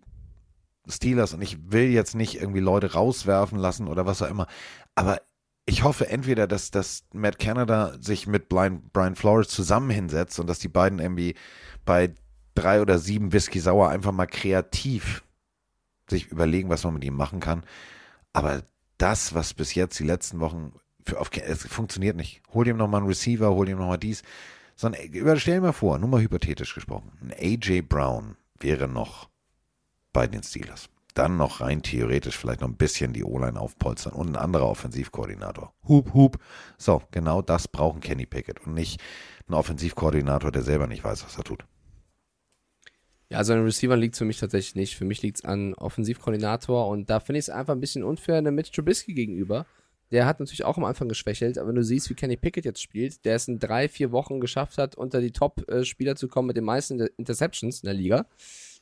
[0.87, 4.47] Steelers, und ich will jetzt nicht irgendwie Leute rauswerfen lassen oder was auch immer,
[4.95, 5.21] aber
[5.65, 10.47] ich hoffe entweder, dass, dass Matt Canada sich mit Brian, Brian Flores zusammen hinsetzt und
[10.47, 11.35] dass die beiden irgendwie
[11.85, 12.13] bei
[12.55, 15.23] drei oder sieben Whisky Sauer einfach mal kreativ
[16.09, 17.63] sich überlegen, was man mit ihm machen kann.
[18.33, 18.63] Aber
[18.97, 20.73] das, was bis jetzt die letzten Wochen
[21.05, 22.41] für auf, es funktioniert nicht.
[22.53, 24.23] Hol ihm nochmal einen Receiver, hol ihm nochmal dies.
[24.75, 29.29] Sondern über- stell dir mal vor, nur mal hypothetisch gesprochen, ein AJ Brown wäre noch
[30.11, 30.89] bei den Steelers.
[31.13, 35.73] Dann noch rein theoretisch vielleicht noch ein bisschen die O-Line aufpolstern und ein anderer Offensivkoordinator.
[35.87, 36.39] Hup, hup.
[36.77, 38.99] So, genau das brauchen Kenny Pickett und nicht
[39.47, 41.65] ein Offensivkoordinator, der selber nicht weiß, was er tut.
[43.29, 44.95] Ja, also an Receiver liegt für mich tatsächlich nicht.
[44.95, 48.37] Für mich liegt es an Offensivkoordinator und da finde ich es einfach ein bisschen unfair
[48.37, 49.65] einem Mitch Trubisky gegenüber.
[50.11, 52.81] Der hat natürlich auch am Anfang geschwächelt, aber wenn du siehst, wie Kenny Pickett jetzt
[52.81, 56.57] spielt, der es in drei, vier Wochen geschafft hat, unter die Top-Spieler zu kommen mit
[56.57, 58.27] den meisten Inter- Interceptions in der Liga,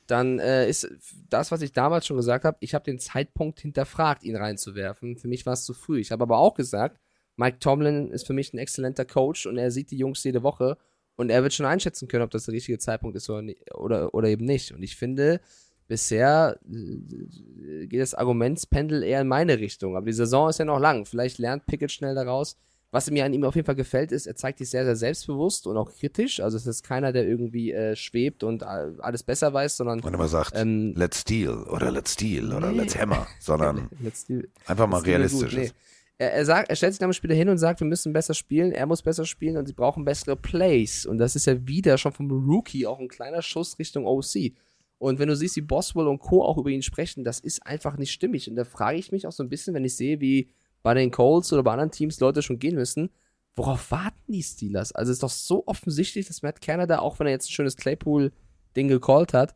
[0.06, 0.88] dann äh, ist
[1.30, 5.16] das, was ich damals schon gesagt habe, ich habe den Zeitpunkt hinterfragt, ihn reinzuwerfen.
[5.16, 6.00] Für mich war es zu früh.
[6.00, 7.00] Ich habe aber auch gesagt,
[7.36, 10.76] Mike Tomlin ist für mich ein exzellenter Coach und er sieht die Jungs jede Woche
[11.16, 13.42] und er wird schon einschätzen können, ob das der richtige Zeitpunkt ist oder,
[13.74, 14.72] oder, oder eben nicht.
[14.72, 15.40] Und ich finde,
[15.88, 19.96] bisher äh, geht das Argumentspendel eher in meine Richtung.
[19.96, 21.04] Aber die Saison ist ja noch lang.
[21.06, 22.56] Vielleicht lernt Pickett schnell daraus.
[22.92, 25.66] Was mir an ihm auf jeden Fall gefällt, ist, er zeigt sich sehr, sehr selbstbewusst
[25.66, 26.40] und auch kritisch.
[26.40, 28.66] Also es ist keiner, der irgendwie äh, schwebt und äh,
[28.98, 32.76] alles besser weiß, sondern Und immer sagt, Ähm, let's steal oder let's steal oder Nee.
[32.76, 34.26] let's hammer, sondern Let's
[34.66, 35.70] einfach mal realistisch nee.
[36.18, 38.34] Er, er, sagt, er stellt sich dann im Spieler hin und sagt, wir müssen besser
[38.34, 41.06] spielen, er muss besser spielen und sie brauchen bessere Plays.
[41.06, 44.52] Und das ist ja wieder schon vom Rookie auch ein kleiner Schuss Richtung OC.
[44.98, 46.44] Und wenn du siehst, wie Boswell und Co.
[46.44, 48.48] auch über ihn sprechen, das ist einfach nicht stimmig.
[48.50, 50.50] Und da frage ich mich auch so ein bisschen, wenn ich sehe, wie
[50.82, 53.10] bei den Colts oder bei anderen Teams Leute schon gehen müssen,
[53.54, 54.92] worauf warten die Steelers?
[54.92, 57.76] Also es ist doch so offensichtlich, dass Matt Canada, auch wenn er jetzt ein schönes
[57.76, 59.54] Claypool-Ding gecallt hat,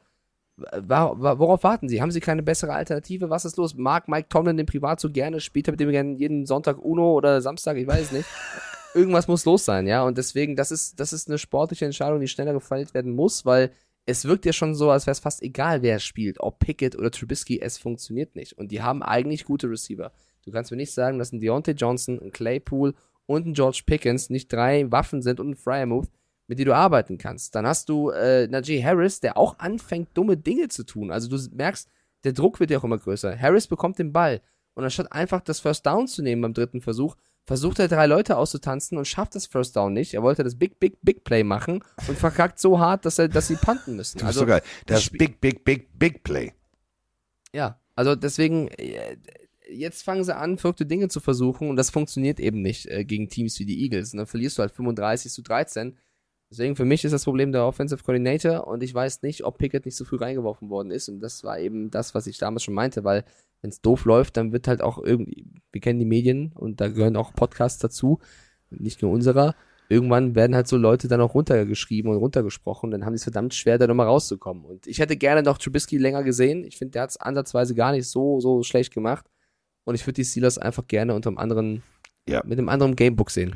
[0.57, 2.01] worauf warten sie?
[2.01, 3.29] Haben sie keine bessere Alternative?
[3.31, 3.75] Was ist los?
[3.75, 5.41] Mag Mike Tomlin den privat so gerne?
[5.41, 7.77] Spielt er mit dem gerne jeden Sonntag Uno oder Samstag?
[7.77, 8.29] Ich weiß nicht.
[8.95, 10.03] Irgendwas muss los sein, ja.
[10.03, 13.71] Und deswegen, das ist, das ist eine sportliche Entscheidung, die schneller gefällt werden muss, weil
[14.07, 16.41] es wirkt ja schon so, als wäre es fast egal, wer spielt.
[16.41, 18.55] Ob Pickett oder Trubisky, es funktioniert nicht.
[18.55, 20.13] Und die haben eigentlich gute Receiver.
[20.47, 22.95] Du kannst mir nicht sagen, dass ein Deontay Johnson, ein Claypool
[23.27, 26.09] und ein George Pickens nicht drei Waffen sind und ein Fryermuth,
[26.47, 27.55] mit denen du arbeiten kannst.
[27.55, 31.11] Dann hast du äh, Najee Harris, der auch anfängt, dumme Dinge zu tun.
[31.11, 31.89] Also du merkst,
[32.23, 33.37] der Druck wird ja auch immer größer.
[33.39, 34.41] Harris bekommt den Ball.
[34.75, 38.37] Und anstatt einfach das First Down zu nehmen beim dritten Versuch, versucht er drei Leute
[38.37, 40.15] auszutanzen und schafft das First Down nicht.
[40.15, 43.49] Er wollte das Big, Big, Big Play machen und verkackt so hart, dass, er, dass
[43.49, 44.21] sie punten müssen.
[44.27, 44.63] Also, so geil.
[44.87, 46.53] Das Big, Big, Big, Big Play.
[47.53, 49.17] ja, also deswegen, äh,
[49.69, 53.29] jetzt fangen sie an, verrückte Dinge zu versuchen und das funktioniert eben nicht äh, gegen
[53.29, 54.13] Teams wie die Eagles.
[54.13, 55.97] Und dann verlierst du halt 35 zu 13.
[56.51, 59.85] Deswegen für mich ist das Problem der Offensive Coordinator und ich weiß nicht, ob Pickett
[59.85, 61.09] nicht so früh reingeworfen worden ist.
[61.09, 63.25] Und das war eben das, was ich damals schon meinte, weil
[63.63, 66.89] wenn es doof läuft, dann wird halt auch irgendwie, wir kennen die Medien und da
[66.89, 68.21] gehören auch Podcasts dazu,
[68.71, 69.57] nicht nur unserer.
[69.89, 73.55] Irgendwann werden halt so Leute dann auch runtergeschrieben und runtergesprochen, dann haben die es verdammt
[73.55, 74.65] schwer, da nochmal rauszukommen.
[74.65, 76.65] Und ich hätte gerne noch Trubisky länger gesehen.
[76.65, 79.27] Ich finde, der hat es ansatzweise gar nicht so, so schlecht gemacht.
[79.87, 81.83] Und ich würde die Steelers einfach gerne unter einem anderen,
[82.29, 82.43] Ja.
[82.45, 83.55] mit einem anderen Gamebook sehen.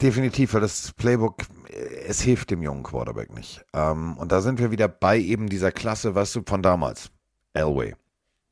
[0.00, 3.64] Definitiv, weil das Playbook, äh, es hilft dem jungen Quarterback nicht.
[3.74, 7.10] Ähm, und da sind wir wieder bei eben dieser Klasse, weißt du, von damals.
[7.54, 7.94] Elway,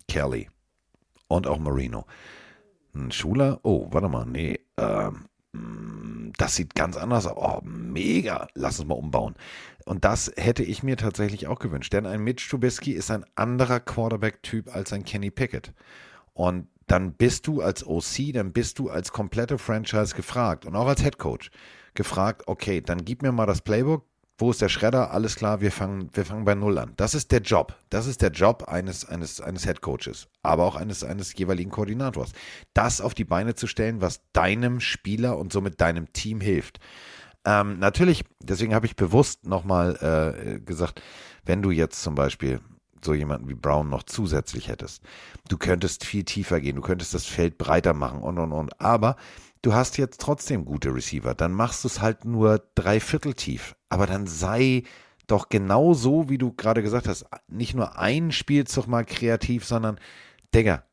[0.08, 0.48] Kelly
[1.28, 2.04] und auch Marino.
[2.94, 3.60] Ein Schuler?
[3.62, 4.58] Oh, warte mal, nee.
[4.76, 7.36] Ähm, mm, das sieht ganz anders aus.
[7.36, 8.48] Oh, mega.
[8.54, 9.36] Lass uns mal umbauen.
[9.86, 11.92] Und das hätte ich mir tatsächlich auch gewünscht.
[11.92, 15.72] Denn ein Mitch Trubisky ist ein anderer Quarterback-Typ als ein Kenny Pickett.
[16.34, 20.88] Und dann bist du als OC, dann bist du als komplette Franchise gefragt und auch
[20.88, 21.50] als Head Coach
[21.94, 24.04] gefragt, okay, dann gib mir mal das Playbook,
[24.38, 25.12] wo ist der Schredder?
[25.12, 26.94] Alles klar, wir fangen, wir fangen bei Null an.
[26.96, 27.76] Das ist der Job.
[27.90, 32.32] Das ist der Job eines, eines, eines Head Coaches, aber auch eines, eines jeweiligen Koordinators.
[32.74, 36.80] Das auf die Beine zu stellen, was deinem Spieler und somit deinem Team hilft.
[37.44, 41.02] Ähm, natürlich, deswegen habe ich bewusst nochmal äh, gesagt,
[41.44, 42.60] wenn du jetzt zum Beispiel
[43.04, 45.02] so jemanden wie Brown noch zusätzlich hättest.
[45.48, 48.80] Du könntest viel tiefer gehen, du könntest das Feld breiter machen und und und.
[48.80, 49.16] Aber
[49.62, 51.34] du hast jetzt trotzdem gute Receiver.
[51.34, 53.76] Dann machst du es halt nur drei Viertel tief.
[53.88, 54.84] Aber dann sei
[55.26, 59.98] doch genau so, wie du gerade gesagt hast, nicht nur ein Spielzug mal kreativ, sondern,
[60.54, 60.84] Digga,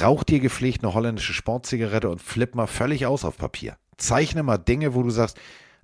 [0.00, 3.76] rauch dir gepflegt eine holländische Sportzigarette und flipp mal völlig aus auf Papier.
[3.96, 5.38] Zeichne mal Dinge, wo du sagst,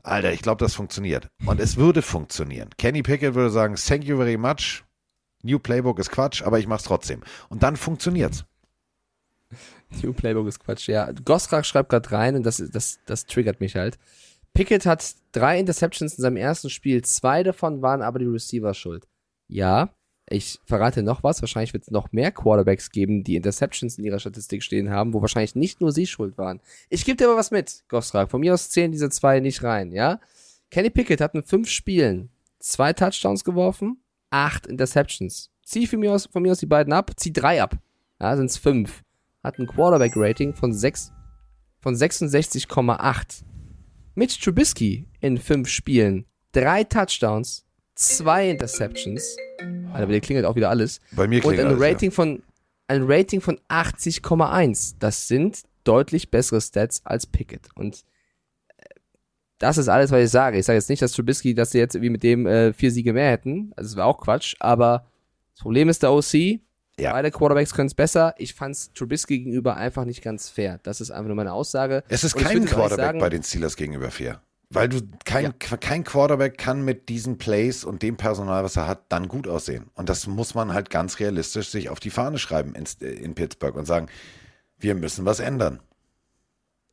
[0.07, 1.29] Alter, ich glaube, das funktioniert.
[1.47, 2.71] Und es würde funktionieren.
[2.79, 4.85] Kenny Pickett würde sagen, thank you very much.
[5.47, 7.23] New Playbook ist Quatsch, aber ich mach's trotzdem.
[7.49, 8.45] Und dann funktioniert's.
[10.03, 11.11] New Playbook ist Quatsch, ja.
[11.25, 13.99] Gostrak schreibt gerade rein und das, das, das triggert mich halt.
[14.53, 17.03] Pickett hat drei Interceptions in seinem ersten Spiel.
[17.03, 19.07] Zwei davon waren aber die Receiver schuld.
[19.49, 19.91] Ja,
[20.29, 21.43] ich verrate noch was.
[21.43, 25.21] Wahrscheinlich wird es noch mehr Quarterbacks geben, die Interceptions in ihrer Statistik stehen haben, wo
[25.21, 26.61] wahrscheinlich nicht nur sie schuld waren.
[26.89, 28.31] Ich gebe dir aber was mit, Gostrak.
[28.31, 30.21] Von mir aus zählen diese zwei nicht rein, ja?
[30.71, 34.03] Kenny Pickett hat in fünf Spielen zwei Touchdowns geworfen,
[34.45, 35.51] acht Interceptions.
[35.65, 37.77] Zieh von mir aus, von mir aus die beiden ab, zieh drei ab.
[38.21, 39.03] Ja, sind's fünf.
[39.43, 41.13] Hat ein Quarterback-Rating von sechs,
[41.81, 43.45] von 66,8.
[44.15, 47.65] Mitch Trubisky in fünf Spielen, drei Touchdowns,
[47.95, 49.37] zwei Interceptions.
[49.93, 51.01] Alter, bei dir klingelt auch wieder alles.
[51.13, 51.87] Bei mir Und klingelt ein alles, ja.
[51.87, 52.43] Rating von,
[52.89, 54.97] ein Rating von 80,1.
[54.99, 57.69] Das sind deutlich bessere Stats als Pickett.
[57.75, 58.05] Und
[59.59, 60.59] das ist alles, was ich sage.
[60.59, 63.13] Ich sage jetzt nicht, dass Trubisky, dass sie jetzt irgendwie mit dem äh, vier Siege
[63.13, 63.73] mehr hätten.
[63.77, 64.55] Also das wäre auch Quatsch.
[64.61, 65.07] Aber
[65.55, 66.61] das Problem ist der OC.
[66.99, 67.13] Ja.
[67.13, 68.35] Beide Quarterbacks können es besser.
[68.39, 70.81] Ich fand's Trubisky gegenüber einfach nicht ganz fair.
[70.83, 72.03] Das ist einfach nur meine Aussage.
[72.09, 74.41] Es ist Und kein Quarterback sagen- bei den Steelers gegenüber fair.
[74.69, 79.05] Weil du kein, kein Quarterback kann mit diesen Plays und dem Personal, was er hat,
[79.11, 79.91] dann gut aussehen.
[79.95, 83.77] Und das muss man halt ganz realistisch sich auf die Fahne schreiben in, in Pittsburgh
[83.77, 84.09] und sagen,
[84.79, 85.79] wir müssen was ändern.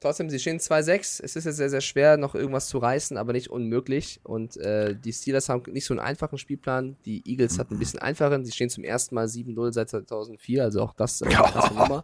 [0.03, 1.23] Trotzdem, sie stehen 2-6.
[1.23, 4.19] Es ist jetzt sehr, sehr schwer, noch irgendwas zu reißen, aber nicht unmöglich.
[4.23, 6.97] Und äh, die Steelers haben nicht so einen einfachen Spielplan.
[7.05, 8.43] Die Eagles hatten ein bisschen einfachen.
[8.43, 10.61] Sie stehen zum ersten Mal 7-0 seit 2004.
[10.61, 11.43] Also auch das äh, Ja.
[11.49, 12.03] krasse Nummer.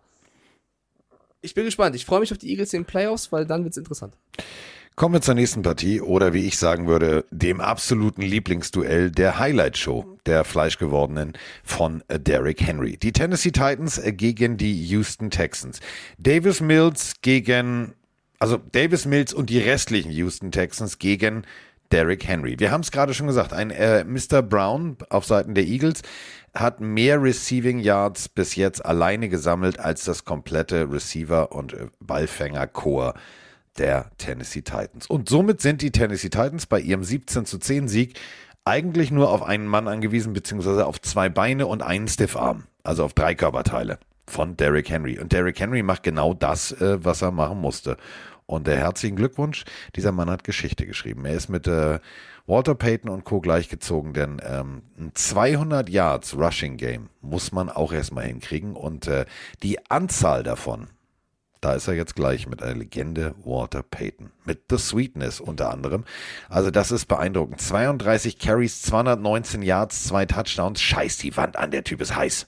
[1.42, 1.94] Ich bin gespannt.
[1.94, 4.14] Ich freue mich auf die Eagles in den Playoffs, weil dann wird's interessant.
[5.00, 10.18] Kommen wir zur nächsten Partie oder wie ich sagen würde, dem absoluten Lieblingsduell der Highlight-Show
[10.26, 12.98] der Fleischgewordenen von Derrick Henry.
[12.98, 15.80] Die Tennessee Titans gegen die Houston Texans.
[16.18, 17.94] Davis Mills gegen,
[18.40, 21.44] also Davis Mills und die restlichen Houston Texans gegen
[21.94, 22.60] Derrick Henry.
[22.60, 24.42] Wir haben es gerade schon gesagt, ein äh, Mr.
[24.42, 26.02] Brown auf Seiten der Eagles
[26.54, 33.14] hat mehr Receiving Yards bis jetzt alleine gesammelt als das komplette Receiver- und Ballfänger-Core
[33.80, 35.08] der Tennessee Titans.
[35.08, 38.20] Und somit sind die Tennessee Titans bei ihrem 17 zu 10 Sieg
[38.66, 43.14] eigentlich nur auf einen Mann angewiesen, beziehungsweise auf zwei Beine und einen Stiffarm, also auf
[43.14, 43.98] drei Körperteile
[44.28, 45.18] von Derrick Henry.
[45.18, 47.98] Und Derrick Henry macht genau das, äh, was er machen musste.
[48.46, 49.64] Und der herzlichen Glückwunsch,
[49.96, 51.26] dieser Mann hat Geschichte geschrieben.
[51.26, 52.00] Er ist mit äh,
[52.48, 53.42] Walter Payton und Co.
[53.42, 58.76] gleichgezogen, denn ähm, ein 200 Yards Rushing Game muss man auch erstmal hinkriegen.
[58.76, 59.26] Und äh,
[59.62, 60.88] die Anzahl davon,
[61.62, 64.32] da ist er jetzt gleich mit einer Legende Walter Payton.
[64.46, 66.06] Mit The Sweetness unter anderem.
[66.48, 67.62] Also das ist beeindruckend.
[67.62, 70.82] 32 Carries, 219 Yards, zwei Touchdowns.
[70.82, 72.48] Scheiß die Wand an, der Typ ist heiß.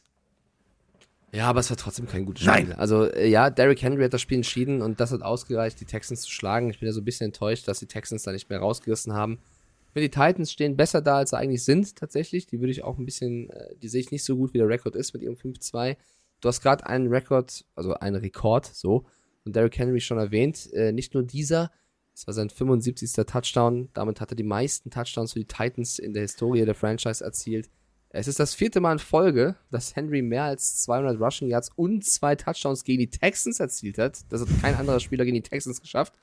[1.34, 2.54] Ja, aber es war trotzdem kein gutes Spiel.
[2.54, 2.74] Nein.
[2.74, 6.22] Also, äh, ja, Derrick Henry hat das Spiel entschieden und das hat ausgereicht, die Texans
[6.22, 6.70] zu schlagen.
[6.70, 9.40] Ich bin ja so ein bisschen enttäuscht, dass die Texans da nicht mehr rausgerissen haben.
[9.88, 12.48] Ich finde, die Titans stehen besser da, als sie eigentlich sind, tatsächlich.
[12.48, 14.68] Die würde ich auch ein bisschen, äh, die sehe ich nicht so gut, wie der
[14.68, 15.96] Rekord ist mit ihrem 5-2.
[16.42, 19.06] Du hast gerade einen Rekord, also einen Rekord, so,
[19.46, 20.72] und Derrick Henry schon erwähnt.
[20.74, 21.72] Äh, nicht nur dieser,
[22.14, 23.14] es war sein 75.
[23.26, 23.90] Touchdown.
[23.94, 27.70] Damit hat er die meisten Touchdowns für die Titans in der Historie der Franchise erzielt.
[28.10, 32.06] Es ist das vierte Mal in Folge, dass Henry mehr als 200 Rushing Yards und
[32.06, 34.20] zwei Touchdowns gegen die Texans erzielt hat.
[34.30, 36.14] Das hat kein anderer Spieler gegen die Texans geschafft.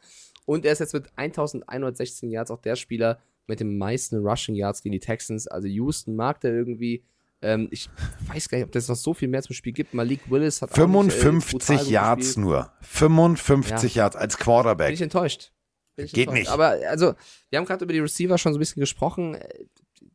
[0.45, 4.82] Und er ist jetzt mit 1116 Yards auch der Spieler mit den meisten Rushing Yards
[4.82, 5.49] gegen die Texans.
[5.49, 7.03] Also Houston mag der irgendwie.
[7.40, 7.89] Ähm, ich
[8.27, 9.94] weiß gar nicht, ob das noch so viel mehr zum Spiel gibt.
[9.94, 12.73] Malik Willis hat auch nicht, äh, 55 Yards nur.
[12.81, 14.93] 55 Yards als Bin Quarterback.
[14.93, 15.52] ich enttäuscht.
[15.97, 16.40] bin ich Geht enttäuscht.
[16.40, 16.51] nicht.
[16.51, 17.15] Aber also,
[17.51, 19.36] wir haben gerade über die Receiver schon so ein bisschen gesprochen.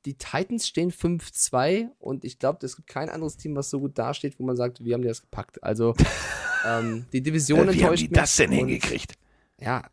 [0.06, 3.98] Die Titans stehen 5-2 und ich glaube, es gibt kein anderes Team, was so gut
[3.98, 5.64] dasteht, wo man sagt, wir haben die das gepackt.
[5.64, 5.96] Also,
[6.68, 9.14] ähm, die Division Äh, Wie haben enttäuscht die das denn hingekriegt?
[9.62, 9.84] Ja,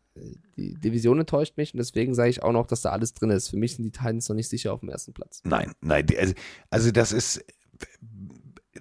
[0.57, 3.49] die Division enttäuscht mich und deswegen sage ich auch noch, dass da alles drin ist.
[3.49, 5.41] Für mich sind die Titans noch nicht sicher auf dem ersten Platz.
[5.43, 6.33] Nein, nein, also,
[6.69, 7.43] also das ist.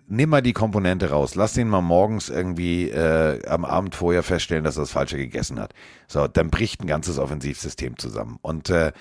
[0.06, 1.36] Nimm mal die Komponente raus.
[1.36, 5.60] Lass den mal morgens irgendwie äh, am Abend vorher feststellen, dass er das Falsche gegessen
[5.60, 5.72] hat.
[6.08, 8.38] So, dann bricht ein ganzes Offensivsystem zusammen.
[8.42, 8.92] Und äh,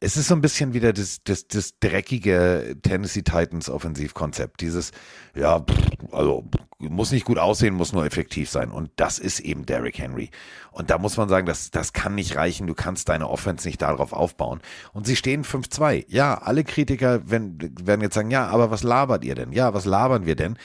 [0.00, 4.60] es ist so ein bisschen wieder das, das, das dreckige Tennessee Titans Offensivkonzept.
[4.60, 4.92] Dieses,
[5.34, 5.64] ja,
[6.12, 6.44] also
[6.78, 8.70] muss nicht gut aussehen, muss nur effektiv sein.
[8.70, 10.30] Und das ist eben Derrick Henry.
[10.70, 12.66] Und da muss man sagen, das, das kann nicht reichen.
[12.66, 14.60] Du kannst deine Offense nicht darauf aufbauen.
[14.92, 16.04] Und sie stehen 5-2.
[16.08, 19.52] Ja, alle Kritiker wenn, werden jetzt sagen, ja, aber was labert ihr denn?
[19.52, 20.58] Ja, was labern wir denn?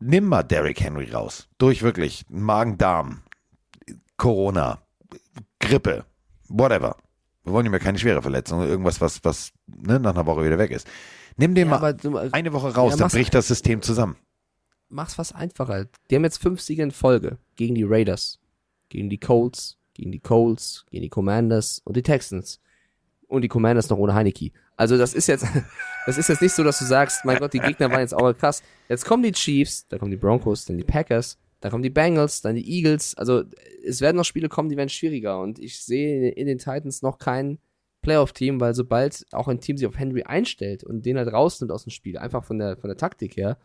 [0.00, 1.48] Nimm mal Derrick Henry raus.
[1.58, 3.22] Durch wirklich Magen-Darm,
[4.16, 4.80] Corona,
[5.58, 6.06] Grippe,
[6.48, 6.96] whatever.
[7.48, 10.58] Wir wollen ihm ja keine schwere Verletzung, irgendwas, was, was ne, nach einer Woche wieder
[10.58, 10.86] weg ist.
[11.36, 14.16] Nimm den Ja, mal du, eine Woche raus, Ja, dann bricht das System zusammen.
[14.88, 15.86] mach's was einfacher.
[16.10, 18.38] Die haben jetzt fünf Siege in Folge gegen die Raiders,
[18.88, 22.60] gegen die Colts, gegen die Colts, gegen die Commanders und die Texans.
[23.26, 24.52] Und die Commanders noch ohne Heineke.
[24.76, 25.44] Also das ist jetzt,
[26.06, 28.32] das ist jetzt nicht so, dass du sagst, mein Gott, die Gegner waren jetzt auch
[28.32, 28.62] krass.
[28.88, 32.40] Jetzt kommen die Chiefs, dann kommen die Broncos, dann die Packers, dann kommen die Bengals,
[32.40, 33.14] dann die Eagles.
[33.16, 33.44] Also
[33.84, 35.40] es werden noch Spiele kommen, die werden schwieriger.
[35.40, 37.58] Und ich sehe in den Titans noch kein
[38.02, 41.84] Playoff-Team, weil sobald auch ein Team sich auf Henry einstellt und den halt rausnimmt aus
[41.84, 43.58] dem Spiel, einfach von der, von der Taktik her,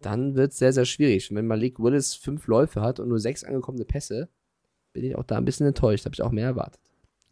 [0.00, 1.30] dann wird es sehr, sehr schwierig.
[1.30, 4.28] Und wenn Malik Willis fünf Läufe hat und nur sechs angekommene Pässe,
[4.92, 6.04] bin ich auch da ein bisschen enttäuscht.
[6.04, 6.80] Habe ich auch mehr erwartet.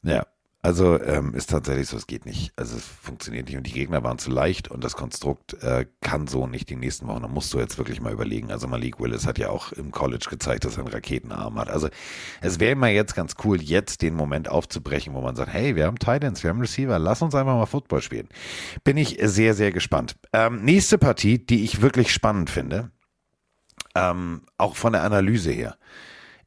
[0.03, 0.25] Ja,
[0.67, 2.53] also ähm, ist tatsächlich so, es geht nicht.
[2.57, 6.27] Also es funktioniert nicht und die Gegner waren zu leicht und das Konstrukt äh, kann
[6.27, 7.23] so nicht die nächsten Wochen.
[7.23, 8.51] Da musst du jetzt wirklich mal überlegen.
[8.51, 11.71] Also Malik Willis hat ja auch im College gezeigt, dass er einen Raketenarm hat.
[11.71, 11.89] Also
[12.41, 15.87] es wäre mal jetzt ganz cool, jetzt den Moment aufzubrechen, wo man sagt, hey, wir
[15.87, 18.29] haben Titans, wir haben Receiver, lass uns einfach mal Football spielen.
[18.83, 20.17] Bin ich sehr, sehr gespannt.
[20.33, 22.91] Ähm, nächste Partie, die ich wirklich spannend finde,
[23.95, 25.77] ähm, auch von der Analyse her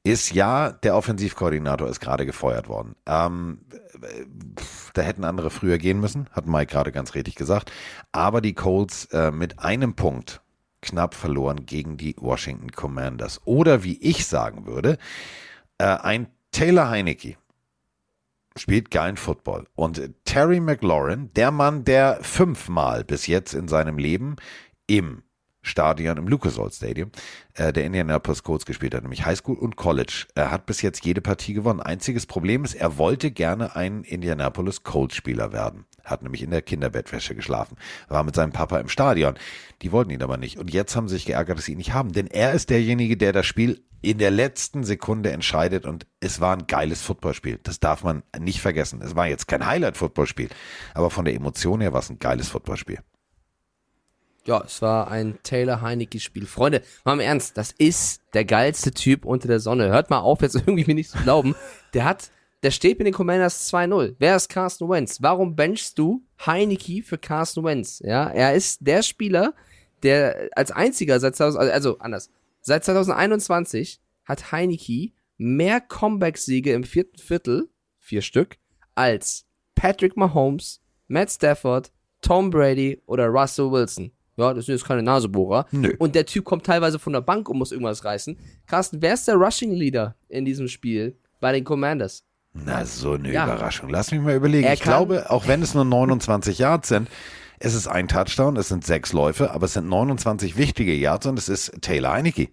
[0.04, 2.96] ist ja, der Offensivkoordinator ist gerade gefeuert worden.
[3.06, 3.60] Ähm,
[4.94, 7.72] da hätten andere früher gehen müssen, hat Mike gerade ganz richtig gesagt.
[8.12, 10.42] Aber die Colts äh, mit einem Punkt
[10.82, 13.42] knapp verloren gegen die Washington Commanders.
[13.46, 14.98] Oder wie ich sagen würde,
[15.78, 17.36] äh, ein Taylor Heinecke
[18.56, 19.68] spielt geilen Football.
[19.76, 24.38] Und Terry McLaurin, der Mann, der fünfmal bis jetzt in seinem Leben
[24.88, 25.24] im
[25.62, 27.12] Stadion, im Lucas Oil Stadium,
[27.56, 30.26] äh, der Indianapolis Colts gespielt hat, nämlich Highschool und College.
[30.36, 31.82] Er hat bis jetzt jede Partie gewonnen.
[31.82, 35.86] Einziges Problem ist, er wollte gerne ein Indianapolis Colts Spieler werden.
[36.04, 37.78] Hat nämlich in der Kinderbettwäsche geschlafen.
[38.08, 39.36] War mit seinem Papa im Stadion.
[39.82, 40.58] Die wollten ihn aber nicht.
[40.58, 42.14] Und jetzt haben sie sich geärgert, dass sie ihn nicht haben.
[42.14, 46.56] Denn er ist derjenige, der das Spiel in der letzten Sekunde entscheidet und es war
[46.56, 47.60] ein geiles Footballspiel.
[47.64, 49.02] Das darf man nicht vergessen.
[49.02, 50.50] Es war jetzt kein Highlight-Footballspiel,
[50.94, 53.00] aber von der Emotion her war es ein geiles Footballspiel.
[54.46, 56.46] Ja, es war ein Taylor Heinecke-Spiel.
[56.46, 59.90] Freunde, mal im Ernst, das ist der geilste Typ unter der Sonne.
[59.90, 61.56] Hört mal auf, jetzt irgendwie mir nicht zu glauben.
[61.94, 62.32] Der hat,
[62.64, 64.16] der steht mit den Commanders 2-0.
[64.18, 65.22] Wer ist Carsten Wentz?
[65.22, 68.02] Warum benchst du Heinecke für Carsten Wentz?
[68.04, 69.54] Ja, er ist der Spieler,
[70.04, 77.18] der als einziger seit 2000, also anders, seit 2021 hat Heineke mehr Comeback-Siege im vierten
[77.18, 78.58] Viertel, vier Stück,
[78.96, 79.46] als
[79.76, 81.92] Patrick Mahomes, Matt Stafford,
[82.22, 84.12] Tom Brady oder Russell Wilson.
[84.40, 85.68] Ja, das sind jetzt keine Nasebohrer.
[85.72, 85.94] Nö.
[86.00, 88.38] Und der Typ kommt teilweise von der Bank und muss irgendwas reißen.
[88.68, 92.24] Carsten, wer ist der Rushing Leader in diesem Spiel bei den Commanders?
[92.54, 93.44] Na, so eine Ja.
[93.46, 93.90] Überraschung.
[93.90, 94.66] Lass mich mal überlegen.
[94.66, 97.08] Er ich glaube, auch wenn es nur 29 Yards sind,
[97.60, 101.38] es ist ein Touchdown, es sind sechs Läufe, aber es sind 29 wichtige Yards und
[101.38, 102.48] es ist Taylor Heinecke.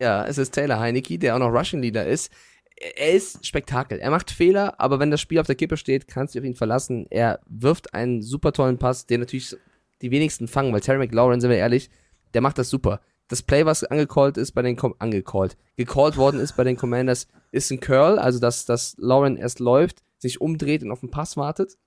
[0.00, 2.32] Ja, es ist Taylor Heinecke, der auch noch Rushing Leader ist.
[2.96, 3.98] Er ist Spektakel.
[3.98, 6.54] Er macht Fehler, aber wenn das Spiel auf der Kippe steht, kannst du auf ihn
[6.54, 7.06] verlassen.
[7.10, 9.54] Er wirft einen super tollen Pass, den natürlich
[10.02, 11.90] die wenigsten fangen, weil Terry McLaurin, sind wir ehrlich,
[12.34, 13.00] der macht das super.
[13.28, 17.28] Das Play, was angecallt ist bei den Com angecallt, gecallt worden ist bei den Commanders,
[17.52, 21.36] ist ein Curl, also dass, dass Lauren erst läuft, sich umdreht und auf den Pass
[21.36, 21.78] wartet.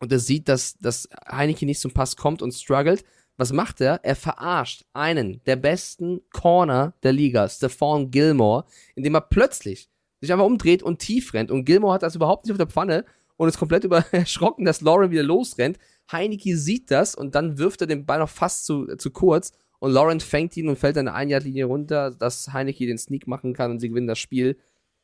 [0.00, 3.04] Und er sieht, dass, dass Heineke nicht zum Pass kommt und struggelt.
[3.36, 4.00] Was macht er?
[4.02, 8.64] Er verarscht einen der besten Corner der Liga, Stephon Gilmore,
[8.94, 9.88] indem er plötzlich
[10.20, 11.50] sich einfach umdreht und tief rennt.
[11.50, 13.04] Und Gilmore hat das überhaupt nicht auf der Pfanne
[13.36, 15.78] und ist komplett über erschrocken, dass Lauren wieder losrennt.
[16.10, 19.92] Heineke sieht das und dann wirft er den Ball noch fast zu, zu kurz und
[19.92, 23.70] Lauren fängt ihn und fällt an der Ein-Yard-Linie runter, dass Heineke den Sneak machen kann
[23.70, 24.56] und sie gewinnen das Spiel.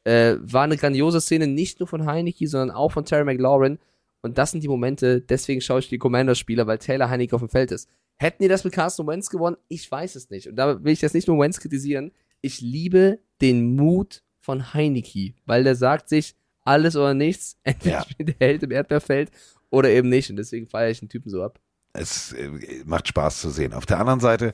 [0.04, 3.78] Äh, war eine grandiose Szene, nicht nur von Heineke, sondern auch von Terry McLaurin.
[4.22, 7.48] Und das sind die Momente, deswegen schaue ich die Commanders-Spieler, weil Taylor Heineke auf dem
[7.48, 7.88] Feld ist.
[8.16, 9.56] Hätten die das mit Carsten Wentz gewonnen?
[9.68, 10.48] Ich weiß es nicht.
[10.48, 12.12] Und da will ich jetzt nicht nur Wentz kritisieren.
[12.40, 16.34] Ich liebe den Mut von Heineke, weil der sagt sich,
[16.64, 17.56] alles oder nichts.
[17.64, 18.02] Entweder Ja.
[18.04, 19.30] spielt der Held im Erdbeerfeld
[19.70, 20.30] oder eben nicht.
[20.30, 21.58] Und deswegen feiere ich den Typen so ab.
[21.94, 22.50] Es äh,
[22.84, 23.72] macht Spaß zu sehen.
[23.74, 24.52] Auf der anderen Seite,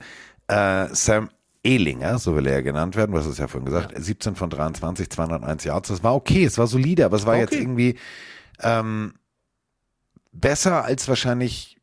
[0.49, 1.31] äh, Sam
[1.65, 4.49] Ehlinger, so will er ja genannt werden, du hast es ja vorhin gesagt, 17 von
[4.49, 5.89] 23, 201 Yards.
[5.89, 7.63] Das war okay, es war solide, aber es war War jetzt okay.
[7.63, 7.99] irgendwie
[8.61, 9.15] ähm,
[10.33, 11.77] besser, als wahrscheinlich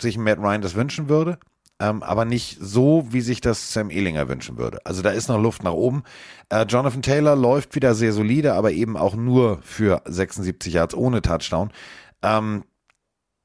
[0.00, 1.38] sich Matt Ryan das wünschen würde.
[1.80, 4.78] Ähm, aber nicht so, wie sich das Sam Ehlinger wünschen würde.
[4.84, 6.04] Also da ist noch Luft nach oben.
[6.48, 11.20] Äh, Jonathan Taylor läuft wieder sehr solide, aber eben auch nur für 76 Yards ohne
[11.20, 11.72] Touchdown.
[12.22, 12.64] Ähm,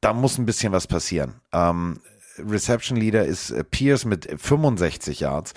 [0.01, 1.41] da muss ein bisschen was passieren.
[1.51, 1.99] Ähm,
[2.38, 5.53] Reception Leader ist äh, Pierce mit 65 Yards.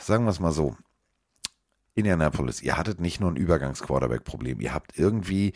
[0.00, 0.76] Sagen wir es mal so.
[1.94, 4.60] Indianapolis, ihr hattet nicht nur ein Übergangs-Quarterback-Problem.
[4.60, 5.52] Ihr habt irgendwie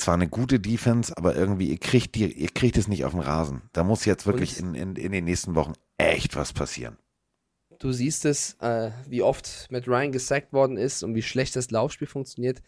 [0.00, 3.20] zwar eine gute Defense, aber irgendwie, ihr kriegt, die, ihr kriegt es nicht auf den
[3.20, 3.62] Rasen.
[3.72, 6.96] Da muss jetzt wirklich in, in, in den nächsten Wochen echt was passieren.
[7.78, 11.70] Du siehst es, äh, wie oft mit Ryan gesackt worden ist und wie schlecht das
[11.70, 12.62] Laufspiel funktioniert.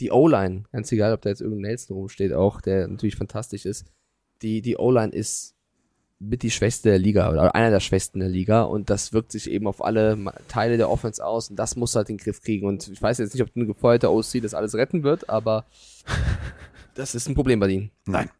[0.00, 3.86] Die O-Line, ganz egal, ob da jetzt irgendein Nelson rumsteht, auch, der natürlich fantastisch ist.
[4.42, 5.56] Die, die O-Line ist
[6.18, 9.50] mit die schwächste der Liga oder einer der schwächsten der Liga und das wirkt sich
[9.50, 10.18] eben auf alle
[10.48, 13.34] Teile der Offense aus und das muss halt den Griff kriegen und ich weiß jetzt
[13.34, 15.66] nicht, ob ein gefeuerter OC das alles retten wird, aber
[16.96, 17.90] das ist ein Problem bei ihnen.
[18.06, 18.30] Nein.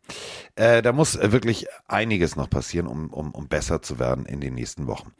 [0.54, 4.40] Äh, da muss äh, wirklich einiges noch passieren, um, um, um besser zu werden in
[4.40, 5.12] den nächsten Wochen.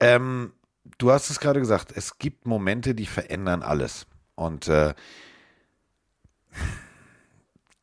[0.00, 0.52] Ähm,
[0.98, 4.06] du hast es gerade gesagt, es gibt Momente, die verändern alles.
[4.34, 4.94] Und äh,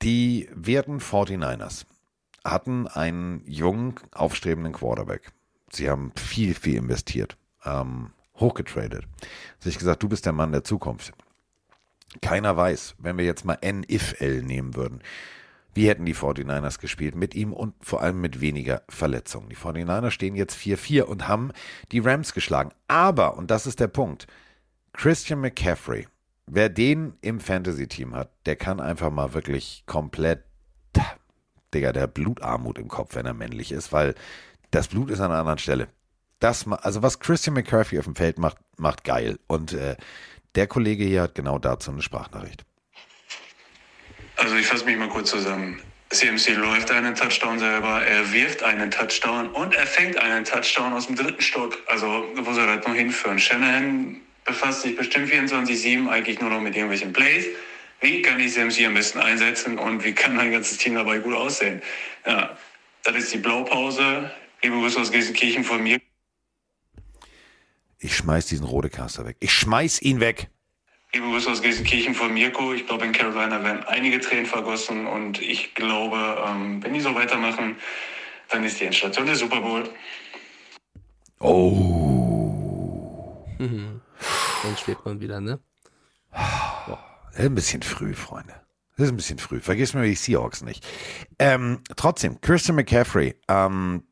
[0.01, 1.85] die werten 49ers
[2.43, 5.31] hatten einen jungen, aufstrebenden Quarterback.
[5.71, 9.05] Sie haben viel, viel investiert, ähm, hochgetradet.
[9.59, 11.13] Sich gesagt, du bist der Mann der Zukunft.
[12.21, 15.01] Keiner weiß, wenn wir jetzt mal NFL nehmen würden,
[15.73, 19.49] wie hätten die 49ers gespielt mit ihm und vor allem mit weniger Verletzungen.
[19.49, 21.51] Die 49ers stehen jetzt 4-4 und haben
[21.91, 22.71] die Rams geschlagen.
[22.87, 24.25] Aber, und das ist der Punkt,
[24.93, 26.07] Christian McCaffrey,
[26.47, 30.45] wer den im Fantasy-Team hat, der kann einfach mal wirklich komplett,
[31.73, 34.15] Digga, der hat Blutarmut im Kopf, wenn er männlich ist, weil
[34.71, 35.89] das Blut ist an einer anderen Stelle.
[36.39, 39.39] Das, also was Christian McCaffrey auf dem Feld macht, macht geil.
[39.47, 39.97] Und äh,
[40.55, 42.63] der Kollege hier hat genau dazu eine Sprachnachricht.
[44.37, 45.81] Also ich fasse mich mal kurz zusammen.
[46.09, 51.07] CMC läuft einen Touchdown selber, er wirft einen Touchdown und er fängt einen Touchdown aus
[51.07, 51.77] dem dritten Stock.
[51.87, 53.39] Also wo soll das noch hinführen?
[53.39, 57.47] Shanahan befasst sich bestimmt 24-7 eigentlich nur noch mit irgendwelchen Plays.
[58.01, 61.33] Wie kann ich CMC am besten einsetzen und wie kann mein ganzes Team dabei gut
[61.33, 61.81] aussehen?
[62.25, 62.55] Ja,
[63.03, 64.31] das ist die Blaupause.
[64.61, 65.99] Liebe Grüße aus Gelsenkirchen von mir.
[68.05, 69.35] Ich schmeiß diesen Rodecaster weg.
[69.39, 70.51] Ich schmeiß ihn weg.
[71.11, 72.71] Liebe Grüße aus Gelsenkirchen von Mirko.
[72.71, 76.15] Ich glaube, in Carolina werden einige Tränen vergossen und ich glaube,
[76.45, 77.77] ähm, wenn die so weitermachen,
[78.49, 79.89] dann ist die Endstation der Super Bowl.
[81.39, 83.43] Oh.
[83.57, 85.59] Dann schwebt man wieder, ne?
[86.31, 88.53] Das ist ein bisschen früh, Freunde.
[88.97, 89.61] Das ist ein bisschen früh.
[89.61, 90.85] Vergiss mir die Seahawks nicht.
[91.39, 94.03] Ähm, trotzdem, Christian McCaffrey, ähm,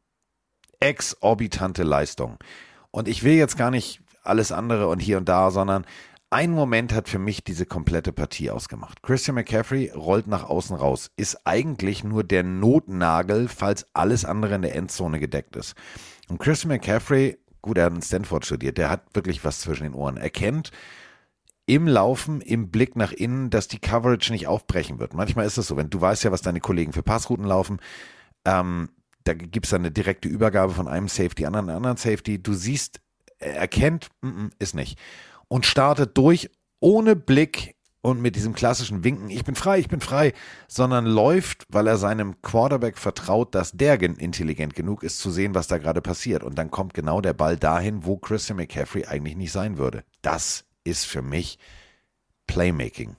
[0.79, 2.39] exorbitante Leistung.
[2.93, 5.83] Und ich will jetzt gar nicht alles andere und hier und da, sondern
[6.29, 9.01] ein Moment hat für mich diese komplette Partie ausgemacht.
[9.01, 14.61] Christian McCaffrey rollt nach außen raus, ist eigentlich nur der Notnagel, falls alles andere in
[14.61, 15.73] der Endzone gedeckt ist.
[16.29, 19.95] Und Christian McCaffrey, gut, er hat in Stanford studiert, der hat wirklich was zwischen den
[19.95, 20.17] Ohren.
[20.17, 20.71] Er kennt
[21.65, 25.15] im Laufen, im Blick nach innen, dass die Coverage nicht aufbrechen wird.
[25.15, 27.79] Manchmal ist es so, wenn du weißt ja, was deine Kollegen für Passrouten laufen,
[28.45, 28.89] ähm,
[29.23, 32.41] da gibt es dann eine direkte Übergabe von einem Safety an einen anderen Safety.
[32.41, 32.99] Du siehst,
[33.39, 34.99] er erkennt, mm, mm, ist nicht.
[35.47, 40.01] Und startet durch, ohne Blick und mit diesem klassischen Winken, ich bin frei, ich bin
[40.01, 40.33] frei,
[40.67, 45.55] sondern läuft, weil er seinem Quarterback vertraut, dass der gen- intelligent genug ist, zu sehen,
[45.55, 46.43] was da gerade passiert.
[46.43, 50.03] Und dann kommt genau der Ball dahin, wo Christian McCaffrey eigentlich nicht sein würde.
[50.21, 51.57] Das ist für mich
[52.47, 53.15] Playmaking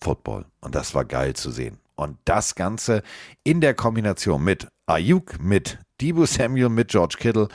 [0.00, 0.46] Football.
[0.60, 1.78] Und das war geil zu sehen.
[1.94, 3.02] Und das Ganze
[3.44, 7.48] in der Kombination mit Ayuk, mit Debo Samuel, mit George Kittle.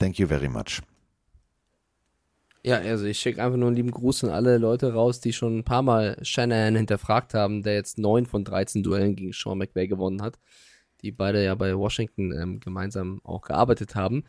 [0.00, 0.80] Thank you very much.
[2.64, 5.58] Ja, also ich schicke einfach nur einen lieben Gruß an alle Leute raus, die schon
[5.58, 9.86] ein paar Mal Shanahan hinterfragt haben, der jetzt neun von 13 Duellen gegen Sean McVay
[9.86, 10.40] gewonnen hat,
[11.02, 14.24] die beide ja bei Washington ähm, gemeinsam auch gearbeitet haben.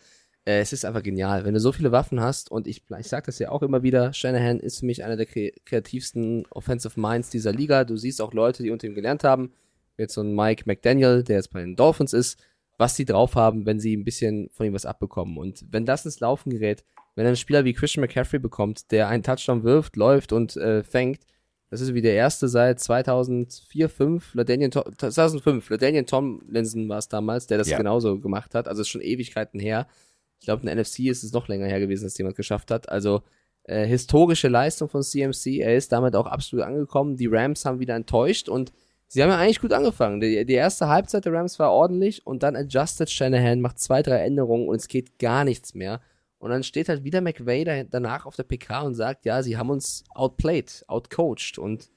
[0.45, 3.25] Äh, es ist einfach genial, wenn du so viele Waffen hast und ich, ich sage
[3.25, 7.31] das ja auch immer wieder, Shanahan ist für mich einer der kre kreativsten Offensive Minds
[7.31, 7.83] dieser Liga.
[7.83, 9.53] Du siehst auch Leute, die unter ihm gelernt haben,
[9.97, 12.39] jetzt so ein Mike McDaniel, der jetzt bei den Dolphins ist,
[12.77, 15.37] was die drauf haben, wenn sie ein bisschen von ihm was abbekommen.
[15.37, 16.83] Und wenn das ins Laufen gerät,
[17.15, 21.19] wenn ein Spieler wie Christian McCaffrey bekommt, der einen Touchdown wirft, läuft und äh, fängt,
[21.69, 27.07] das ist wie der erste seit 2004, 5, LaDainian To- 2005, LaDainian Tomlinson war es
[27.07, 27.77] damals, der das Ja.
[27.77, 28.67] genauso gemacht hat.
[28.67, 29.87] Also ist schon Ewigkeiten her.
[30.39, 32.89] Ich glaube, in der NFC ist es noch länger her gewesen, dass jemand geschafft hat.
[32.89, 33.21] Also
[33.65, 35.61] Äh, historische Leistung von CMC.
[35.61, 37.15] Er ist damit auch absolut angekommen.
[37.15, 38.73] Die Rams haben wieder enttäuscht und
[39.13, 40.19] sie haben ja eigentlich gut angefangen.
[40.19, 44.25] Die, die erste Halbzeit der Rams war ordentlich und dann adjusted Shanahan, macht zwei, drei
[44.25, 46.01] Änderungen und es geht gar nichts mehr.
[46.39, 49.55] Und dann steht halt wieder McVay da, danach auf der PK und sagt, ja, sie
[49.55, 51.91] haben uns outplayed, outcoached und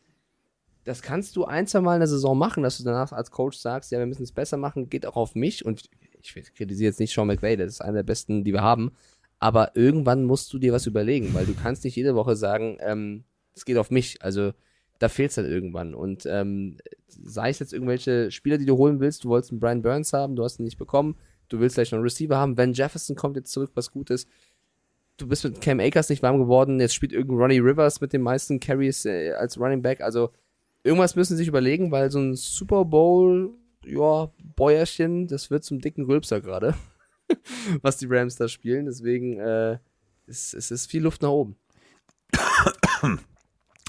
[0.85, 3.57] das kannst du ein, zwei Mal in der Saison machen, dass du danach als Coach
[3.57, 5.89] sagst, ja, wir müssen es besser machen, geht auch auf mich und
[6.21, 8.93] ich kritisiere jetzt nicht Sean McVay, das ist einer der besten, die wir haben,
[9.39, 13.25] aber irgendwann musst du dir was überlegen, weil du kannst nicht jede Woche sagen, ähm,
[13.55, 14.53] es geht auf mich, also
[14.99, 16.77] da fehlt es halt irgendwann und ähm,
[17.09, 20.37] sei es jetzt irgendwelche Spieler, die du holen willst, du wolltest einen Brian Burns haben,
[20.37, 21.17] du hast ihn nicht bekommen,
[21.49, 24.29] du willst vielleicht noch einen Receiver haben, Van Jefferson kommt jetzt zurück, was gut ist,
[25.17, 28.23] du bist mit Cam Akers nicht warm geworden, jetzt spielt irgendein Ronnie Rivers mit den
[28.23, 30.31] meisten Carries äh, als Running Back, also
[30.87, 33.53] irgendwas müssen sie sich überlegen, weil so ein Super Bowl,
[33.85, 36.75] ja, Bäuerchen, das wird zum dicken Rülpser gerade,
[37.83, 38.87] was die Rams da spielen.
[38.87, 39.79] Deswegen, äh,
[40.27, 41.57] es, es ist viel Luft nach oben.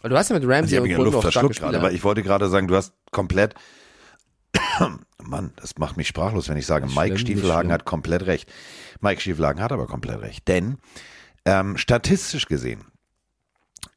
[0.03, 2.67] Du hast ja mit Ramsey habe und Luft verschluckt gerade, aber ich wollte gerade sagen,
[2.67, 3.55] du hast komplett.
[5.23, 8.49] Mann, das macht mich sprachlos, wenn ich sage, Mike schlimm, Stiefelhagen hat komplett recht.
[9.01, 10.47] Mike Stiefelhagen hat aber komplett recht.
[10.47, 10.77] Denn
[11.45, 12.85] ähm, statistisch gesehen,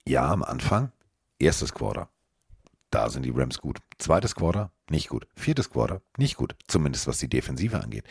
[0.07, 0.91] ja, am Anfang,
[1.39, 2.09] erstes Quarter,
[2.91, 3.79] da sind die Rams gut.
[3.99, 5.29] Zweites Quarter, nicht gut.
[5.37, 6.57] Viertes Quarter, nicht gut.
[6.67, 8.05] Zumindest was die Defensive angeht.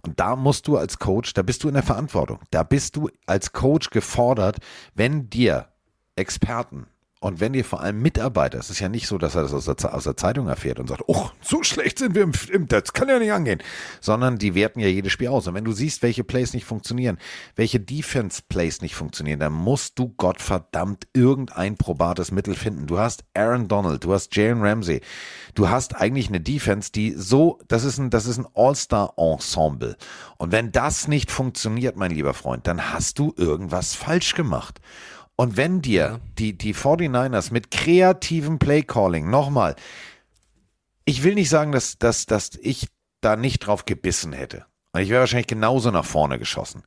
[0.00, 2.38] Und da musst du als Coach, da bist du in der Verantwortung.
[2.50, 4.58] Da bist du als Coach gefordert,
[4.94, 5.68] wenn dir
[6.16, 6.86] Experten
[7.22, 9.66] und wenn dir vor allem Mitarbeiter, es ist ja nicht so, dass er das aus
[9.66, 12.92] der, aus der Zeitung erfährt und sagt, oh, so schlecht sind wir im, im, das
[12.94, 13.62] kann ja nicht angehen,
[14.00, 15.46] sondern die werten ja jedes Spiel aus.
[15.46, 17.18] Und wenn du siehst, welche Plays nicht funktionieren,
[17.54, 22.88] welche Defense-Plays nicht funktionieren, dann musst du Gottverdammt irgendein probates Mittel finden.
[22.88, 25.00] Du hast Aaron Donald, du hast Jalen Ramsey,
[25.54, 29.96] du hast eigentlich eine Defense, die so, das ist ein, das ist ein All-Star-Ensemble.
[30.38, 34.80] Und wenn das nicht funktioniert, mein lieber Freund, dann hast du irgendwas falsch gemacht.
[35.42, 39.74] Und wenn dir die, die 49ers mit kreativem Playcalling, nochmal,
[41.04, 42.86] ich will nicht sagen, dass, dass, dass ich
[43.20, 44.66] da nicht drauf gebissen hätte.
[44.92, 46.84] Und Ich wäre wahrscheinlich genauso nach vorne geschossen.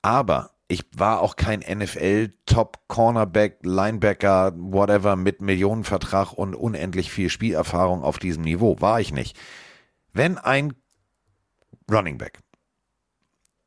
[0.00, 8.20] Aber ich war auch kein NFL-Top-Cornerback, Linebacker, whatever, mit Millionenvertrag und unendlich viel Spielerfahrung auf
[8.20, 8.80] diesem Niveau.
[8.80, 9.36] War ich nicht.
[10.12, 10.72] Wenn ein
[11.90, 12.38] Running Back,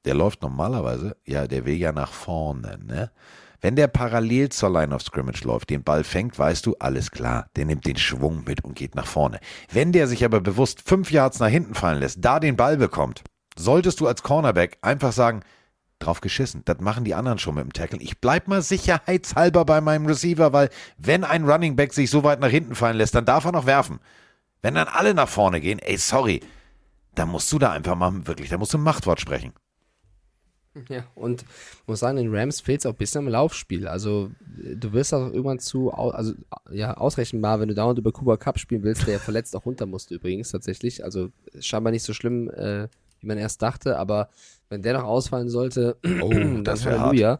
[0.06, 3.12] der läuft normalerweise, ja, der will ja nach vorne, ne?
[3.62, 7.48] Wenn der parallel zur Line of Scrimmage läuft, den Ball fängt, weißt du, alles klar,
[7.56, 9.40] der nimmt den Schwung mit und geht nach vorne.
[9.72, 13.24] Wenn der sich aber bewusst fünf Yards nach hinten fallen lässt, da den Ball bekommt,
[13.56, 15.42] solltest du als Cornerback einfach sagen,
[16.00, 18.00] drauf geschissen, das machen die anderen schon mit dem Tackle.
[18.02, 22.40] Ich bleib mal sicherheitshalber bei meinem Receiver, weil wenn ein Running Back sich so weit
[22.40, 24.00] nach hinten fallen lässt, dann darf er noch werfen.
[24.64, 26.42] Wenn dann alle nach vorne gehen, ey, sorry,
[27.14, 29.54] dann musst du da einfach mal wirklich, da musst du ein Machtwort sprechen.
[30.88, 31.44] Ja, und
[31.86, 33.88] muss sagen, den Rams fehlt es auch ein bisschen im Laufspiel.
[33.88, 34.32] Also,
[34.64, 36.34] äh, du wirst auch irgendwann zu, also,
[36.72, 39.86] ja, ausrechenbar, wenn du dauernd über Cooper Cup spielen willst, der ja verletzt auch runter
[39.86, 41.04] musste übrigens tatsächlich.
[41.04, 41.30] Also,
[41.60, 42.88] scheinbar nicht so schlimm, äh,
[43.20, 44.30] wie man erst dachte, aber
[44.72, 46.32] wenn der noch ausfallen sollte, Oh,
[46.64, 47.40] das wär Halleluja.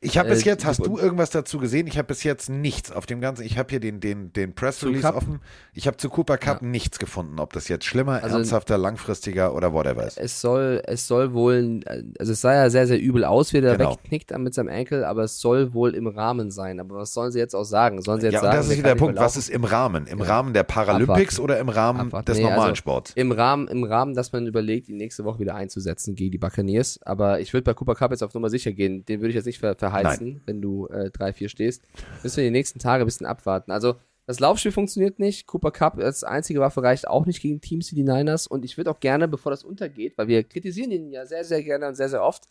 [0.00, 1.88] Ich habe bis Äh, jetzt, hast du- irgendwas dazu gesehen?
[1.88, 3.42] Ich habe bis jetzt nichts auf dem Ganzen.
[3.44, 5.40] Ich habe hier den, den, den Press Release offen.
[5.74, 9.72] Ich habe zu Cooper Cup nichts gefunden, ob das jetzt schlimmer, Also- ernsthafter, langfristiger oder
[9.72, 10.16] whatever ist.
[10.16, 11.80] Es soll, es soll wohl,
[12.16, 13.90] also es sah ja sehr, sehr übel aus, wie der Genau.
[13.90, 16.78] wegknickt mit seinem Enkel, aber es soll wohl im Rahmen sein.
[16.78, 18.00] Aber was sollen sie jetzt auch sagen?
[18.00, 19.18] Sollen sie jetzt Ja, und sagen, das ist der wieder der Punkt.
[19.18, 20.06] Was ist im Rahmen?
[20.06, 20.26] Im Ja.
[20.26, 21.40] Rahmen der Paralympics Abwarten.
[21.42, 22.26] oder im Rahmen Abwarten.
[22.26, 23.12] des Nee, normalen also Sports?
[23.16, 27.00] Im Rahmen, Im Rahmen, dass man überlegt, ihn nächste Woche wieder einzusetzen gegen die Buccaneers.
[27.02, 29.04] Aber ich würde bei Cooper Cup jetzt auf Nummer sicher gehen.
[29.06, 31.82] Den würde ich jetzt nicht ver verheizen, wenn du äh, 3-4 stehst.
[32.22, 33.70] Müssen wir die nächsten Tage ein bisschen abwarten.
[33.70, 33.94] Also,
[34.26, 35.46] das Laufspiel funktioniert nicht.
[35.46, 38.46] Cooper Cup als einzige Waffe reicht auch nicht gegen Teams wie die Niners.
[38.46, 41.62] Und ich würde auch gerne, bevor das untergeht, weil wir kritisieren ihn ja sehr, sehr
[41.62, 42.44] gerne und sehr, sehr oft.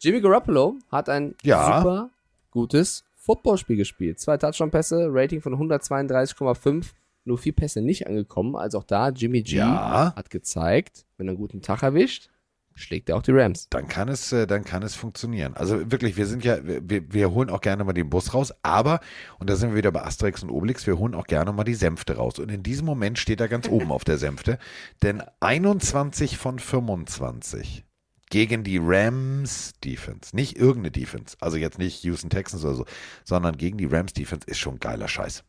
[0.00, 1.78] Jimmy Garoppolo hat ein Ja.
[1.80, 2.10] super
[2.50, 4.20] gutes Footballspiel gespielt.
[4.20, 6.92] Zwei Touchdown-Pässe, Rating von 132,5.
[7.26, 8.54] Nur vier Pässe nicht angekommen.
[8.54, 10.12] Also auch da, Jimmy G Ja.
[10.14, 12.28] hat gezeigt, wenn er einen guten Tag erwischt,
[12.74, 13.68] schlägt er auch die Rams.
[13.68, 15.54] Dann kann es, äh, dann kann es funktionieren.
[15.54, 19.00] Also wirklich, wir sind ja, wir, wir holen auch gerne mal den Bus raus, aber,
[19.38, 21.74] und da sind wir wieder bei Asterix und Obelix, wir holen auch gerne mal die
[21.74, 22.38] Sänfte raus.
[22.38, 24.58] Und in diesem Moment steht er ganz oben auf der Sänfte,
[25.02, 27.84] denn 21 von 25
[28.30, 32.86] gegen die Rams Defense, nicht irgendeine Defense, also jetzt nicht Houston Texans oder so,
[33.22, 35.44] sondern gegen die Rams Defense ist schon geiler Scheiß.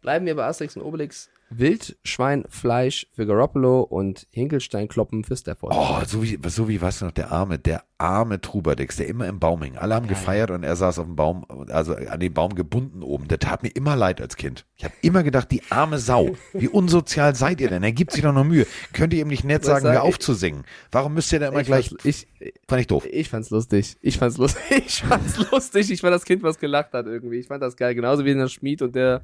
[0.00, 1.30] Bleiben wir bei Asterix und Obelix.
[1.50, 5.72] Wildschweinfleisch für Garoppolo und Hinkelsteinkloppen für Stafford.
[5.74, 9.26] Oh, so wie, so wie, weißt du noch, der arme, der arme Trubadix, der immer
[9.26, 9.76] im Baum hing.
[9.76, 13.28] Alle haben gefeiert und er saß auf dem Baum, also an den Baum gebunden oben.
[13.28, 14.64] Der tat mir immer leid als Kind.
[14.76, 16.36] Ich habe immer gedacht, die arme Sau.
[16.52, 17.82] Wie unsozial seid ihr denn?
[17.82, 18.66] Er gibt sich doch noch Mühe.
[18.92, 20.64] Könnt ihr ihm nicht nett sagen, sag hör auf zu singen?
[20.90, 21.92] Warum müsst ihr da immer Ich gleich.
[22.04, 22.26] ich,
[22.68, 23.06] Fand ich doof.
[23.10, 23.96] Ich fand's lustig.
[24.00, 24.60] Ich fand's lustig.
[24.86, 25.90] Ich fand's lustig.
[25.90, 27.36] Ich war das Kind, was gelacht hat irgendwie.
[27.36, 27.94] Ich fand das geil.
[27.94, 29.22] Genauso wie der Schmied und der,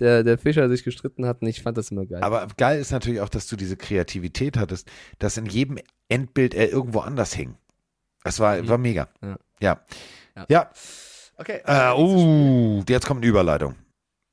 [0.00, 1.46] der, der Fischer sich gestritten hatten.
[1.46, 2.22] Ich fand das immer geil.
[2.22, 5.78] Aber geil ist natürlich auch, dass du diese Kreativität hattest, dass in jedem
[6.08, 7.56] Endbild er irgendwo anders hing.
[8.24, 9.08] Das war, war mega.
[9.22, 9.38] Ja.
[9.60, 9.80] Ja.
[10.36, 10.46] Ja.
[10.48, 10.70] Ja.
[11.36, 11.60] okay.
[11.64, 13.76] Äh, uh, jetzt kommt eine Überleitung.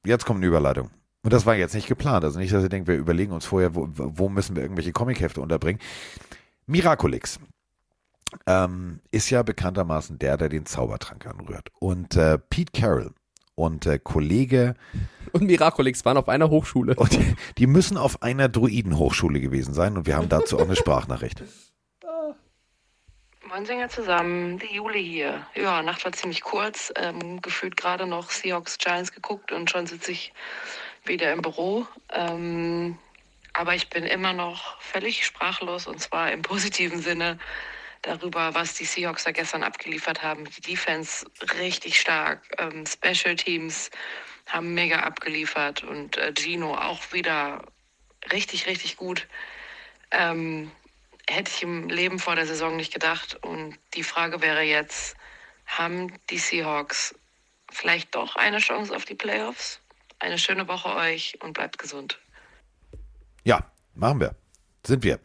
[0.05, 0.89] Jetzt kommt eine Überleitung.
[1.23, 2.23] Und das war jetzt nicht geplant.
[2.23, 5.41] Also nicht, dass ihr denkt, wir überlegen uns vorher, wo, wo müssen wir irgendwelche Comichefte
[5.41, 5.81] unterbringen.
[6.65, 7.39] Miraculix
[8.45, 11.69] ähm, ist ja bekanntermaßen der, der den Zaubertrank anrührt.
[11.79, 13.13] Und äh, Pete Carroll
[13.57, 14.75] und äh, Kollege,
[15.33, 16.95] Und Miraculix waren auf einer Hochschule.
[16.95, 19.97] und die, die müssen auf einer Druidenhochschule gewesen sein.
[19.97, 21.43] Und wir haben dazu auch eine Sprachnachricht.
[23.49, 25.47] Moin Sänger zusammen, die Jule hier.
[25.55, 30.11] Ja, Nacht war ziemlich kurz, ähm, gefühlt gerade noch Seahawks Giants geguckt und schon sitze
[30.11, 30.33] ich
[31.05, 31.87] wieder im Büro.
[32.13, 32.97] Ähm,
[33.53, 37.39] aber ich bin immer noch völlig sprachlos und zwar im positiven Sinne
[38.07, 40.45] darüber, was die Seahawks da gestern abgeliefert haben.
[40.45, 41.25] Die Defense
[41.59, 43.89] richtig stark, ähm, Special Teams
[44.47, 47.63] haben mega abgeliefert und äh, Gino auch wieder
[48.31, 49.27] richtig, richtig gut.
[50.11, 50.71] Ähm,
[51.29, 53.37] hätte ich im Leben vor der Saison nicht gedacht.
[53.43, 55.15] Und die Frage wäre jetzt,
[55.65, 57.13] haben die Seahawks
[57.69, 59.81] vielleicht doch eine Chance auf die Playoffs?
[60.19, 62.19] Eine schöne Woche euch und bleibt gesund.
[63.43, 64.35] Ja, machen wir.
[64.85, 65.19] Sind wir.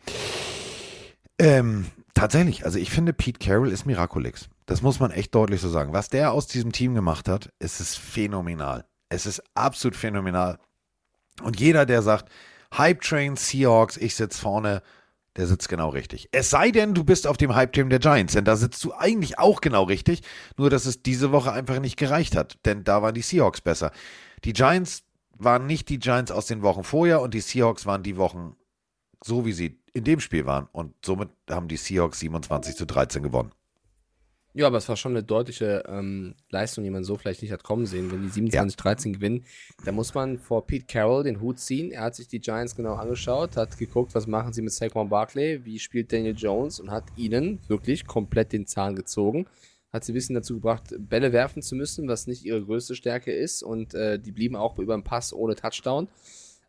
[1.38, 4.48] Ähm, tatsächlich, also ich finde, Pete Carroll ist Miraculix.
[4.66, 5.92] Das muss man echt deutlich so sagen.
[5.92, 8.84] Was der aus diesem Team gemacht hat, es ist phänomenal.
[9.08, 10.58] Es ist absolut phänomenal.
[11.42, 12.30] Und jeder, der sagt,
[12.76, 14.82] Hype Train Seahawks, ich sitze vorne,
[15.36, 16.28] der sitzt genau richtig.
[16.32, 19.38] Es sei denn, du bist auf dem Hype-Team der Giants, denn da sitzt du eigentlich
[19.38, 20.22] auch genau richtig,
[20.58, 23.92] nur dass es diese Woche einfach nicht gereicht hat, denn da waren die Seahawks besser.
[24.44, 25.04] Die Giants
[25.38, 28.56] waren nicht die Giants aus den Wochen vorher und die Seahawks waren die Wochen
[29.24, 33.22] so, wie sie in dem Spiel waren und somit haben die Seahawks 27 zu 13
[33.22, 33.52] gewonnen.
[34.54, 37.62] Ja, aber es war schon eine deutliche ähm, Leistung, die man so vielleicht nicht hat
[37.62, 38.10] kommen sehen.
[38.10, 39.44] Wenn die 27-13 gewinnen,
[39.86, 41.90] da muss man vor Pete Carroll den Hut ziehen.
[41.90, 45.64] Er hat sich die Giants genau angeschaut, hat geguckt, was machen sie mit Saquon Barkley,
[45.64, 49.46] wie spielt Daniel Jones und hat ihnen wirklich komplett den Zahn gezogen.
[49.90, 53.32] Hat sie ein bisschen dazu gebracht, Bälle werfen zu müssen, was nicht ihre größte Stärke
[53.32, 53.62] ist.
[53.62, 56.08] Und äh, die blieben auch über den Pass ohne Touchdown.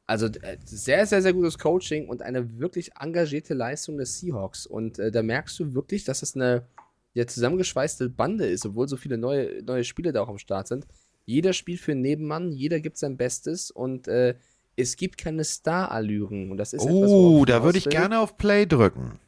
[0.06, 4.66] Also äh, sehr, sehr, sehr gutes Coaching und eine wirklich engagierte Leistung des Seahawks.
[4.66, 6.68] Und äh, da merkst du wirklich, dass es eine
[7.14, 10.86] ja, zusammengeschweißte Bande ist, obwohl so viele neue, neue Spiele da auch am Start sind.
[11.26, 14.36] Jeder spielt für einen Nebenmann, jeder gibt sein Bestes und äh,
[14.76, 16.52] es gibt keine Star-Allüren.
[16.52, 19.20] Und das ist etwas, Oh, da würde ich gerne auf Play drücken.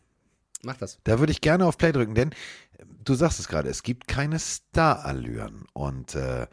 [0.63, 0.99] Mach das.
[1.03, 2.31] Da würde ich gerne auf Play drücken, denn
[2.77, 5.65] äh, du sagst es gerade, es gibt keine Star-Allüren.
[5.73, 6.47] Und äh,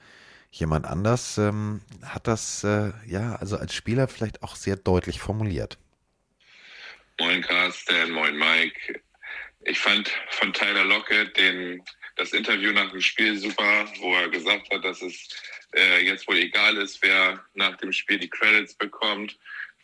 [0.53, 5.79] jemand anders ähm, hat das, äh, ja, also als Spieler vielleicht auch sehr deutlich formuliert.
[7.19, 9.01] Moin Carsten, moin Mike.
[9.65, 11.83] Ich fand von Tyler Lockett den,
[12.17, 15.29] das Interview nach dem Spiel super, wo er gesagt hat, dass es
[15.75, 19.39] äh, jetzt wohl egal ist, wer nach dem Spiel die Credits bekommt.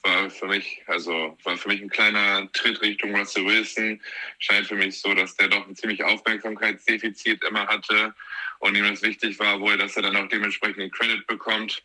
[0.08, 4.00] War für mich, also war für mich ein kleiner Tritt Richtung Russell Wilson.
[4.38, 8.14] Scheint für mich so, dass der doch ein ziemlich Aufmerksamkeitsdefizit immer hatte
[8.60, 11.82] und ihm das wichtig war, wohl, dass er dann auch dementsprechend den Credit bekommt.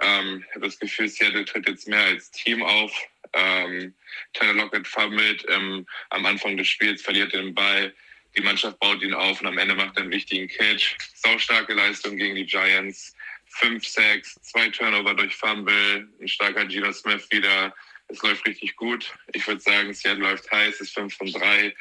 [0.00, 2.92] Ähm, ich habe das Gefühl, Seattle tritt jetzt mehr als Team auf.
[3.32, 3.92] Ähm,
[4.34, 7.92] Tyler Lockett fummelt ähm, am Anfang des Spiels, verliert den Ball.
[8.36, 10.96] Die Mannschaft baut ihn auf und am Ende macht er einen wichtigen Catch.
[11.14, 13.14] Saustarke Leistung gegen die Giants.
[13.56, 17.74] Fünf Sacks, zwei Turnover durch Fumble, ein starker Gino Smith wieder.
[18.08, 19.14] Es läuft richtig gut.
[19.32, 21.74] Ich würde sagen, Seattle läuft heiß, ist 5 von 3.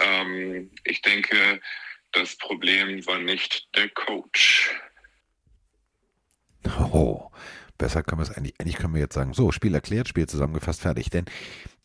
[0.00, 1.60] Ähm, ich denke,
[2.12, 4.74] das Problem war nicht der Coach.
[6.92, 7.17] Oh,
[7.78, 10.80] besser können wir es eigentlich, eigentlich können wir jetzt sagen, so, Spiel erklärt, Spiel zusammengefasst,
[10.80, 11.10] fertig.
[11.10, 11.24] Denn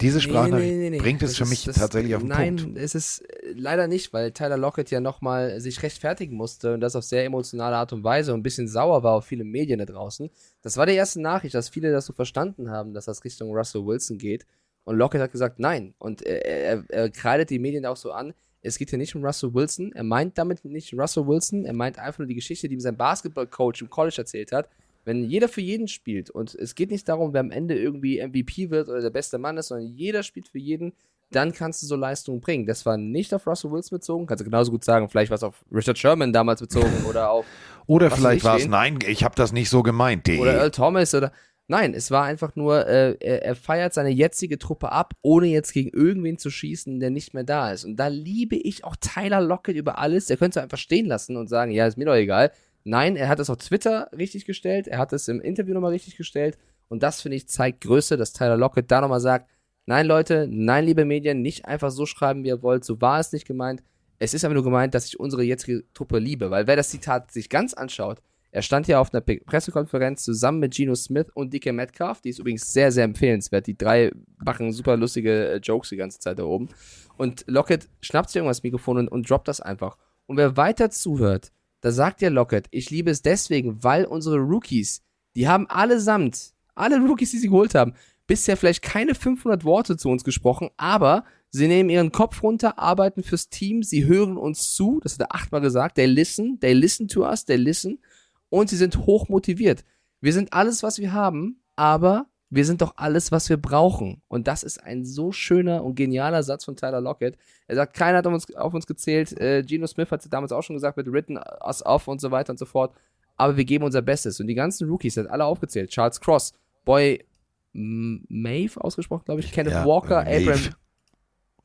[0.02, 2.78] diese Sprachnachricht bringt es für ist- mich das- tatsächlich auf den nein, Punkt.
[2.78, 6.96] es ist äh, leider nicht, weil Tyler Lockett ja nochmal sich rechtfertigen musste und das
[6.96, 9.86] auf sehr emotionale Art und Weise und ein bisschen sauer war auf viele Medien da
[9.86, 10.30] draußen.
[10.62, 13.86] Das war die erste Nachricht, dass viele das so verstanden haben, dass das Richtung Russell
[13.86, 14.46] Wilson geht.
[14.86, 15.94] Und Lockett hat gesagt, nein.
[16.00, 18.34] Und er, er, er kreidet die Medien auch so an.
[18.66, 19.92] Es geht hier nicht um Russell Wilson.
[19.94, 21.66] Er meint damit nicht Russell Wilson.
[21.66, 24.68] Er meint einfach nur die Geschichte, die ihm sein Basketballcoach im College erzählt hat.
[25.06, 28.70] Wenn jeder für jeden spielt und es geht nicht darum, wer am Ende irgendwie MVP
[28.70, 30.94] wird oder der beste Mann ist, sondern jeder spielt für jeden,
[31.32, 32.66] dann kannst du so Leistungen bringen.
[32.66, 35.44] Das war nicht auf Russell Wilson bezogen, kannst du genauso gut sagen, vielleicht war es
[35.44, 37.46] auf Richard Sherman damals bezogen oder auf
[37.88, 40.28] Oder vielleicht war es, nein, ich habe das nicht so gemeint.
[40.28, 40.40] DE.
[40.40, 41.32] oder Earl Thomas oder
[41.68, 45.72] Nein, es war einfach nur, äh, er, er feiert seine jetzige Truppe ab, ohne jetzt
[45.72, 47.86] gegen irgendwen zu schießen, der nicht mehr da ist.
[47.86, 50.26] Und da liebe ich auch Tyler Lockett über alles.
[50.26, 52.52] Der könnte es einfach stehen lassen und sagen, ja, ist mir doch egal.
[52.84, 56.18] Nein, er hat es auf Twitter richtig gestellt, er hat es im Interview nochmal richtig
[56.18, 56.58] gestellt.
[56.90, 59.50] Und das, finde ich, zeigt Größe, dass Tyler Lockett da nochmal sagt,
[59.86, 62.84] nein, Leute, nein, liebe Medien, nicht einfach so schreiben, wie ihr wollt.
[62.84, 63.84] So war es nicht gemeint.
[64.20, 66.52] Es ist aber nur gemeint, dass ich unsere jetzige Truppe liebe.
[66.52, 70.76] Weil wer das Zitat sich ganz anschaut, er stand ja auf einer Pressekonferenz zusammen mit
[70.76, 72.22] Geno Smith und DK Metcalf.
[72.22, 73.66] Die ist übrigens sehr, sehr empfehlenswert.
[73.66, 76.70] Die drei machen super lustige äh, Jokes die ganze Zeit da oben.
[77.18, 79.98] Und Lockett schnappt sich irgendwas Mikrofon und, und droppt das einfach.
[80.28, 81.52] Und wer weiter zuhört,
[81.84, 85.04] da sagt ja Lockett, ich liebe es deswegen, weil unsere Rookies,
[85.36, 87.94] die haben allesamt, alle Rookies, die sie geholt haben,
[88.26, 93.22] bisher vielleicht keine 500 Worte zu uns gesprochen, aber sie nehmen ihren Kopf runter, arbeiten
[93.22, 97.10] fürs Team, sie hören uns zu, das hat er achtmal gesagt, they listen, they listen
[97.10, 98.00] to us, they listen
[98.48, 99.84] und sie sind hoch motiviert.
[100.22, 104.22] Wir sind alles, was wir haben, aber wir sind doch alles, was wir brauchen.
[104.28, 107.36] Und das ist ein so schöner und genialer Satz von Tyler Lockett.
[107.68, 109.40] Er sagt, keiner hat auf uns, auf uns gezählt.
[109.40, 112.30] Äh, Geno Smith hat es damals auch schon gesagt mit Written us off und so
[112.30, 112.94] weiter und so fort.
[113.38, 114.40] Aber wir geben unser Bestes.
[114.40, 115.90] Und die ganzen Rookies, hat alle aufgezählt.
[115.90, 116.54] Charles Cross,
[116.86, 117.26] Boy
[117.74, 119.52] Maeve ausgesprochen, glaube ich.
[119.52, 120.20] Kenneth Ja, Walker.
[120.20, 120.76] Abraham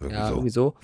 [0.01, 0.35] Irgendwie ja, so.
[0.35, 0.75] irgendwie so.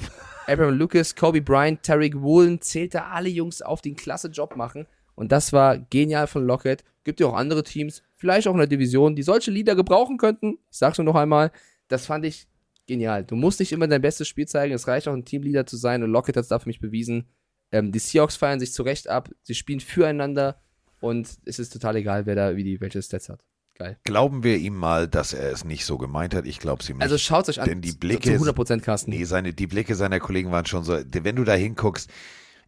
[0.47, 4.55] Abraham Lucas, Kobe Bryant, Tariq Woolen, zählt da alle Jungs auf, die einen klasse Job
[4.57, 4.87] machen.
[5.15, 6.85] Und das war genial von Lockett.
[7.05, 10.59] Gibt ja auch andere Teams, vielleicht auch in der Division, die solche Lieder gebrauchen könnten.
[10.71, 11.53] Ich sag's nur noch einmal.
[11.89, 12.49] Das fand ich
[12.87, 13.25] genial.
[13.25, 14.75] Du musst nicht immer dein bestes Spiel zeigen.
[14.75, 16.03] Es reicht auch, ein Teamleader zu sein.
[16.03, 17.29] Und Lockett hat es da für mich bewiesen.
[17.73, 19.31] Ähm, die Seahawks feiern sich zu Recht ab.
[19.43, 20.61] Sie spielen füreinander.
[21.01, 23.45] Und es ist total egal, wer da wie die welche Stats hat.
[23.77, 23.99] Geil.
[24.05, 26.47] Glauben wir ihm mal, dass er es nicht so gemeint hat.
[26.47, 27.03] Ich glaube es ihm nicht.
[27.03, 27.69] Also schaut euch an.
[27.69, 29.11] Denn die Blicke, Zu 100% Carsten.
[29.11, 32.09] nee, seine, die Blicke seiner Kollegen waren schon so, wenn du da hinguckst,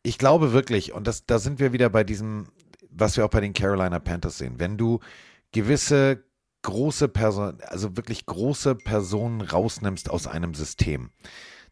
[0.06, 2.46] ich glaube wirklich, und das, da sind wir wieder bei diesem,
[2.90, 5.00] was wir auch bei den Carolina Panthers sehen, wenn du
[5.50, 6.24] gewisse
[6.62, 11.10] große Personen, also wirklich große Personen rausnimmst aus einem System,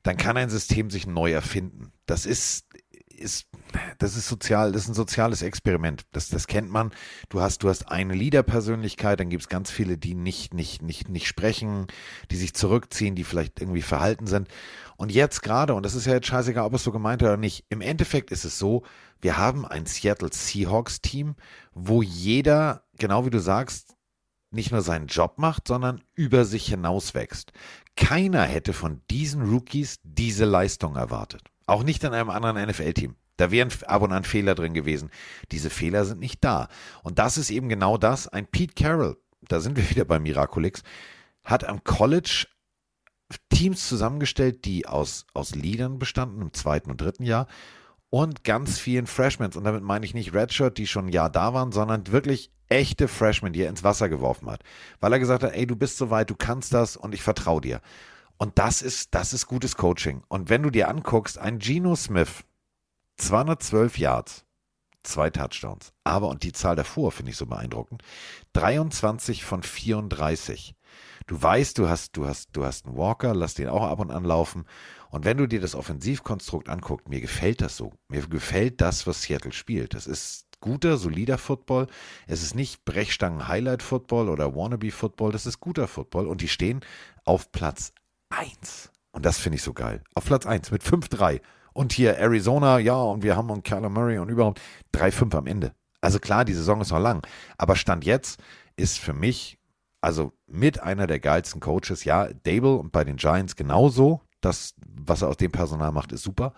[0.02, 1.93] dann kann ein System sich neu erfinden.
[2.06, 2.66] Das ist,
[3.15, 3.47] ist,
[3.99, 6.03] das ist sozial, das ist ein soziales Experiment.
[6.12, 6.93] Das, das kennt man.
[7.28, 11.09] Du hast, du hast eine Leader-Persönlichkeit, dann gibt es ganz viele, die nicht, nicht, nicht,
[11.09, 11.86] nicht sprechen,
[12.31, 14.49] die sich zurückziehen, die vielleicht irgendwie verhalten sind.
[14.97, 17.65] Und jetzt gerade, und das ist ja jetzt scheißegal, ob es so gemeint oder nicht,
[17.69, 18.85] im Endeffekt ist es so,
[19.20, 21.35] wir haben ein Seattle Seahawks-Team,
[21.73, 23.95] wo jeder, genau wie du sagst,
[24.51, 27.53] nicht nur seinen Job macht, sondern über sich hinaus wächst.
[27.97, 31.43] Keiner hätte von diesen Rookies diese Leistung erwartet.
[31.66, 33.16] Auch nicht in einem anderen NFL-Team.
[33.36, 35.11] Da wären ab und an Fehler drin gewesen.
[35.51, 36.69] Diese Fehler sind nicht da.
[37.03, 38.28] Und das ist eben genau das.
[38.28, 39.16] Ein Pete Carroll,
[39.49, 40.82] da sind wir wieder bei Miraculix,
[41.43, 42.47] hat am College
[43.49, 47.47] Teams zusammengestellt, die aus, aus Leadern bestanden im zweiten und dritten Jahr
[48.11, 49.51] und ganz vielen Freshmen.
[49.53, 53.09] Und damit meine ich nicht Redshirt, die schon ein Jahr da waren, sondern wirklich echte
[53.09, 54.62] Freshmen, die er ins Wasser geworfen hat.
[55.01, 57.81] Weil er gesagt hat, ey, du bist soweit, du kannst das und ich vertraue dir.
[58.39, 60.23] Und das ist, das ist gutes Coaching.
[60.28, 62.44] Und wenn du dir anguckst, ein Geno Smith,
[63.16, 64.44] 212 Yards,
[65.05, 65.93] zwei Touchdowns.
[66.02, 68.02] Aber, und die Zahl davor finde ich so beeindruckend,
[68.55, 70.74] 23 von 34.
[71.27, 74.11] Du weißt, du hast, du hast, du hast einen Walker, lass den auch ab und
[74.11, 74.65] an laufen.
[75.11, 77.93] Und wenn du dir das Offensivkonstrukt anguckst, mir gefällt das so.
[78.09, 79.94] Mir gefällt das, was Seattle spielt.
[79.94, 81.86] Das ist guter, solider Football.
[82.27, 85.32] Es ist nicht Brechstangen-Highlight-Football oder Wannabe-Football.
[85.32, 86.27] Das ist guter Football.
[86.27, 86.81] Und die stehen
[87.24, 87.93] auf Platz
[88.36, 88.90] 1.
[89.12, 90.02] Und das finde ich so geil.
[90.15, 91.40] Auf Platz 1 mit 5-3.
[91.73, 94.61] Und hier Arizona, ja, und wir haben und Kyler Murray und überhaupt
[94.94, 95.73] 3-5 am Ende.
[96.01, 97.27] Also klar, die Saison ist noch lang.
[97.59, 98.40] Aber Stand jetzt
[98.77, 99.59] ist für mich,
[100.01, 104.20] also mit einer der geilsten Coaches, ja, Dable und bei den Giants genauso.
[104.40, 106.52] Das, was er aus dem Personal macht, ist super.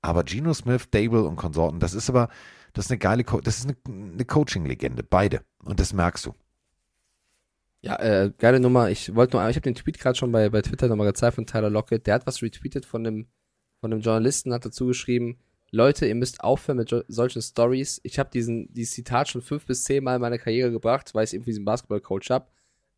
[0.00, 2.28] Aber Geno Smith, Dable und Konsorten, das ist aber,
[2.72, 5.42] das ist eine geile, Co das ist eine, eine Coaching-Legende, beide.
[5.64, 6.34] Und das merkst du.
[7.82, 8.90] Ja, äh, geile Nummer.
[8.90, 11.46] Ich wollte nur, ich habe den Tweet gerade schon bei, bei Twitter nochmal gezeigt von
[11.46, 12.06] Tyler Lockett.
[12.06, 13.26] Der hat was retweetet von einem,
[13.80, 15.38] von einem Journalisten, hat dazu geschrieben,
[15.70, 18.00] Leute, ihr müsst aufhören mit solchen Stories.
[18.02, 21.24] Ich habe diesen, dieses Zitat schon fünf bis zehn Mal in meiner Karriere gebracht, weil
[21.24, 22.46] ich irgendwie diesen Basketball-Coach habe.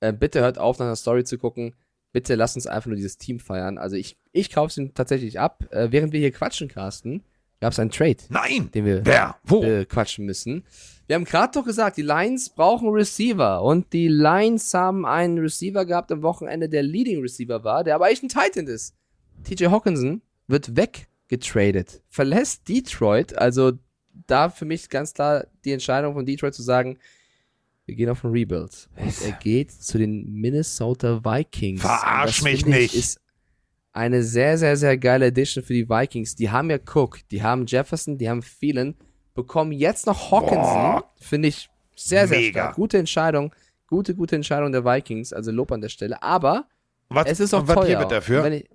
[0.01, 1.75] Äh, bitte hört auf, nach einer Story zu gucken.
[2.13, 3.79] Bitte lasst uns einfach nur dieses Team feiern.
[3.79, 5.65] Also ich, ich kaufe es ihm tatsächlich ab.
[5.71, 7.25] Äh, während wir hier quatschen, Carsten,
[7.61, 8.19] gab es einen Trade.
[8.29, 8.71] Nein!
[8.73, 9.37] Den wir Wer?
[9.45, 9.63] Wo?
[9.63, 10.65] äh, quatschen müssen.
[11.07, 15.85] Wir haben gerade doch gesagt, die Lions brauchen Receiver und die Lions haben einen Receiver
[15.87, 18.95] gehabt am Wochenende, der Leading Receiver war, der aber eigentlich ein Titan ist.
[19.45, 23.73] TJ Hawkinson wird weggetradet, verlässt Detroit, also
[24.27, 26.99] da für mich ganz klar die Entscheidung von Detroit zu sagen,
[27.87, 28.91] wir gehen auf ein Rebuild.
[28.97, 31.81] Und er geht zu den Minnesota Vikings.
[31.81, 32.95] Verarsch mich nicht.
[32.95, 33.19] Ist
[33.99, 36.37] eine sehr, sehr, sehr geile Edition für die Vikings.
[36.37, 38.97] Die haben ja Cook, die haben Jefferson, die haben Thielen,
[39.35, 41.03] bekommen jetzt noch Hawkinson.
[41.21, 42.61] Finde ich sehr, sehr Mega.
[42.65, 42.77] stark.
[42.77, 43.53] Gute Entscheidung.
[43.89, 46.23] Gute, gute Entscheidung der Vikings, also Lob an der Stelle.
[46.23, 46.69] Aber
[47.09, 47.99] Was, es ist auch was teuer.
[47.99, 48.45] gebe dafür?
[48.45, 48.69] Wenn ich,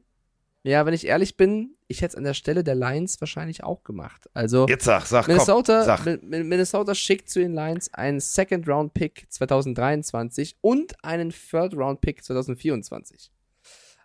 [0.64, 3.84] ja, wenn ich ehrlich bin, ich hätte es an der Stelle der Lions wahrscheinlich auch
[3.84, 4.30] gemacht.
[4.34, 6.00] Also Jetzt sag, sag, Minnesota, komm, sag.
[6.08, 13.30] Mi- Mi- Minnesota schickt zu den Lions einen Second-Round-Pick 2023 und einen Third-Round-Pick 2024.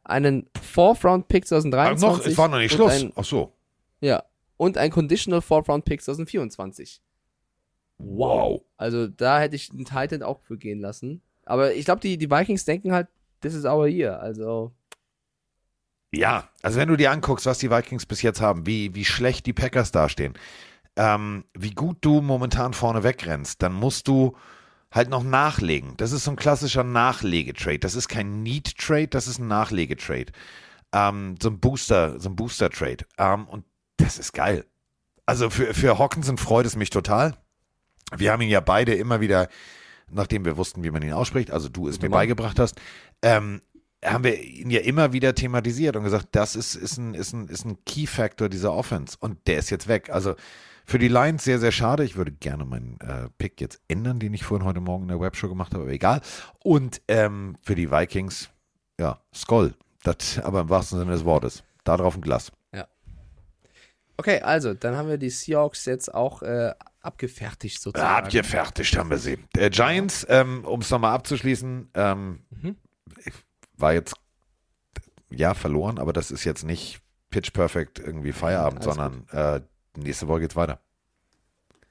[0.08, 2.08] Einen Fourth-Round-Pick Ach, 2023.
[2.08, 3.02] noch, es war noch nicht und Schluss.
[3.02, 3.52] Ein, Ach so.
[4.00, 4.24] ja.
[4.56, 7.00] Und ein Conditional Fourth-Round-Pick 2024.
[7.98, 8.62] Wow.
[8.76, 11.22] Also da hätte ich einen Titan auch für gehen lassen.
[11.44, 13.06] Aber ich glaube, die, die Vikings denken halt,
[13.40, 14.20] this is our year.
[14.20, 14.72] Also,
[16.12, 19.46] Ja, also wenn du dir anguckst, was die Vikings bis jetzt haben, wie, wie schlecht
[19.46, 20.34] die Packers dastehen,
[20.96, 24.36] ähm, wie gut du momentan vorne wegrennst, dann musst du
[24.90, 25.94] halt noch nachlegen.
[25.96, 27.78] Das ist so ein klassischer Nachlegetrade.
[27.78, 30.32] Das ist kein Need-Trade, das ist ein Nachlegetrade.
[30.92, 33.04] Ähm, so ein Booster, so ein Booster-Trade.
[33.18, 33.64] Ähm, und
[33.98, 34.64] das ist geil.
[35.26, 37.36] Also für, für Hawkinson freut es mich total.
[38.16, 39.48] Wir haben ihn ja beide immer wieder,
[40.10, 42.20] nachdem wir wussten, wie man ihn ausspricht, also du es mir Mann.
[42.20, 42.80] beigebracht hast,
[43.20, 43.60] ähm,
[44.02, 47.48] haben wir ihn ja immer wieder thematisiert und gesagt, das ist, ist ein, ist ein,
[47.48, 50.08] ist ein Key-Factor dieser Offense und der ist jetzt weg.
[50.08, 50.34] Also
[50.88, 52.02] für die Lions sehr, sehr schade.
[52.02, 55.20] Ich würde gerne meinen äh, Pick jetzt ändern, den ich vorhin heute Morgen in der
[55.20, 56.22] Webshow gemacht habe, aber egal.
[56.64, 58.48] Und ähm, für die Vikings,
[58.98, 59.74] ja, Skoll.
[60.02, 61.62] Das, aber im wahrsten Sinne des Wortes.
[61.84, 62.52] Da drauf ein Glas.
[64.16, 68.24] okay, also, dann haben wir die Seahawks jetzt auch äh, abgefertigt sozusagen.
[68.24, 69.38] Abgefertigt haben wir sie.
[69.54, 72.76] Der Giants, ähm, um es nochmal abzuschließen, ähm, Mhm.
[73.76, 74.14] war jetzt
[75.30, 79.60] ja verloren, aber das ist jetzt nicht Pitch Perfect irgendwie Feierabend, Alles sondern äh,
[80.00, 80.80] nächste Woche geht's weiter.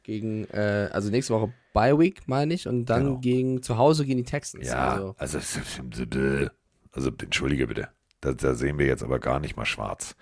[0.03, 3.19] Gegen, äh, also nächste Woche Bye Week, meine ich, und dann Genau.
[3.19, 4.67] gegen zu Hause gegen die Texans.
[4.67, 5.39] Ja, Also, also,
[6.91, 7.89] also entschuldige bitte.
[8.21, 10.15] Da, da sehen wir jetzt aber gar nicht mal schwarz.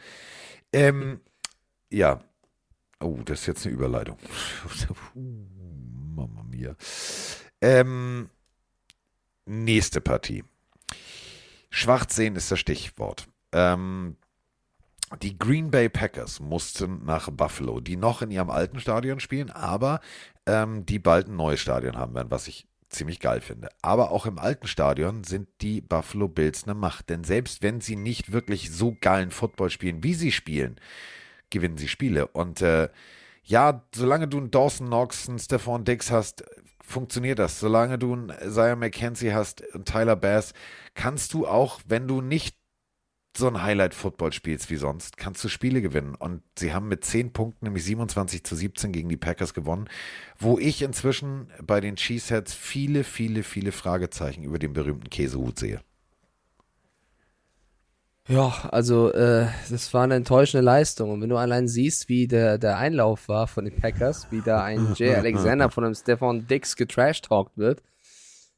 [0.74, 1.22] Ähm,
[1.90, 2.22] ja.
[3.00, 4.18] Oh, das ist jetzt eine Überleitung.
[5.14, 6.76] Mama mia.
[7.62, 8.30] Ähm,
[9.46, 10.44] nächste Partie.
[11.70, 13.28] Schwarz sehen ist das Stichwort.
[13.52, 14.18] Ähm,
[15.22, 20.00] die Green Bay Packers mussten nach Buffalo, die noch in ihrem alten Stadion spielen, aber
[20.46, 23.70] ähm, die bald ein neues Stadion haben werden, was ich ziemlich geil finde.
[23.82, 27.96] Aber auch im alten Stadion sind die Buffalo Bills eine Macht, denn selbst wenn sie
[27.96, 30.80] nicht wirklich so geilen Football spielen, wie sie spielen,
[31.50, 32.28] gewinnen sie Spiele.
[32.28, 32.90] Und äh,
[33.44, 36.44] ja, solange du einen Dawson Knox, einen Stephon Diggs hast,
[36.82, 37.60] funktioniert das.
[37.60, 40.54] Solange du einen Isaiah McKenzie hast und Tyler Bass,
[40.94, 42.58] kannst du auch, wenn du nicht
[43.38, 46.16] so ein Highlight-Football spielst wie sonst, kannst du Spiele gewinnen.
[46.16, 49.88] Und sie haben mit 10 Punkten, nämlich 27 zu 17 gegen die Packers gewonnen,
[50.38, 55.82] wo ich inzwischen bei den Cheeseheads viele, viele, viele Fragezeichen über den berühmten Käsehut sehe.
[58.28, 61.12] ja, also äh, das war eine enttäuschende Leistung.
[61.12, 64.64] Und wenn du allein siehst, wie der, der Einlauf war von den Packers, wie da
[64.64, 67.84] ein Jay Alexander von einem Stefan Dix getrashtalkt wird,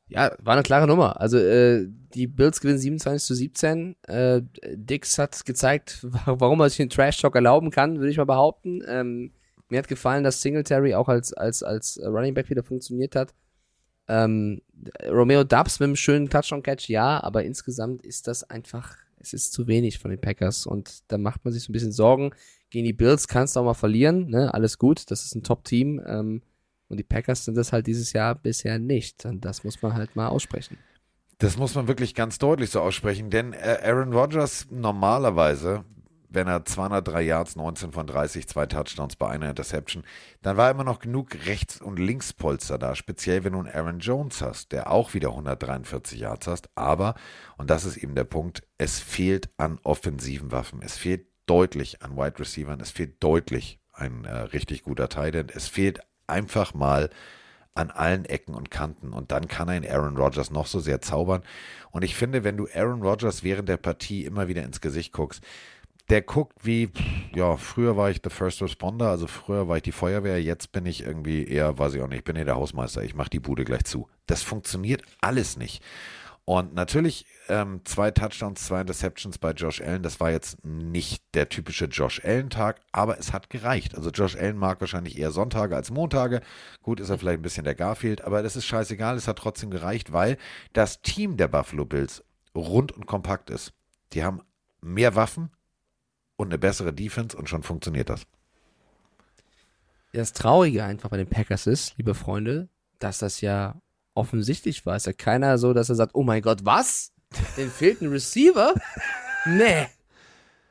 [0.09, 1.19] ja, war eine klare Nummer.
[1.19, 3.95] Also äh, die Bills gewinnen 27 zu 17.
[4.03, 4.41] Äh,
[4.73, 8.81] Dix hat gezeigt, warum er sich den Trash-Talk erlauben kann, würde ich mal behaupten.
[8.87, 9.31] Ähm,
[9.69, 13.33] mir hat gefallen, dass Singletary auch als, als, als Running Back wieder funktioniert hat.
[14.07, 14.61] Ähm,
[15.09, 19.67] Romeo Dubs mit einem schönen Touchdown-Catch, ja, aber insgesamt ist das einfach, es ist zu
[19.67, 22.31] wenig von den Packers und da macht man sich so ein bisschen Sorgen.
[22.69, 24.53] Gegen die Bills kannst du auch mal verlieren, ne?
[24.53, 26.01] Alles gut, das ist ein Top-Team.
[26.05, 26.41] Ähm,
[26.89, 29.25] und die Packers sind das halt dieses Jahr bisher nicht.
[29.25, 30.77] Und das muss man halt mal aussprechen.
[31.39, 35.85] Das muss man wirklich ganz deutlich so aussprechen, denn äh, Aaron Rodgers normalerweise,
[36.29, 40.03] wenn er 203 Yards, 19 von 30, zwei Touchdowns bei einer Interception,
[40.41, 44.41] dann war immer noch genug Rechts- und Linkspolster da, speziell wenn du einen Aaron Jones
[44.41, 47.13] hast, der auch wieder 143 Yards hast, aber,
[47.57, 52.17] und das ist eben der Punkt, es fehlt an offensiven Waffen, es fehlt deutlich an
[52.17, 57.09] Wide Receivern, es fehlt deutlich ein äh, richtig guter Tight End, es fehlt einfach mal
[57.75, 61.43] an allen Ecken und Kanten und dann kann ein Aaron Rodgers noch so sehr zaubern.
[61.91, 65.43] Und ich finde, wenn du Aaron Rodgers während der Partie immer wieder ins Gesicht guckst,
[66.09, 66.89] der guckt wie,
[67.35, 70.85] ja, früher war ich the First Responder, also früher war ich die Feuerwehr, jetzt bin
[70.85, 73.39] ich irgendwie eher, weiß ich auch nicht, ich bin hier der Hausmeister, ich mache die
[73.39, 74.07] Bude gleich zu.
[74.25, 75.83] Das funktioniert alles nicht.
[76.49, 80.01] Und natürlich ähm, zwei Touchdowns, zwei Interceptions bei Josh Allen.
[80.01, 83.95] Das war jetzt nicht der typische Josh Allen-Tag, aber es hat gereicht.
[83.95, 86.39] Also Josh Allen mag wahrscheinlich eher Sonntage als Montage.
[86.81, 89.17] Gut, ist er vielleicht ein bisschen der Garfield, aber das ist scheißegal.
[89.17, 90.37] Es hat trotzdem gereicht, weil
[90.71, 92.23] das Team der Buffalo Bills
[92.55, 93.73] rund und kompakt ist.
[94.13, 94.41] Die haben
[94.79, 95.51] mehr Waffen
[96.37, 98.21] und eine bessere Defense und schon funktioniert das.
[100.13, 102.69] Das Traurige einfach bei den Packers ist, liebe Freunde,
[102.99, 103.81] dass das ja
[104.17, 104.95] offensichtlich war.
[104.95, 107.13] Ist ja keiner so, dass er sagt, oh mein Gott, was?
[107.57, 108.73] Dem fehlt ein Receiver?
[109.45, 109.87] nee.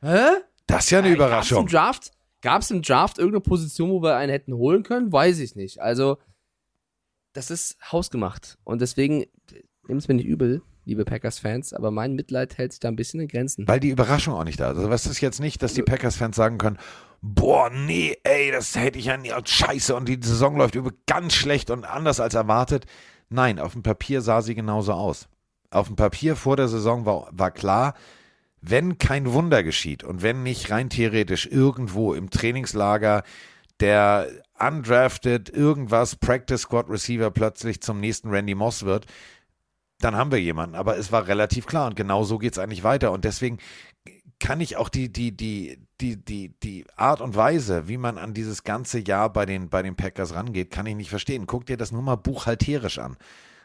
[0.02, 0.26] Hä?
[0.66, 1.66] Das ist ja eine Überraschung.
[1.66, 2.12] Gab's im Draft,
[2.42, 5.12] gab's im Draft irgendeine Position, wo wir einen hätten holen können?
[5.12, 5.80] Weiß ich nicht.
[5.80, 6.18] Also,
[7.32, 8.58] das ist hausgemacht.
[8.64, 9.24] Und deswegen,
[9.86, 13.20] nehmt es mir nicht übel, liebe Packers-Fans, aber mein Mitleid hält sich da ein bisschen
[13.20, 13.68] in Grenzen.
[13.68, 14.78] Weil die Überraschung auch nicht da ist.
[14.78, 16.78] Also was ist jetzt nicht, dass die Packers-Fans sagen können,
[17.20, 20.92] boah, nee, ey, das hätte ich ja nie, als scheiße und die Saison läuft über
[21.06, 22.86] ganz schlecht und anders als erwartet.
[23.28, 25.28] Nein, auf dem Papier sah sie genauso aus.
[25.70, 27.94] Auf dem Papier vor der Saison war, war klar,
[28.60, 33.22] wenn kein Wunder geschieht und wenn nicht rein theoretisch irgendwo im Trainingslager
[33.80, 34.28] der
[34.58, 39.06] undrafted irgendwas Practice Squad Receiver plötzlich zum nächsten Randy Moss wird,
[40.00, 40.76] dann haben wir jemanden.
[40.76, 43.12] Aber es war relativ klar und genau so geht es eigentlich weiter.
[43.12, 43.58] Und deswegen
[44.38, 48.34] kann ich auch die, die, die, die, die, die Art und Weise, wie man an
[48.34, 51.46] dieses ganze Jahr bei den, bei den Packers rangeht, kann ich nicht verstehen.
[51.46, 53.16] Guck dir das nur mal buchhalterisch an.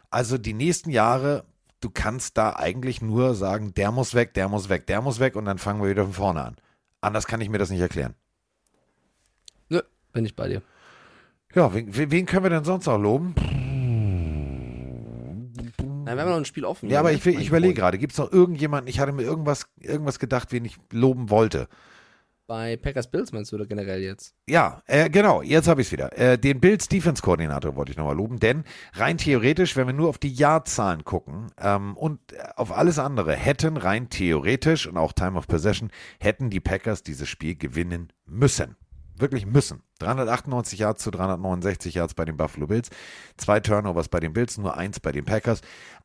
[0.09, 1.45] Also die nächsten Jahre,
[1.81, 5.35] du kannst da eigentlich nur sagen, der muss weg, der muss weg, der muss weg
[5.35, 6.55] und dann fangen wir wieder von vorne an.
[7.01, 8.13] Anders kann ich mir das nicht erklären.
[9.69, 9.81] Nö,
[10.13, 10.61] bin ich bei dir.
[11.53, 13.35] Ja, wen, wen können wir denn sonst auch loben?
[13.35, 13.50] Nein,
[16.17, 16.89] wir haben noch ein Spiel offen.
[16.89, 17.15] Ja, aber ne?
[17.17, 20.19] ich, will- Mein ich überlege gerade, gibt es noch irgendjemanden, ich hatte mir irgendwas, irgendwas
[20.19, 21.67] gedacht, wen ich loben wollte.
[22.47, 24.33] Bei Packers Bills meinst du oder generell jetzt?
[24.45, 26.17] Ja, äh, genau, jetzt habe ich es wieder.
[26.17, 30.09] Äh, den Bills Defense Koordinator wollte ich nochmal loben, denn rein theoretisch, wenn wir nur
[30.09, 32.19] auf die Jahrzahlen gucken ähm, und
[32.57, 37.29] auf alles andere, hätten rein theoretisch und auch Time of Possession, hätten die Packers dieses
[37.29, 38.75] Spiel gewinnen müssen.
[39.15, 39.83] Wirklich müssen.
[39.99, 42.89] 398 Yards zu 369 Yards bei den Buffalo Bills,
[43.37, 45.61] zwei Turnovers bei den Bills, nur eins bei den Packers.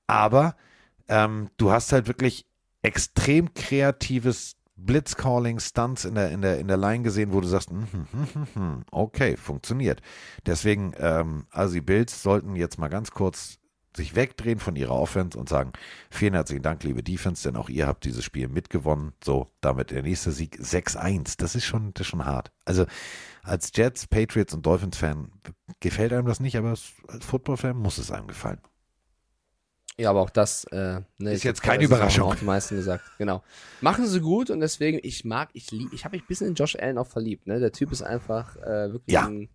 [0.06, 0.56] Aber
[1.08, 2.46] ähm, du hast halt wirklich
[2.82, 7.70] extrem kreatives Blitzcalling, Stunts in der, in der, in der Line gesehen, wo du sagst,
[7.70, 10.02] hm, hm, hm, hm, hm, okay, funktioniert.
[10.44, 13.58] Deswegen, ähm, also die Bills sollten jetzt mal ganz kurz
[13.96, 15.72] sich wegdrehen von ihrer Offense und sagen,
[16.10, 19.14] vielen herzlichen Dank, liebe Defense, denn auch ihr habt dieses Spiel mitgewonnen.
[19.24, 21.36] So, damit der nächste Sieg 6-1.
[21.38, 22.52] Das ist schon, das ist schon hart.
[22.66, 22.84] Also
[23.42, 25.32] als Jets, Patriots und Dolphins-Fan
[25.80, 28.60] gefällt einem das nicht, aber als Football-Fan muss es einem gefallen.
[29.98, 32.24] Ja, aber auch das äh, ne, Ist jetzt keine Überraschung.
[32.24, 33.42] Auch die meisten gesagt, genau.
[33.80, 36.54] Machen sie gut und deswegen, ich mag, ich lieb, ich habe mich ein bisschen in
[36.54, 37.46] Josh Allen auch verliebt.
[37.46, 37.60] Ne?
[37.60, 39.26] Der Typ ist einfach äh, wirklich Ja.
[39.26, 39.48] ein,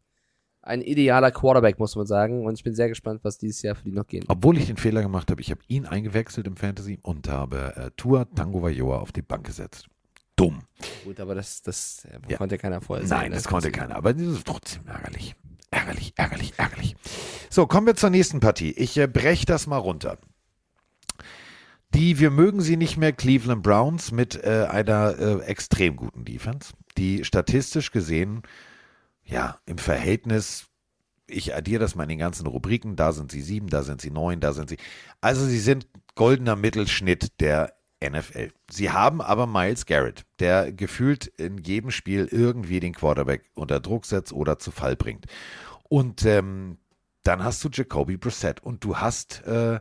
[0.64, 2.46] ein idealer Quarterback, muss man sagen.
[2.46, 4.26] Und ich bin sehr gespannt, was dieses Jahr für die noch gehen.
[4.30, 7.92] Obwohl ich den Fehler gemacht habe, ich habe ihn eingewechselt im Fantasy und habe äh,
[7.96, 9.86] Tua Tango Vailoa auf die Bank gesetzt.
[10.36, 10.64] Dumm.
[11.04, 12.38] Gut, aber das, das äh, Ja.
[12.38, 13.16] konnte keiner vorher sehen.
[13.16, 13.36] Nein, ne?
[13.36, 15.36] das konnte keiner, aber das ist trotzdem ärgerlich.
[15.70, 16.96] Ärgerlich, ärgerlich, ärgerlich.
[17.50, 18.72] So, kommen wir zur nächsten Partie.
[18.72, 20.18] Ich äh, breche das mal runter.
[21.94, 26.74] Die Wir mögen sie nicht mehr Cleveland Browns mit äh, einer äh, extrem guten Defense,
[26.98, 28.44] die statistisch gesehen,
[29.26, 30.68] ja, im Verhältnis,
[31.28, 34.12] ich addiere das mal in den ganzen Rubriken, da sind sie sieben, da sind sie
[34.12, 34.78] neun, da sind sie.
[35.20, 37.74] Also sie sind goldener Mittelschnitt der
[38.04, 38.52] NFL.
[38.70, 44.06] Sie haben aber Miles Garrett, der gefühlt in jedem Spiel irgendwie den Quarterback unter Druck
[44.06, 45.26] setzt oder zu Fall bringt.
[45.84, 46.78] Und ähm,
[47.24, 49.80] dann hast du Jacoby Brissett und du hast äh,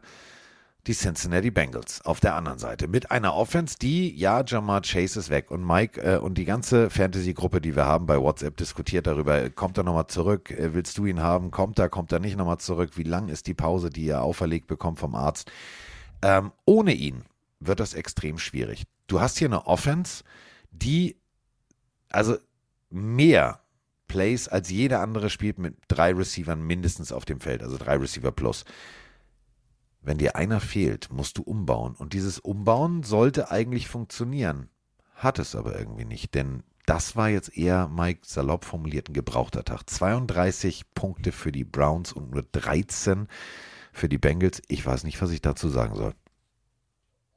[0.86, 5.31] die Cincinnati Bengals auf der anderen Seite mit einer Offense, die, ja, Jamar Chase ist
[5.31, 9.51] weg und Mike äh, und die ganze Fantasy-Gruppe, die wir haben bei WhatsApp, diskutiert darüber,
[9.51, 12.59] kommt er nochmal zurück, äh, willst du ihn haben, kommt er, kommt er nicht nochmal
[12.59, 15.51] zurück, wie lang ist die Pause, die er auferlegt bekommt vom Arzt.
[16.23, 17.24] Ähm, ohne ihn
[17.61, 18.85] wird das extrem schwierig.
[19.07, 20.24] Du hast hier eine Offense,
[20.70, 21.16] die
[22.09, 22.36] also
[22.90, 23.61] mehr
[24.09, 28.32] Plays als jeder andere spielt mit drei Receivern mindestens auf dem Feld, also drei Receiver
[28.32, 28.65] plus.
[30.02, 31.94] Wenn dir einer fehlt, musst du umbauen.
[31.94, 34.70] Und dieses Umbauen sollte eigentlich funktionieren.
[35.14, 39.64] Hat es aber irgendwie nicht, denn das war jetzt eher, Mike, salopp formuliert, ein gebrauchter
[39.64, 39.89] Tag.
[39.89, 43.28] 32 Punkte für die Browns und nur 13
[43.93, 44.62] für die Bengals.
[44.68, 46.14] Ich weiß nicht, was ich dazu sagen soll.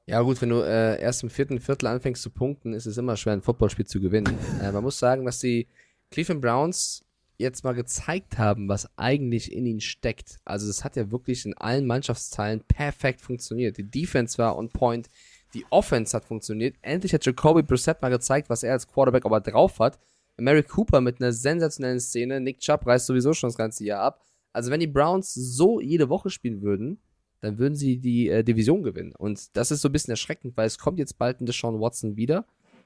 [0.06, 3.16] Ja, gut, wenn du äh, erst im vierten Viertel anfängst zu punkten, ist es immer
[3.16, 4.38] schwer, ein Footballspiel zu gewinnen.
[4.62, 5.68] äh, man muss sagen, dass die
[6.12, 7.06] Cleveland Browns
[7.38, 10.38] jetzt mal gezeigt haben, was eigentlich in ihnen steckt.
[10.46, 13.78] Also, es hat ja wirklich in allen Mannschaftsteilen perfekt funktioniert.
[13.78, 15.10] Die Defense war on point,
[15.54, 16.76] die Offense hat funktioniert.
[16.82, 20.00] Endlich hat Jacoby Brissett mal gezeigt, was er als Quarterback aber drauf hat.
[20.38, 22.40] Mary Cooper mit einer sensationellen Szene.
[22.40, 24.24] Nick Chubb reißt sowieso schon das ganze Jahr ab.
[24.52, 27.00] Also, wenn die Browns so jede Woche spielen würden,
[27.42, 29.14] dann würden sie die äh, Division gewinnen.
[29.18, 32.16] Und das ist so ein bisschen erschreckend, weil es kommt jetzt bald ein Deshaun Watson
[32.16, 32.46] wieder.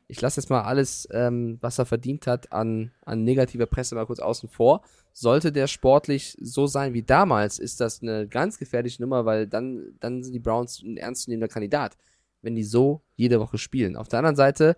[0.10, 4.06] Ich lasse jetzt mal alles, ähm, was er verdient hat, an, an negativer Presse mal
[4.06, 4.82] kurz außen vor.
[5.12, 9.96] Sollte der sportlich so sein wie damals, ist das eine ganz gefährliche Nummer, weil dann,
[10.00, 11.98] dann sind die Browns ein ernstzunehmender Kandidat,
[12.42, 13.98] wenn die so jede Woche spielen.
[13.98, 14.78] Auf der anderen Seite,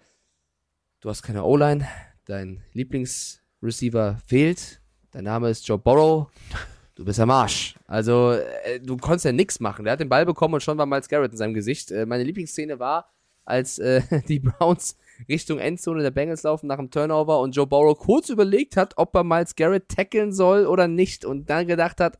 [1.02, 1.88] du hast keine O-Line,
[2.26, 4.82] dein Lieblingsreceiver fehlt,
[5.12, 6.28] dein Name ist Joe Burrow,
[6.96, 7.76] du bist am Arsch.
[7.86, 9.86] Also, äh, du konntest ja nichts machen.
[9.86, 11.92] Der hat den Ball bekommen und schon war Miles Garrett in seinem Gesicht.
[11.92, 13.10] Äh, meine Lieblingsszene war,
[13.46, 14.98] als äh, die Browns
[15.28, 19.14] Richtung Endzone der Bengals laufen nach dem Turnover und Joe Burrow kurz überlegt hat, ob
[19.16, 22.20] er Miles Garrett tackeln soll oder nicht und dann gedacht hat,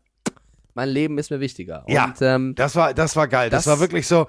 [0.74, 1.84] mein Leben ist mir wichtiger.
[1.88, 3.50] Ja, Und, ähm, das war, das war geil.
[3.50, 4.28] Das, das- war wirklich so.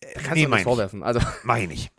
[0.00, 1.02] da kannst nee, du nicht vorwerfen.
[1.02, 1.92] Also, Mach ich nicht.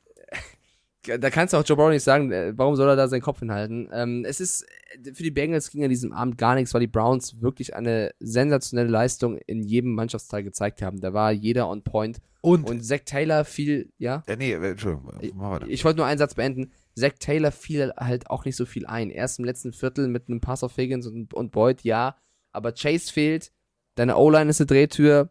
[1.19, 3.39] da kannst du auch Joe Burrow nicht sagen, äh, warum soll er da seinen Kopf
[3.39, 3.89] hinhalten.
[3.93, 4.63] Ähm, es ist,
[5.03, 8.11] äh, für die Bengals ging an diesem Abend gar nichts, weil die Browns wirklich eine
[8.19, 10.99] sensationelle Leistung in jedem Mannschaftsteil gezeigt haben.
[10.99, 12.19] Da war jeder on point.
[12.41, 15.67] Und, Und Zach Taylor fiel, ja, äh, nee, äh, Entschuldigung, mach weiter.
[15.67, 16.71] ich wollte nur einen Satz beenden.
[16.95, 19.09] Zach Taylor fiel halt auch nicht so viel ein.
[19.09, 22.15] Erst im letzten Viertel mit einem Pass auf Higgins und, und Boyd, ja.
[22.51, 23.51] Aber Chase fehlt.
[23.95, 25.29] Deine O-Line ist eine Drehtür.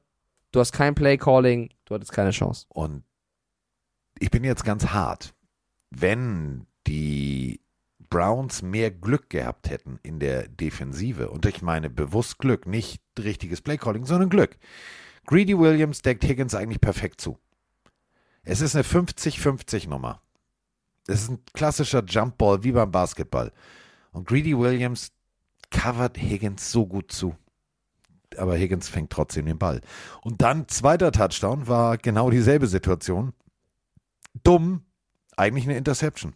[0.52, 1.70] Du hast kein Play-Calling.
[1.84, 2.66] Du hattest keine Chance.
[2.68, 3.04] Und
[4.18, 5.34] ich bin jetzt ganz hart.
[5.90, 7.60] Wenn die
[8.10, 13.60] Browns mehr Glück gehabt hätten in der Defensive, und ich meine bewusst Glück, nicht richtiges
[13.60, 14.56] Playcalling, sondern Glück.
[15.28, 17.38] Greedy Williams deckt Higgins eigentlich perfekt zu.
[18.44, 20.22] Es ist eine 50-50 Nummer.
[21.06, 23.52] Es ist ein klassischer Jumpball wie beim Basketball.
[24.12, 25.12] Und Greedy Williams
[25.70, 27.36] covert Higgins so gut zu.
[28.38, 29.82] Aber Higgins fängt trotzdem den Ball.
[30.22, 33.34] Und dann zweiter Touchdown war genau dieselbe Situation.
[34.44, 34.86] Dumm,
[35.36, 36.32] eigentlich eine Interception.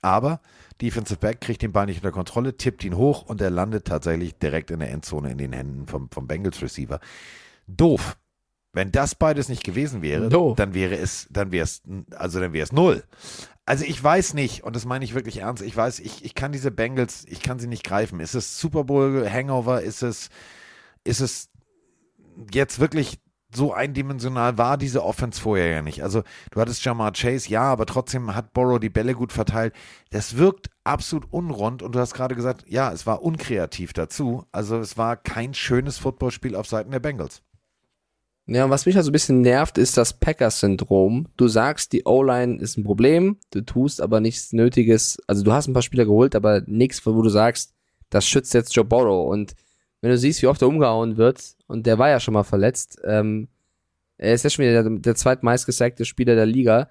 [0.00, 0.40] Aber
[0.80, 4.38] Defensive Back kriegt den Ball nicht unter Kontrolle, tippt ihn hoch und er landet tatsächlich
[4.38, 7.00] direkt in der Endzone in den Händen vom, vom Bengals Receiver.
[7.66, 8.16] Doof.
[8.72, 10.56] Wenn das beides nicht gewesen wäre, Doof.
[10.56, 11.82] dann wäre es, dann wäre es,
[12.16, 13.04] also dann wäre es null.
[13.66, 16.52] Also ich weiß nicht, und das meine ich wirklich ernst, ich weiß, ich, ich kann
[16.52, 18.20] diese Bengals, ich kann sie nicht greifen.
[18.20, 19.80] Ist es Super Bowl Hangover?
[19.80, 20.28] Ist es,
[21.04, 21.48] ist es
[22.52, 23.20] jetzt wirklich
[23.54, 26.02] so eindimensional war diese Offense vorher ja nicht.
[26.02, 29.74] Also du hattest Jamar Chase, ja, aber trotzdem hat Borrow die Bälle gut verteilt.
[30.10, 34.44] Das wirkt absolut unrund und du hast gerade gesagt, ja, es war unkreativ dazu.
[34.52, 37.42] Also es war kein schönes Footballspiel auf Seiten der Bengals.
[38.46, 41.28] Ja, und was mich also ein bisschen nervt, ist das Packers-Syndrom.
[41.36, 45.16] Du sagst, die O-Line ist ein Problem, du tust aber nichts Nötiges.
[45.26, 47.72] Also du hast ein paar Spieler geholt, aber nichts, wo du sagst,
[48.10, 49.30] das schützt jetzt Joe Burrow.
[49.30, 49.54] Und
[50.02, 53.00] wenn du siehst, wie oft er umgehauen wird, und der war ja schon mal verletzt,
[53.04, 53.48] ähm,
[54.18, 56.90] er ist ja schon wieder der, der zweitmeistgesackte Spieler der Liga,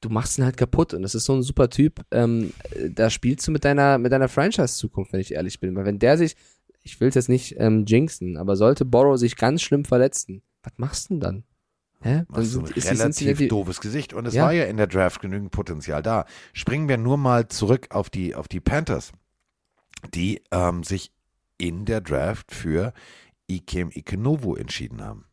[0.00, 0.92] du machst ihn halt kaputt.
[0.92, 2.00] Und das ist so ein super Typ.
[2.10, 2.52] Ähm,
[2.90, 5.76] da spielst du mit deiner, mit deiner Franchise-Zukunft, wenn ich ehrlich bin.
[5.76, 6.34] Weil wenn der sich,
[6.82, 10.72] ich will es jetzt nicht ähm, jinxen, aber sollte Borrow sich ganz schlimm verletzen, was
[10.76, 11.44] machst du denn dann?
[12.02, 12.14] Hä?
[12.14, 14.12] Dann du ein sind- ist die relativ Cincinnati- doofes Gesicht.
[14.14, 14.44] Und es Ja.
[14.44, 16.24] war ja in der Draft genügend Potenzial da.
[16.52, 19.12] Springen wir nur mal zurück auf die, auf die Panthers,
[20.14, 21.12] die ähm, sich
[21.58, 22.94] in der Draft für
[23.48, 25.26] Ikem Ikenovu entschieden haben.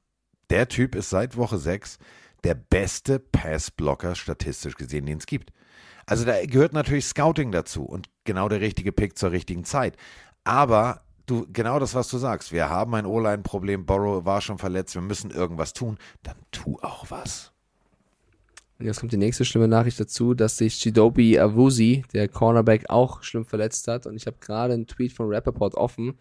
[0.49, 1.99] Der Typ ist seit Woche 6
[2.43, 5.51] der beste Passblocker statistisch gesehen, den es gibt.
[6.05, 9.97] Also da gehört natürlich Scouting dazu und genau der richtige Pick zur richtigen Zeit.
[10.43, 14.95] Aber du, genau das, was du sagst, wir haben ein O-Line-Problem, Borrow war schon verletzt,
[14.95, 17.51] wir müssen irgendwas tun, dann tu auch was.
[18.79, 23.23] Und jetzt kommt die nächste schlimme Nachricht dazu, dass sich Chidobi Awusi, der Cornerback, auch
[23.23, 24.05] schlimm verletzt hat.
[24.05, 26.19] Und ich habe gerade einen Tweet von Rappaport offen.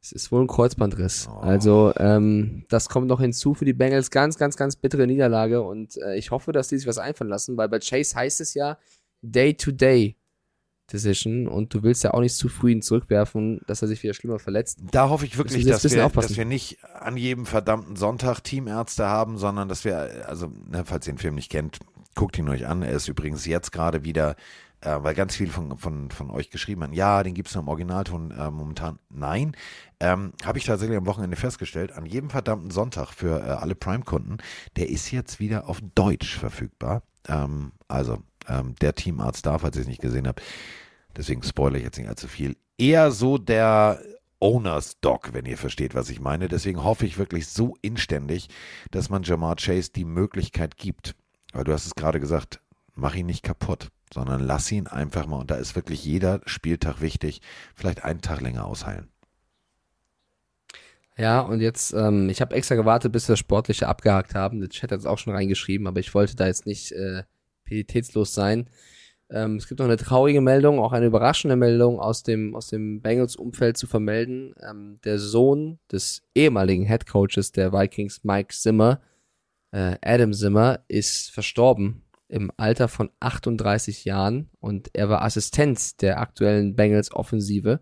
[0.00, 1.28] Es ist wohl ein Kreuzbandriss.
[1.30, 1.40] Oh.
[1.40, 4.10] Also ähm, das kommt noch hinzu für die Bengals.
[4.10, 5.60] Ganz, ganz, ganz bittere Niederlage.
[5.60, 8.54] Und äh, ich hoffe, dass die sich was einfallen lassen, weil bei Chase heißt es
[8.54, 8.78] ja
[9.20, 10.16] Day-to-Day
[10.92, 11.46] Decision.
[11.46, 14.38] Und du willst ja auch nicht zu früh ihn zurückwerfen, dass er sich wieder schlimmer
[14.38, 14.78] verletzt.
[14.90, 16.28] Da hoffe ich wirklich, dass wir, aufpassen.
[16.28, 21.06] dass wir nicht an jedem verdammten Sonntag Teamärzte haben, sondern dass wir, also ne, falls
[21.06, 21.78] ihr den Film nicht kennt,
[22.14, 22.82] guckt ihn euch an.
[22.82, 24.34] Er ist übrigens jetzt gerade wieder,
[24.80, 27.62] äh, weil ganz viel von, von, von euch geschrieben haben, ja, den gibt es nur
[27.62, 28.98] im Originalton äh, momentan.
[29.10, 29.56] Nein,
[30.00, 34.38] ähm, habe ich tatsächlich am Wochenende festgestellt, an jedem verdammten Sonntag für äh, alle Prime-Kunden,
[34.76, 37.02] der ist jetzt wieder auf Deutsch verfügbar.
[37.28, 38.18] Ähm, also
[38.48, 40.42] ähm, der Teamarzt da, falls ihr es nicht gesehen habt.
[41.16, 42.56] Deswegen spoilere ich jetzt nicht allzu viel.
[42.76, 44.00] Eher so der
[44.40, 46.48] Owners Dog, wenn ihr versteht, was ich meine.
[46.48, 48.48] Deswegen hoffe ich wirklich so inständig,
[48.90, 51.14] dass man Jamar Chase die Möglichkeit gibt.
[51.52, 52.60] Weil du hast es gerade gesagt,
[52.94, 57.00] mach ihn nicht kaputt, sondern lass ihn einfach mal, und da ist wirklich jeder Spieltag
[57.00, 57.40] wichtig,
[57.74, 59.08] vielleicht einen Tag länger ausheilen.
[61.16, 64.60] Ja, und jetzt, ähm, ich habe extra gewartet, bis wir das Sportliche abgehakt haben.
[64.60, 67.24] Der Chat hat es auch schon reingeschrieben, aber ich wollte da jetzt nicht äh,
[67.68, 68.68] pietätslos sein.
[69.30, 73.02] Ähm, es gibt noch eine traurige Meldung, auch eine überraschende Meldung aus dem, aus dem
[73.02, 74.54] Bengals-Umfeld zu vermelden.
[74.68, 79.00] Ähm, der Sohn des ehemaligen Head Coaches der Vikings, Mike Zimmer,
[79.72, 86.20] äh, Adam Zimmer, ist verstorben im Alter von 38 Jahren und er war Assistent der
[86.20, 87.80] aktuellen Bengals-Offensive.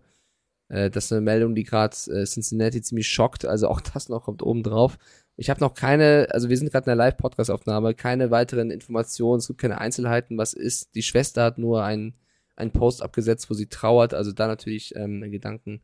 [0.69, 3.45] Äh, das ist eine Meldung, die gerade äh, Cincinnati ziemlich schockt.
[3.45, 4.97] Also auch das noch kommt oben drauf.
[5.39, 9.47] Ich habe noch keine, also wir sind gerade in einer Live-Podcast-Aufnahme, keine weiteren Informationen, es
[9.47, 10.95] gibt keine Einzelheiten, was ist.
[10.95, 12.15] Die Schwester hat nur einen,
[12.55, 14.15] einen Post abgesetzt, wo sie trauert.
[14.15, 15.81] Also da natürlich ähm, Gedanken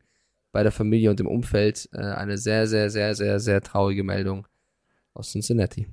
[0.51, 1.87] bei der Familie und im Umfeld.
[1.93, 4.47] Äh, eine sehr, sehr, sehr, sehr, sehr traurige Meldung
[5.13, 5.87] aus Cincinnati.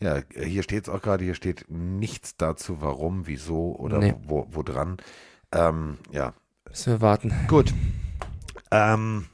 [0.00, 4.14] Ja, hier steht es auch gerade, hier steht nichts dazu, warum, wieso oder Nee.
[4.24, 4.96] wo, wo dran.
[5.52, 6.34] Ähm, ja,
[6.68, 7.32] Müssen wir warten.
[7.46, 7.72] Gut.
[8.72, 9.26] Ähm,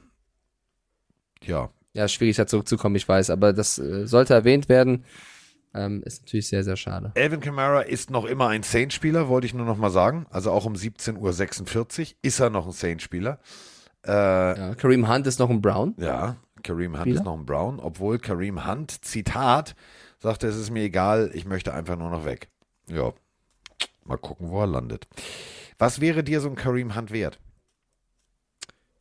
[1.43, 5.05] ja, Ja, schwierig da zurückzukommen, ich weiß, aber das äh, sollte erwähnt werden.
[5.73, 7.13] Ähm, ist natürlich sehr, sehr schade.
[7.15, 10.25] Alvin Kamara ist noch immer ein Saints-Spieler, wollte ich nur noch mal sagen.
[10.29, 11.17] Also auch um 17.46
[12.01, 13.39] Uhr ist er noch ein Saints-Spieler.
[14.05, 15.93] Äh, Ja, Kareem Hunt ist noch ein Brown.
[15.97, 17.15] Ja, Kareem Hunt Spieler?
[17.21, 19.75] ist noch ein Brown, obwohl Kareem Hunt, Zitat,
[20.19, 22.49] sagte, es ist mir egal, ich möchte einfach nur noch weg.
[22.87, 23.13] Ja,
[24.03, 25.07] mal gucken, wo er landet.
[25.77, 27.39] Was wäre dir so ein Kareem Hunt wert?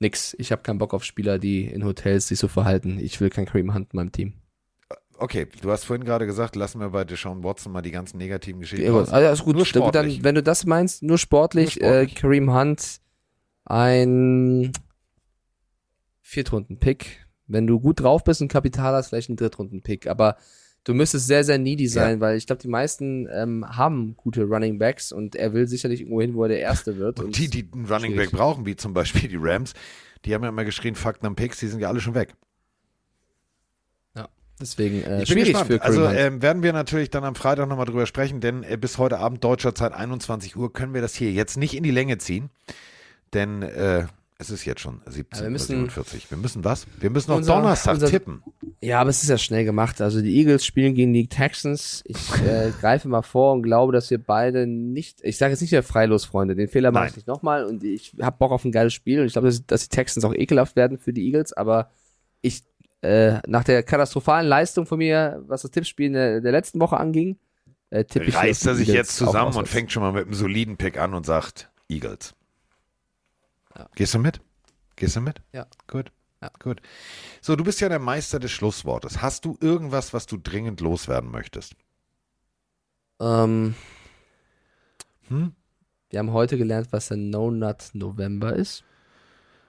[0.00, 0.34] Nix.
[0.38, 2.98] Ich habe keinen Bock auf Spieler, die in Hotels sich so verhalten.
[2.98, 4.32] Ich will keinen Kareem Hunt in meinem Team.
[5.18, 8.60] Okay, du hast vorhin gerade gesagt, lassen wir bei Deshaun Watson mal die ganzen negativen
[8.60, 9.06] Geschichten Ja, raus.
[9.08, 9.56] gut, also ist gut.
[9.56, 10.16] Nur Dann- sportlich.
[10.16, 12.12] Dann, wenn du das meinst, nur sportlich, Nur sportlich.
[12.16, 13.00] Äh, Kareem Hunt
[13.66, 14.72] ein
[16.22, 17.26] Viertrunden-Pick.
[17.46, 20.06] Wenn du gut drauf bist und Kapital hast, vielleicht ein Drittrunden-Pick.
[20.06, 20.36] Aber
[20.84, 24.78] du müsstest sehr, sehr needy sein, weil ich glaube, die meisten ähm, haben gute Running
[24.78, 27.20] Backs und er will sicherlich irgendwo hin, wo er der Erste wird.
[27.20, 28.16] Und die, die einen Running.
[28.16, 29.74] Back brauchen, wie zum Beispiel die Rams,
[30.24, 32.34] die haben ja immer geschrien, Fakten am Picks, die sind ja alle schon weg.
[34.60, 35.82] Deswegen äh, Ich bin schwierig gespannt.
[35.82, 39.18] Also ähm, werden wir natürlich dann am Freitag nochmal drüber sprechen, denn äh, bis heute
[39.18, 42.50] Abend deutscher Zeit 21 Uhr können wir das hier jetzt nicht in die Länge ziehen,
[43.32, 44.06] denn äh,
[44.40, 45.90] es ist jetzt schon 17.47 wir müssen- Uhr.
[46.30, 46.86] Wir müssen was?
[46.98, 48.42] Wir müssen noch Unser- Donnerstag unser- tippen.
[48.80, 50.00] Ja, aber es ist ja schnell gemacht.
[50.00, 52.02] Also die Eagles spielen gegen die Texans.
[52.06, 55.70] Ich äh, greife mal vor und glaube, dass wir beide nicht, ich sage jetzt nicht
[55.72, 58.72] wieder freilos, Freunde, den Fehler mache ich nicht nochmal und ich habe Bock auf ein
[58.72, 61.52] geiles Spiel und ich glaube, dass, dass die Texans auch ekelhaft werden für die Eagles,
[61.52, 61.90] aber
[62.40, 62.62] ich,
[63.02, 66.96] äh, nach der katastrophalen Leistung von mir, was das Tippspiel in der, der letzten Woche
[66.96, 67.36] anging,
[67.90, 70.78] äh, tippe ich Reißt er sich jetzt zusammen und fängt schon mal mit einem soliden
[70.78, 72.34] Pick an und sagt Eagles.
[73.94, 74.40] Gehst du mit?
[74.96, 75.40] Gehst du mit?
[75.52, 75.66] Ja.
[75.86, 76.12] Gut.
[76.42, 76.50] Ja.
[76.62, 76.80] Gut.
[77.40, 79.20] So, du bist ja der Meister des Schlusswortes.
[79.22, 81.74] Hast du irgendwas, was du dringend loswerden möchtest?
[83.20, 83.74] Ähm,
[85.28, 85.52] Hm?
[86.08, 88.84] wir haben heute gelernt, was der No Nut November ist.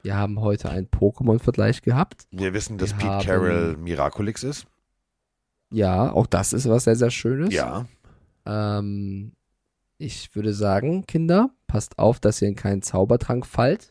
[0.03, 2.25] Wir haben heute einen Pokémon-Vergleich gehabt.
[2.31, 4.65] Wir wissen, dass Wir Pete haben- Carroll Miraculix ist.
[5.69, 7.53] Ja, auch das ist was sehr, sehr Schönes.
[7.53, 7.85] Ja.
[8.45, 9.33] Ähm,
[9.97, 13.90] ich würde sagen, Kinder, passt auf, dass ihr in keinen Zaubertrank fallt.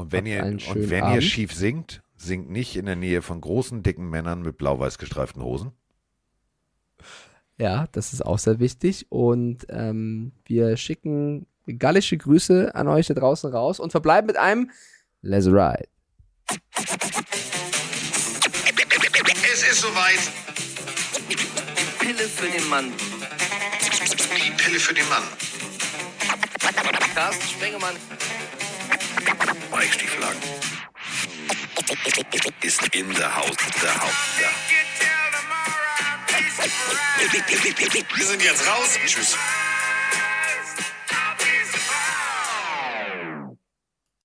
[0.00, 3.82] Und wenn ihr, und wenn ihr schief singt, singt nicht in der Nähe von großen,
[3.82, 5.72] dicken Männern mit blau-weiß gestreiften Hosen.
[7.58, 9.06] Ja, das ist auch sehr wichtig.
[9.10, 14.70] Und ähm, wir schicken gallische Grüße an euch da draußen raus und verbleiben mit einem
[15.20, 15.88] Let's Ride.
[19.52, 20.20] Es ist soweit.
[21.98, 22.92] Pille für den Mann.
[24.36, 25.22] Die Pille für den Mann.
[27.14, 27.96] Carsten Spengemann.
[29.70, 30.40] Mike Stieflagen.
[32.62, 33.56] Ist in der Haus.
[33.82, 34.14] Der Haus.
[34.40, 34.48] Ja.
[38.16, 38.98] Wir sind jetzt raus.
[39.06, 39.36] Tschüss.